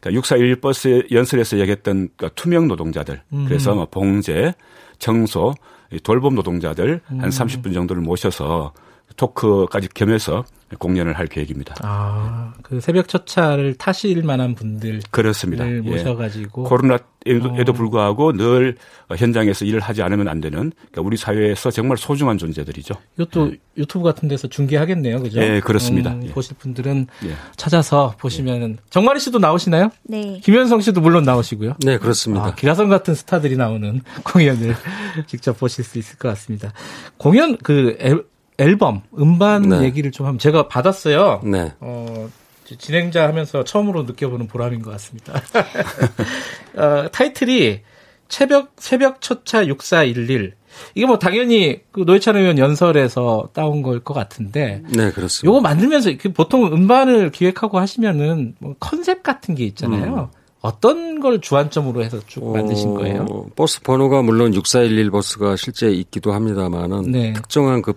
[0.00, 3.44] 그러니까 641 버스 연설에서 얘기했던 그러니까 투명 노동자들 음.
[3.46, 4.54] 그래서 뭐 봉제,
[4.98, 5.54] 청소,
[6.02, 7.20] 돌봄 노동자들 음.
[7.20, 8.72] 한 30분 정도를 모셔서
[9.16, 10.44] 토크까지 겸해서
[10.78, 11.74] 공연을 할 계획입니다.
[11.82, 15.68] 아, 그 새벽 첫차를 타실 만한 분들 그렇습니다.
[15.68, 15.80] 예.
[15.80, 17.72] 모셔가지고 코로나에도 어.
[17.72, 18.76] 불구하고 늘
[19.16, 22.94] 현장에서 일을 하지 않으면 안 되는 그러니까 우리 사회에서 정말 소중한 존재들이죠.
[23.18, 23.58] 이것도 예.
[23.78, 25.40] 유튜브 같은 데서 중계하겠네요, 그죠?
[25.40, 26.12] 예, 그렇습니다.
[26.12, 26.28] 음, 예.
[26.28, 27.34] 보실 분들은 예.
[27.56, 29.90] 찾아서 보시면은 정마리 씨도 나오시나요?
[30.04, 30.40] 네.
[30.42, 31.76] 김현성 씨도 물론 나오시고요.
[31.84, 32.46] 네, 그렇습니다.
[32.46, 34.76] 아, 기라성 같은 스타들이 나오는 공연을
[35.26, 36.72] 직접 보실 수 있을 것 같습니다.
[37.16, 37.96] 공연 그
[38.60, 39.82] 앨범 음반 네.
[39.82, 41.40] 얘기를 좀 하면 제가 받았어요.
[41.44, 41.72] 네.
[41.80, 42.28] 어,
[42.78, 45.34] 진행자 하면서 처음으로 느껴보는 보람인 것 같습니다.
[46.76, 47.80] 어, 타이틀이
[48.28, 50.54] 새벽 새벽 첫차 6411
[50.94, 54.82] 이게 뭐 당연히 그 노회찬 의원 연설에서 따온 걸 것 같은데.
[54.88, 55.48] 네, 그렇습니다.
[55.48, 60.30] 요거 만들면서 보통 음반을 기획하고 하시면은 뭐 컨셉 같은 게 있잖아요.
[60.32, 60.39] 음.
[60.60, 63.46] 어떤 걸 주안점으로 해서 쭉 어, 만드신 거예요?
[63.56, 67.32] 버스 번호가 물론 6411 버스가 실제 있기도 합니다만은 네.
[67.32, 67.92] 특정한 그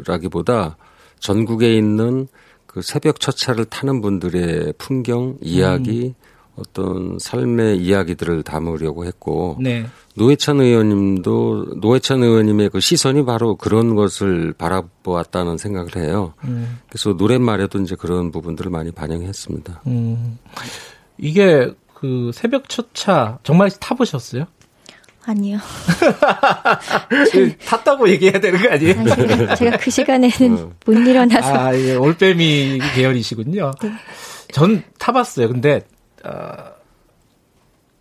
[0.00, 0.76] 버스라기보다
[1.20, 2.28] 전국에 있는
[2.66, 6.27] 그 새벽 첫차를 타는 분들의 풍경, 이야기, 음.
[6.58, 9.86] 어떤 삶의 이야기들을 담으려고 했고 네.
[10.14, 16.34] 노회찬 의원님도 노회찬 의원님의 그 시선이 바로 그런 것을 바라보았다는 생각을 해요.
[16.44, 16.78] 음.
[16.88, 19.82] 그래서 노랫말에도 이제 그런 부분들을 많이 반영했습니다.
[19.86, 20.38] 음.
[21.18, 24.46] 이게 그 새벽 첫 차 정말 타보셨어요?
[25.24, 25.58] 아니요.
[27.66, 29.00] 탔다고 얘기해야 되는 거 아니에요?
[29.00, 30.72] 아니, 제가, 그 시간에는 어.
[30.86, 31.54] 못 일어나서.
[31.54, 33.72] 아, 예, 올빼미 계열이시군요.
[33.82, 33.92] 네.
[34.52, 35.48] 전 타봤어요.
[35.48, 35.82] 근데,
[36.24, 36.72] 어,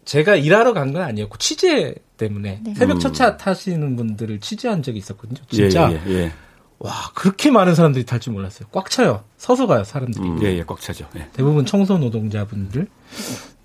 [0.05, 2.61] 제가 일하러 간 건 아니었고, 취재 때문에.
[2.63, 2.73] 네.
[2.75, 3.37] 새벽 첫차 음.
[3.37, 5.39] 타시는 분들을 취재한 적이 있었거든요.
[5.49, 5.91] 진짜.
[5.91, 6.31] 예, 예, 예.
[6.79, 8.69] 와, 그렇게 많은 사람들이 탈 줄 몰랐어요.
[8.71, 9.23] 꽉 차요.
[9.37, 10.23] 서서 가요, 사람들이.
[10.25, 11.07] 음, 예, 예, 꽉 차죠.
[11.17, 11.27] 예.
[11.33, 12.87] 대부분 청소 노동자분들.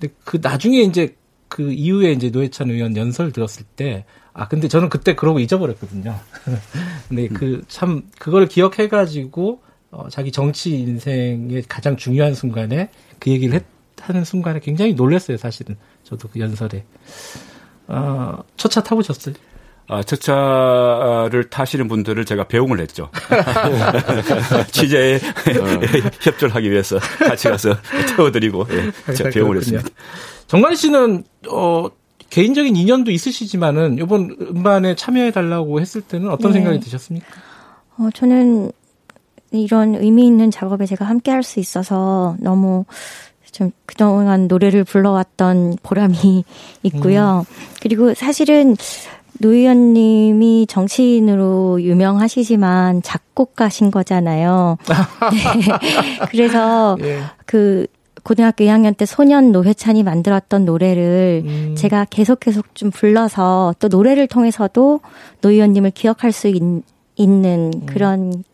[0.01, 1.15] 근데 그 나중에 이제
[1.49, 6.19] 그 이후에 이제 노회찬 의원 연설 들었을 때, 아, 근데 저는 그때 그러고 잊어버렸거든요.
[7.09, 9.61] 근데 그, 참, 그걸 기억해가지고,
[9.91, 12.89] 어, 자기 정치 인생의 가장 중요한 순간에
[13.19, 13.63] 그 얘기를 했,
[14.03, 15.77] 하는 순간에 굉장히 놀랐어요, 사실은.
[16.05, 16.85] 저도 그 연설에.
[17.89, 19.35] 어, 첫 차 타보셨어요?
[19.89, 23.11] 아, 첫 차를 타시는 분들을 제가 배웅을 했죠.
[24.71, 25.21] 취재에 어.
[26.23, 27.77] 협조를 하기 위해서 같이 가서
[28.17, 29.89] 태워드리고 예, 제가 배웅을 했습니다.
[30.47, 31.89] 정관 씨는 어,
[32.31, 36.59] 개인적인 인연도 있으시지만은 이번 음반에 참여해 달라고 했을 때는 어떤 네.
[36.59, 37.27] 생각이 드셨습니까?
[37.99, 38.73] 어, 저는
[39.51, 42.85] 이런 의미 있는 작업에 제가 함께 할 수 있어서 너무
[43.53, 46.45] 좀 그동안 노래를 불러왔던 보람이
[46.83, 47.45] 있고요.
[47.49, 47.55] 음.
[47.81, 48.77] 그리고 사실은
[49.41, 54.79] 노 의원님이 정치인으로 유명하시지만 작곡가신 거잖아요.
[54.89, 56.27] 네.
[56.31, 57.23] 그래서 예.
[57.47, 57.87] 그
[58.23, 61.75] 고등학교 2학년 때 소년 노회찬이 만들었던 노래를 음.
[61.77, 65.01] 제가 계속 계속 좀 불러서 또 노래를 통해서도
[65.41, 67.87] 노 의원님을 기억할 수 있, 는 음.
[67.87, 68.45] 그런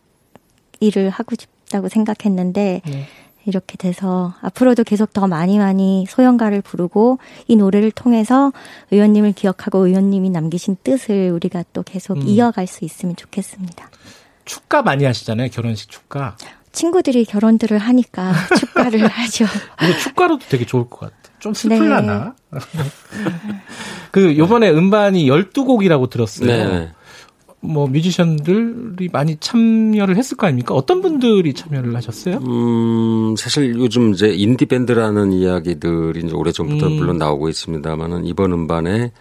[0.80, 3.06] 일을 하고 싶다고 생각했는데 네.
[3.48, 8.52] 이렇게 돼서 앞으로도 계속 더 많이 많이 소연가를 부르고 이 노래를 통해서
[8.90, 12.22] 의원님을 기억하고 의원님이 남기신 뜻을 우리가 또 계속 음.
[12.26, 13.90] 이어갈 수 있으면 좋겠습니다.
[14.44, 15.48] 축가 많이 하시잖아요.
[15.50, 16.36] 결혼식 축가.
[16.72, 19.46] 친구들이 결혼들을 하니까 축가를 하죠.
[19.82, 21.14] 이거 축가로도 되게 좋을 것 같아.
[21.38, 22.34] 좀 슬플라나?
[22.50, 22.60] 네.
[24.10, 26.46] 그 요번에 음반이 12곡이라고 들었어요.
[26.46, 26.92] 네.
[27.60, 30.74] 뭐 뮤지션들이 많이 참여를 했을 거 아닙니까?
[30.74, 32.36] 어떤 분들이 참여를 하셨어요?
[32.38, 36.92] 음, 사실 요즘 이제 인디 밴드라는 이야기들이 이제 오래전부터 음.
[36.92, 39.12] 물론 나오고 있습니다만은 이번 음반에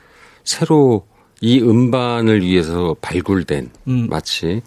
[0.43, 1.07] 새로
[1.41, 4.07] 이 음반을 위해서 발굴된 음.
[4.09, 4.61] 마치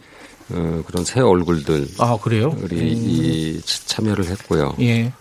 [0.52, 1.86] 어, 그런 새 얼굴들.
[1.98, 2.54] 아, 그래요?
[2.62, 2.86] 우리 음.
[2.86, 4.74] 이 참여를 했고요.
[4.80, 5.12] 예.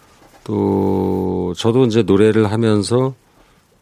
[0.43, 3.13] 또 저도 이제 노래를 하면서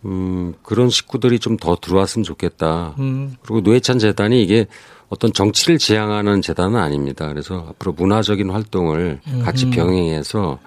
[0.07, 2.95] 음, 그런 식구들이 좀 더 들어왔으면 좋겠다.
[2.99, 3.35] 음.
[3.41, 4.67] 그리고 노회찬 재단이 이게
[5.09, 7.27] 어떤 정치를 지향하는 재단은 아닙니다.
[7.27, 9.41] 그래서 앞으로 문화적인 활동을 음.
[9.43, 10.59] 같이 병행해서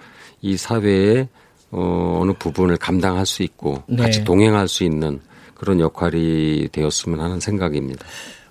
[0.42, 1.28] 이 사회의
[1.70, 3.96] 어, 어느 부분을 감당할 수 있고 네.
[4.02, 5.20] 같이 동행할 수 있는
[5.54, 8.04] 그런 역할이 되었으면 하는 생각입니다.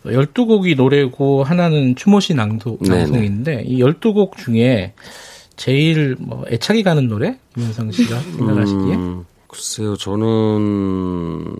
[0.05, 4.93] 12곡이 노래고 하나는 추모시 낭도, 낭송인데 이 12곡 중에
[5.57, 7.37] 제일 뭐 애착이 가는 노래?
[7.53, 8.95] 김현성 씨가 생각하시기에?
[8.95, 11.55] 음, 글쎄요, 저는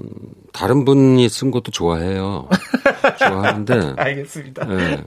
[0.54, 2.48] 다른 분이 쓴 것도 좋아해요.
[3.20, 3.94] 좋아하는데.
[3.98, 4.66] 알겠습니다.
[4.66, 5.04] 네.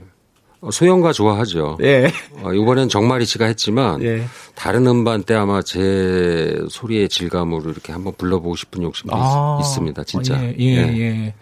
[0.71, 1.77] 소영가 좋아하죠.
[1.81, 2.11] 예.
[2.41, 4.25] 어, 이번엔 정마리 씨가 했지만 예.
[4.55, 10.03] 다른 음반 때 아마 제 소리의 질감으로 이렇게 한번 불러보고 싶은 욕심이 아, 있, 습니다
[10.03, 10.41] 진짜.
[10.41, 11.33] 예, 예, 예.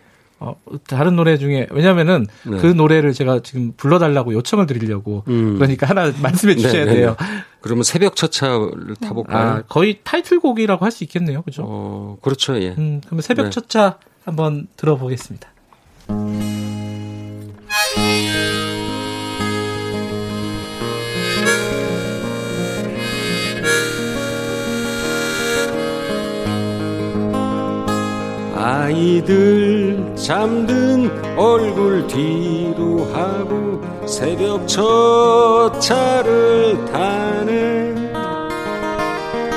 [0.41, 0.45] 예.
[0.45, 0.55] 어,
[0.88, 2.57] 다른 노래 중에 왜냐면은 네.
[2.57, 5.55] 그 노래를 제가 지금 불러달라고 요청을 드리려고 음.
[5.55, 7.15] 그러니까 하나 말씀해 주셔야 네, 네, 돼요.
[7.61, 9.47] 그러면 새벽 첫차를 타볼까요?
[9.49, 11.63] 아, 거의 타이틀곡이라고 할 수 있겠네요, 그죠?
[11.65, 12.76] 어, 그렇죠, 예.
[12.77, 13.49] 음, 그러면 새벽 네.
[13.51, 15.47] 첫차 한번 들어보겠습니다.
[28.63, 37.95] 아이들 잠든 얼굴 뒤로 하고 새벽 첫 차를 타네.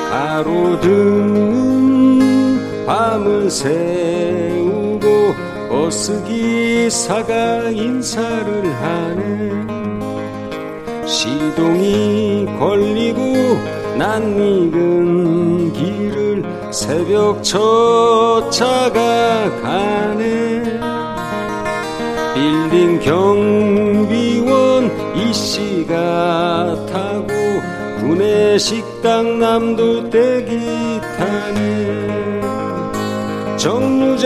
[0.08, 0.86] 가로등
[2.86, 5.34] 밤을 새우고
[5.68, 9.50] 버스기사가 인사를 하네.
[11.06, 13.20] 시동이 걸리고
[13.98, 16.23] 낯익은 길을
[16.74, 20.80] 새벽 첫 차가 가네.
[22.34, 27.28] 빌린 경비원 이씨가 타고
[28.00, 32.40] 구내 식당 남도 떼기 타네.
[33.56, 34.24] 정류장마다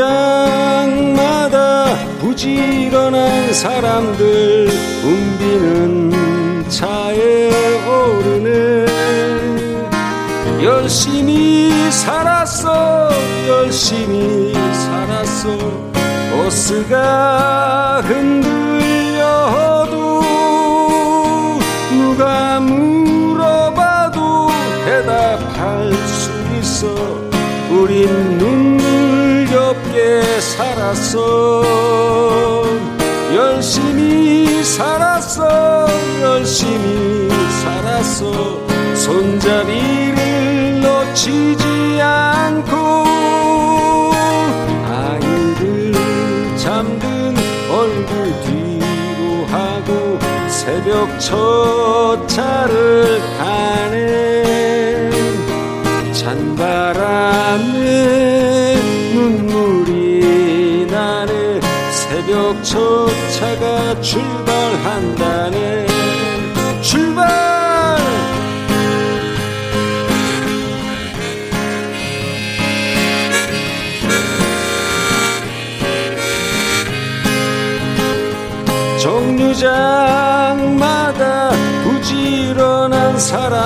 [2.19, 4.69] 부지런한 사람들
[5.03, 7.51] 붐비는 차에
[7.87, 8.88] 오르네
[10.69, 13.09] 열심히 살았어
[13.49, 15.49] 열심히 살았어.
[16.31, 19.47] 버스가 흔들려도
[21.91, 24.49] 누가 물어봐도
[24.85, 26.31] 대답할 수
[26.61, 26.87] 있어.
[27.71, 31.63] 우린 눈물겹게 살았어.
[33.35, 35.89] 열심히 살았어
[36.21, 37.31] 열심히
[37.63, 38.69] 살았어.
[38.95, 40.08] 손잡이를
[41.19, 42.77] 놓치지 않고
[44.87, 45.93] 아이들
[46.57, 47.35] 잠든
[47.69, 50.17] 얼굴 뒤로 하고
[50.49, 55.11] 새벽 첫 차를 가네.
[56.13, 57.67] 찬바람에
[59.13, 61.61] 눈물이 나네.
[61.91, 65.87] 새벽 첫 차가 출발한다네.
[66.81, 67.48] 출발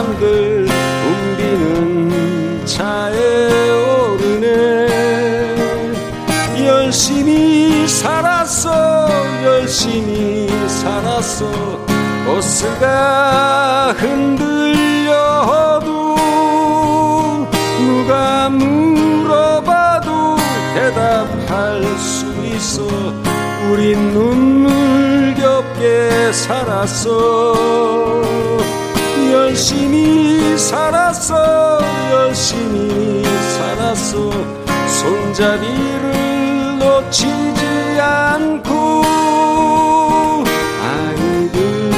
[0.02, 0.66] 사람들
[1.02, 4.46] 붐비는 차에 오르네.
[6.66, 9.08] 열심히 살았어
[9.44, 11.86] 열심히 살았어.
[12.26, 15.12] 버스가 흔들려도
[17.78, 20.36] 누가 물어봐도
[20.74, 22.82] 대답할 수 있어.
[23.70, 27.91] 우린 눈물 겹게 살았어
[29.52, 31.78] 열심히 살았어
[32.10, 33.22] 열심히
[33.58, 34.30] 살았어.
[34.88, 39.02] 손잡이를 놓치지 않고
[40.82, 41.92] 아이들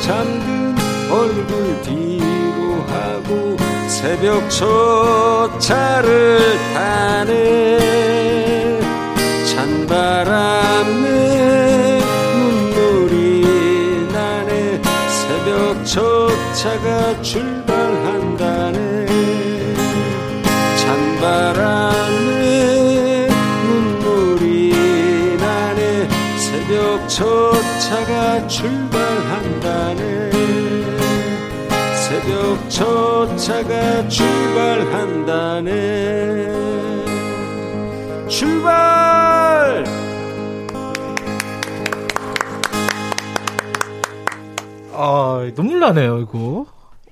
[0.00, 0.76] 잠든
[1.10, 3.56] 얼굴 뒤로 하고
[3.88, 7.83] 새벽 첫 차를 타네
[16.64, 18.78] 첫 차가 출발한다네.
[20.78, 22.48] 찬바람에
[23.66, 26.08] 눈물이 나네.
[26.38, 30.30] 새벽 첫 차가 출발한다네.
[32.08, 35.68] 새벽 첫 차가 출발한다네.
[38.26, 39.84] 출발!
[44.94, 46.66] 아, 눈물 나네요, 이거.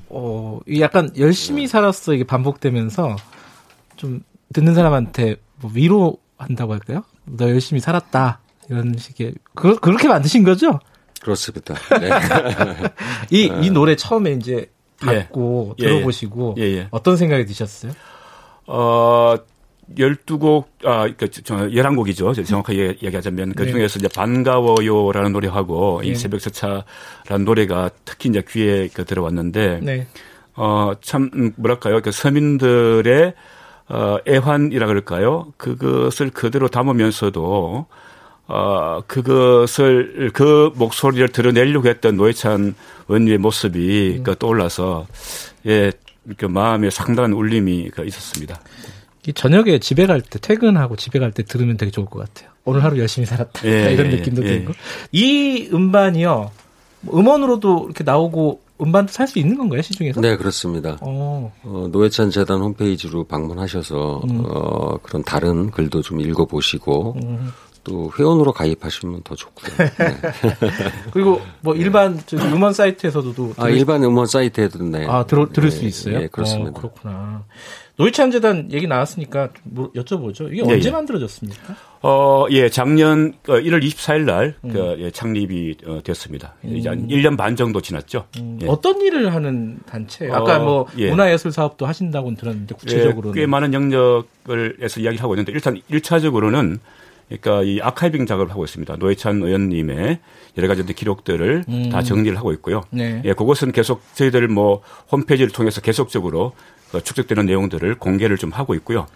[0.09, 3.17] 어, 약간 열심히 살았어, 이게 반복되면서
[3.97, 4.23] 좀
[4.53, 7.03] 듣는 사람한테 뭐 위로한다고 할까요?
[7.25, 8.41] 너 열심히 살았다.
[8.69, 9.35] 이런 식의.
[9.55, 10.79] 그, 그렇게 만드신 거죠?
[11.21, 11.75] 그렇습니다.
[12.01, 12.11] 네.
[13.31, 15.87] 이, 이 노래 처음에 이제 듣고 예.
[15.87, 16.63] 들어보시고 예.
[16.63, 16.89] 예.
[16.91, 17.93] 어떤 생각이 드셨어요?
[18.67, 19.37] 어,
[19.97, 22.47] 12곡, 아, 그, 저, 11곡이죠.
[22.47, 23.53] 정확하게 얘기하자면.
[23.55, 23.73] 그 네.
[23.73, 26.09] 중에서 이제 반가워요라는 노래하고 네.
[26.09, 29.81] 이 새벽 세차라는 노래가 특히 이제 귀에 그 들어왔는데.
[29.83, 30.07] 네.
[30.55, 32.01] 어, 참, 음, 뭐랄까요.
[32.03, 33.35] 그 서민들의
[33.89, 35.53] 어, 애환이라 그럴까요?
[35.57, 37.87] 그것을 그대로 담으면서도
[38.49, 42.75] 어, 그것을, 그 목소리를 드러내려고 했던 노회찬
[43.07, 44.23] 원유의 모습이 음.
[44.25, 45.07] 그 떠올라서,
[45.67, 45.93] 예,
[46.37, 48.61] 그 마음에 상당한 울림이 그 있었습니다.
[49.35, 52.51] 저녁에 집에 갈 때, 퇴근하고 집에 갈 때 들으면 되게 좋을 것 같아요.
[52.65, 53.67] 오늘 하루 열심히 살았다.
[53.69, 54.49] 예, 이런 예, 느낌도 예.
[54.49, 54.73] 들고.
[55.13, 56.51] 이 음반이요,
[57.03, 60.21] 뭐 음원으로도 이렇게 나오고 음반도 살 수 있는 건가요 시중에서?
[60.21, 60.97] 네 그렇습니다.
[61.01, 61.53] 어.
[61.63, 64.43] 어, 노회찬 재단 홈페이지로 방문하셔서 음.
[64.45, 67.53] 어, 그런 다른 글도 좀 읽어보시고 음.
[67.85, 69.71] 또 회원으로 가입하시면 더 좋고요.
[69.77, 70.17] 네.
[71.13, 75.07] 그리고 뭐 일반 음원 사이트에서도 아 일반 음원 사이트에도 네.
[75.09, 76.19] 아 들어 들을 네, 수 있어요?
[76.21, 76.71] 네 그렇습니다.
[76.71, 77.45] 어, 그렇구나.
[77.97, 80.51] 노회찬 재단 얘기 나왔으니까 뭐 여쭤보죠.
[80.53, 80.93] 이게 예, 언제 예.
[80.93, 81.77] 만들어졌습니까?
[82.01, 84.73] 어, 예, 작년 1월 어, 24일 날 음.
[84.73, 86.55] 그, 예, 창립이 어, 됐습니다.
[86.65, 86.77] 음.
[86.77, 88.27] 이제 한 1년 반 정도 지났죠.
[88.39, 88.59] 음.
[88.63, 88.67] 예.
[88.67, 90.35] 어떤 일을 하는 단체예요?
[90.35, 91.11] 아까 어, 뭐 예.
[91.11, 96.79] 문화예술 사업도 하신다고 들었는데 구체적으로는 예, 꽤 많은 영역을 해서 이야기를 하고 있는데 일단 1차적으로는
[97.29, 98.97] 그러니까 이 아카이빙 작업을 하고 있습니다.
[98.97, 100.19] 노회찬 의원님의
[100.59, 101.89] 여러 가지 기록들을 음.
[101.89, 102.83] 다 정리를 하고 있고요.
[102.91, 103.23] 네.
[103.25, 106.53] 예, 그것은 계속 저희들 뭐 홈페이지를 통해서 계속적으로
[107.01, 109.07] 축적되는 내용들을 공개를 좀 하고 있고요.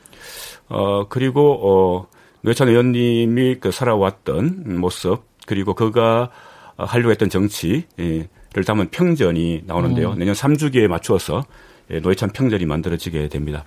[0.69, 2.07] 어, 그리고, 어,
[2.43, 6.31] 노회찬 의원님이 그 살아왔던 모습, 그리고 그가
[6.77, 10.12] 하려고 했던 정치를 담은 평전이 나오는데요.
[10.12, 10.19] 음.
[10.19, 11.43] 내년 3주기에 맞추어서
[11.90, 13.65] 예, 노회찬 평전이 만들어지게 됩니다.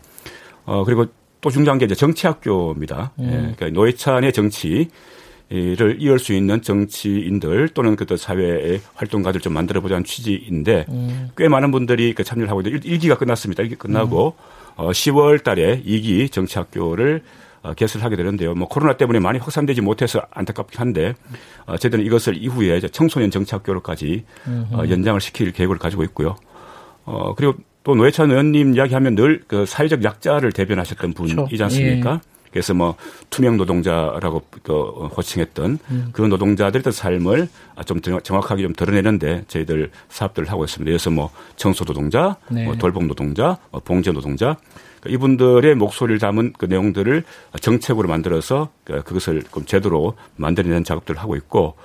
[0.66, 1.06] 어, 그리고
[1.42, 3.14] 또 중요한 게 이제 정치학교입니다.
[3.20, 3.26] 음.
[3.26, 4.90] 예, 그러니까 노회찬의 정치,
[5.50, 11.32] 를 이을 수 있는 정치인들 또는 그 사회의 활동가들 좀 만들어 보자는 취지인데 음.
[11.36, 13.64] 꽤 많은 분들이 그 참여를 하고 있는데 1 기가 끝났습니다.
[13.64, 14.74] 1기 끝나고 음.
[14.76, 17.24] 어 10월 달에 2기 정치학교를
[17.64, 18.54] 어, 개설을 하게 되는데요.
[18.54, 21.16] 뭐 코로나 때문에 많이 확산되지 못해서 안타깝긴 한데
[21.66, 24.26] 어, 저희들은 이것을 이후에 청소년 정치학교로까지
[24.72, 26.36] 어, 연장을 시킬 계획을 가지고 있고요.
[27.06, 32.22] 어 그리고 또 노회찬 의원님 이야기하면 늘 그 사회적 약자를 대변하셨던 분이지 않습니까?
[32.24, 32.39] 예.
[32.52, 32.96] 그래서 뭐
[33.30, 36.10] 투명 노동자라고 또 호칭했던 음.
[36.12, 37.48] 그 노동자들의 삶을
[37.86, 40.90] 좀 정확하게 좀 드러내는데 저희들 사업들을 하고 있습니다.
[40.90, 42.66] 그래서 뭐 청소 노동자, 네.
[42.66, 44.58] 뭐 돌봄 노동자, 뭐 봉제 노동자
[45.00, 47.24] 그러니까 이분들의 목소리를 담은 그 내용들을
[47.62, 51.76] 정책으로 만들어서 그 그것을 제대로 만들어내는 작업들을 하고 있고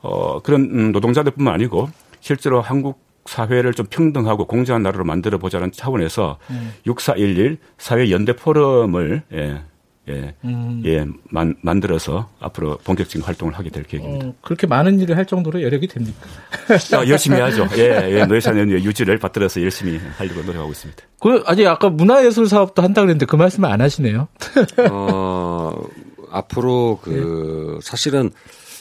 [0.00, 1.88] 어 그런 음, 노동자들뿐만 아니고
[2.20, 6.72] 실제로 한국 사회를 좀 평등하고 공정한 나라로 만들어 보자는 차원에서 음.
[6.86, 9.62] 6411 사회 연대 포럼을 예,
[10.08, 10.82] 예, 음.
[10.84, 14.26] 예, 만, 만들어서 앞으로 본격적인 활동을 하게 될 계획입니다.
[14.26, 16.26] 어, 그렇게 많은 일을 할 정도로 여력이 됩니까?
[16.94, 17.66] 아, 열심히 하죠.
[17.76, 21.02] 예, 예, 노예사는 유지를 받들어서 열심히 하려고 노력하고 있습니다.
[21.20, 24.28] 그, 아니, 아까 문화예술 사업도 한다 그랬는데 그 말씀을 안 하시네요.
[24.90, 25.82] 어,
[26.30, 27.80] 앞으로 그, 네.
[27.82, 28.30] 사실은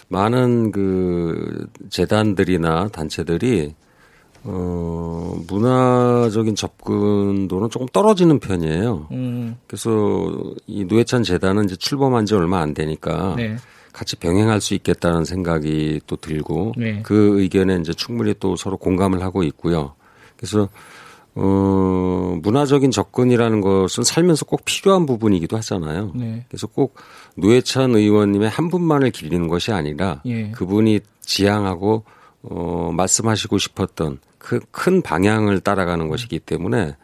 [0.10, 3.74] 많은 그 재단들이나 단체들이
[4.44, 9.08] 어, 문화적인 접근도는 조금 떨어지는 편이에요.
[9.12, 9.58] 음.
[9.68, 9.92] 그래서
[10.68, 13.58] 이 노회찬 재단은 이제 출범한 지 얼마 안 되니까 네.
[13.92, 17.02] 같이 병행할 수 있겠다는 생각이 또 들고 네.
[17.04, 19.96] 그 의견에 이제 충분히 또 서로 공감을 하고 있고요.
[20.38, 20.70] 그래서
[21.40, 26.12] 어, 문화적인 접근이라는 것은 살면서 꼭 필요한 부분이기도 하잖아요.
[26.16, 26.46] 네.
[26.48, 26.96] 그래서 꼭
[27.36, 30.50] 노회찬 의원님의 한 분만을 기리는 것이 아니라 예.
[30.52, 32.06] 그분이 지향하고
[32.44, 36.96] 어, 말씀하시고 싶었던 그 큰 방향을 따라가는 것이기 때문에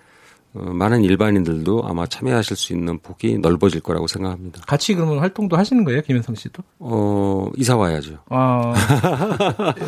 [0.54, 4.62] 어, 많은 일반인들도 아마 참여하실 수 있는 폭이 넓어질 거라고 생각합니다.
[4.68, 6.62] 같이 그러면 활동도 하시는 거예요, 김현성 씨도?
[6.80, 8.20] 어, 이사 와야죠.
[8.30, 8.74] 아,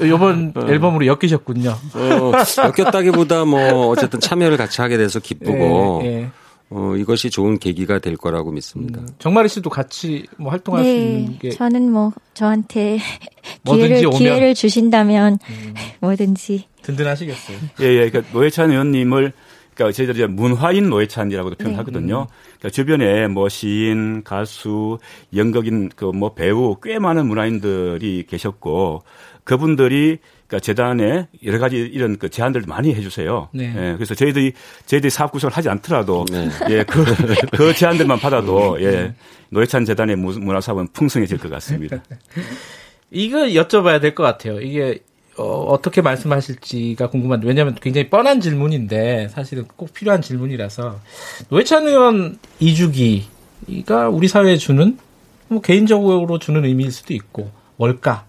[0.03, 0.65] 이번 어.
[0.67, 1.69] 앨범으로 엮이셨군요.
[1.69, 2.31] 어,
[2.77, 6.31] 엮였다기보다 뭐 어쨌든 참여를 같이 하게 돼서 기쁘고 예, 예.
[6.69, 9.01] 어, 이것이 좋은 계기가 될 거라고 믿습니다.
[9.01, 12.99] 음, 정마리 씨도 같이 뭐 활동할 네, 수 있는 게 저는 뭐 저한테
[13.65, 15.73] 기회를 기회를 주신다면 음.
[16.01, 17.57] 뭐든지 든든하시겠어요.
[17.81, 18.09] 예, 예.
[18.09, 19.33] 그러니까 노회찬 의원님을
[19.75, 22.19] 그러니까 저희들이 이제 문화인 노회찬이라고도 표현하거든요.
[22.21, 22.27] 네.
[22.59, 24.99] 그러니까 주변에 뭐 시인, 가수,
[25.35, 29.03] 연극인, 그 뭐 배우 꽤 많은 문화인들이 계셨고
[29.43, 33.49] 그분들이 그러니까 재단에 여러 가지 이런 그 제안들도 많이 해주세요.
[33.53, 33.73] 네.
[33.75, 34.53] 예, 그래서 저희들이
[34.85, 36.49] 저희들이 사업 구성을 하지 않더라도 네.
[36.69, 37.03] 예, 그,
[37.55, 39.13] 그 제안들만 받아도 예,
[39.49, 42.03] 노회찬 재단의 문화 사업은 풍성해질 것 같습니다.
[43.11, 44.59] 이거 여쭤봐야 될 것 같아요.
[44.61, 44.99] 이게
[45.37, 50.99] 어, 떻게 말씀하실지가 궁금한데 왜냐하면 굉장히 뻔한 질문인데 사실은 꼭 필요한 질문이라서
[51.49, 54.97] 노회찬 의원 2주기가 우리 사회에 주는
[55.47, 58.25] 뭐 개인적으로 주는 의미일 수도 있고 뭘까?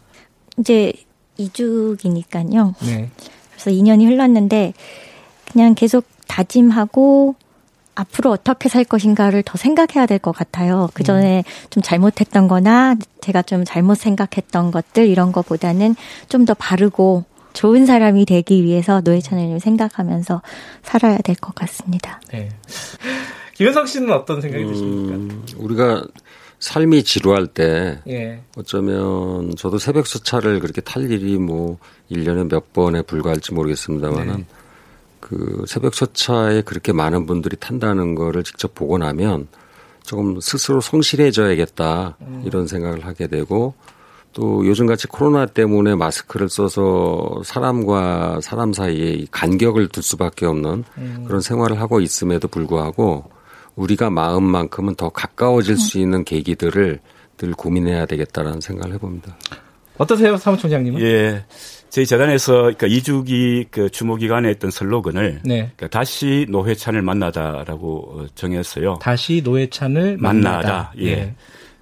[0.59, 0.93] 이제
[1.39, 2.75] 2주기니까요.
[2.85, 3.11] 네.
[3.53, 4.73] 그래서 2년이 흘렀는데
[5.53, 7.35] 그냥 계속 다짐하고
[7.95, 10.89] 앞으로 어떻게 살 것인가를 더 생각해야 될 것 같아요.
[10.93, 11.67] 그 전에 음.
[11.71, 15.97] 좀 잘못했던 거나 제가 좀 잘못 생각했던 것들 이런 거보다는
[16.29, 20.43] 좀 더 바르고 좋은 사람이 되기 위해서 노예찬을 생각하면서
[20.83, 22.21] 살아야 될 것 같습니다.
[22.31, 22.51] 네.
[23.55, 25.55] 김현석 씨는 어떤 생각이 음, 드십니까?
[25.57, 26.05] 우리가
[26.59, 28.43] 삶이 지루할 때 예.
[28.57, 31.79] 어쩌면 저도 새벽수 차를 그렇게 탈 일이 뭐
[32.11, 34.47] 1년에 몇 번에 불과할지 모르겠습니다만은 네.
[35.21, 39.49] 그 새벽 소차에 그렇게 많은 분들이 탄다는 거를 직접 보고 나면
[40.03, 42.43] 조금 스스로 성실해져야겠다 음.
[42.47, 43.75] 이런 생각을 하게 되고
[44.33, 51.25] 또 요즘같이 코로나 때문에 마스크를 써서 사람과 사람 사이에 간격을 둘 수밖에 없는 음.
[51.27, 53.31] 그런 생활을 하고 있음에도 불구하고
[53.77, 55.77] 우리가 마음만큼은 더 가까워질 음.
[55.77, 57.01] 수 있는 계기들을
[57.37, 59.37] 늘 고민해야 되겠다라는 생각을 해봅니다.
[59.99, 61.01] 어떠세요, 사무총장님은?
[61.01, 61.45] 예.
[61.89, 65.73] 저희 재단에서 그러니까 2주기 그 주모 기간에 했던 슬로건을 네.
[65.77, 68.99] 그러니까 다시 노회찬을 만나다라고 정했어요.
[69.01, 70.59] 다시 노회찬을 만나다.
[70.59, 70.93] 만나다.
[70.99, 71.07] 예.
[71.07, 71.35] 예.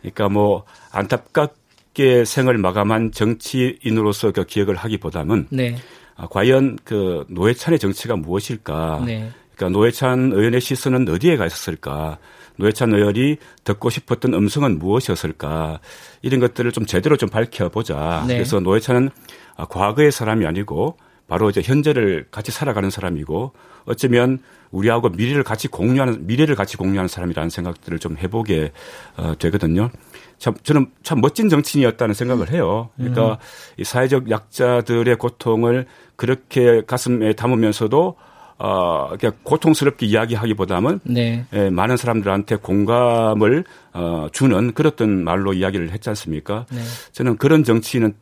[0.02, 5.76] 그러니까 뭐 안타깝게 생을 마감한 정치인으로서 그 기억을 하기보다는 네.
[6.16, 9.02] 아, 과연 그 노회찬의 정치가 무엇일까?
[9.04, 9.30] 네.
[9.56, 12.18] 그러니까 노회찬 의원의 시선은 어디에 가 있었을까?
[12.56, 15.80] 노회찬 의원이 듣고 싶었던 음성은 무엇이었을까?
[16.22, 18.24] 이런 것들을 좀 제대로 좀 밝혀보자.
[18.28, 18.34] 네.
[18.34, 19.10] 그래서 노회찬은
[19.56, 23.52] 아, 과거의 사람이 아니고 바로 이제 현재를 같이 살아가는 사람이고
[23.86, 24.40] 어쩌면
[24.70, 28.72] 우리하고 미래를 같이 공유하는 미래를 같이 공유하는 사람이라는 생각들을 좀 해보게
[29.16, 29.90] 어, 되거든요.
[30.38, 32.90] 참 저는 참 멋진 정치인이었다는 생각을 해요.
[32.96, 33.36] 그러니까 음.
[33.78, 35.86] 이 사회적 약자들의 고통을
[36.16, 38.16] 그렇게 가슴에 담으면서도
[38.58, 41.44] 어, 그냥 고통스럽게 이야기하기보다는 네.
[41.52, 46.66] 예, 많은 사람들한테 공감을 어, 주는 그랬던 말로 이야기를 했지 않습니까?
[46.70, 46.80] 네.
[47.12, 48.14] 저는 그런 정치인은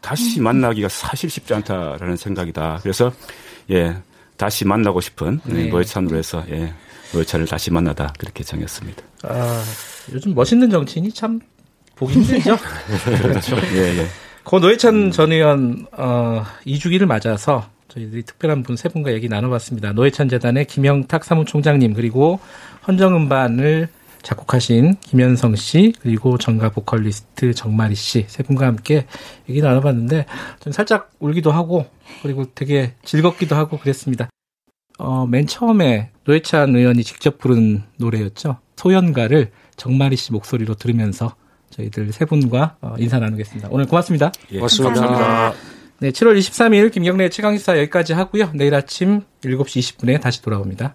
[0.00, 2.80] 다시 만나기가 사실 쉽지 않다라는 생각이다.
[2.82, 3.12] 그래서
[3.70, 3.96] 예
[4.36, 5.66] 다시 만나고 싶은 네.
[5.66, 6.72] 노회찬으로 해서 예
[7.12, 9.02] 노회찬을 다시 만나다 그렇게 정했습니다.
[9.24, 9.64] 아,
[10.12, 11.40] 요즘 멋있는 정치인이 참
[11.96, 12.56] 보기 힘들죠.
[13.22, 13.56] 그렇죠.
[13.74, 14.06] 예, 예.
[14.44, 15.10] 고 노회찬 음.
[15.10, 19.92] 전 의원 어, 2주기를 맞아서 저희들이 특별한 분 세 분과 얘기 나눠봤습니다.
[19.92, 22.40] 노회찬 재단의 김영탁 사무총장님 그리고
[22.88, 23.88] 헌정음반을
[24.22, 29.06] 작곡하신 김현성 씨 그리고 정가 보컬리스트 정마리 씨 세 분과 함께
[29.48, 30.26] 얘기 나눠봤는데
[30.60, 31.86] 좀 살짝 울기도 하고
[32.22, 34.28] 그리고 되게 즐겁기도 하고 그랬습니다.
[34.98, 38.58] 어, 맨 처음에 노회찬 의원이 직접 부른 노래였죠.
[38.76, 41.34] 소연가를 정마리 씨 목소리로 들으면서
[41.70, 43.68] 저희들 세 분과 어, 인사 나누겠습니다.
[43.70, 44.32] 오늘 고맙습니다.
[44.52, 45.00] 예, 고맙습니다.
[45.00, 45.75] 감사합니다.
[45.98, 48.50] 네, 7월 23일 김경래 최강시사 여기까지 하고요.
[48.54, 50.94] 내일 아침 7시 20분에 다시 돌아옵니다.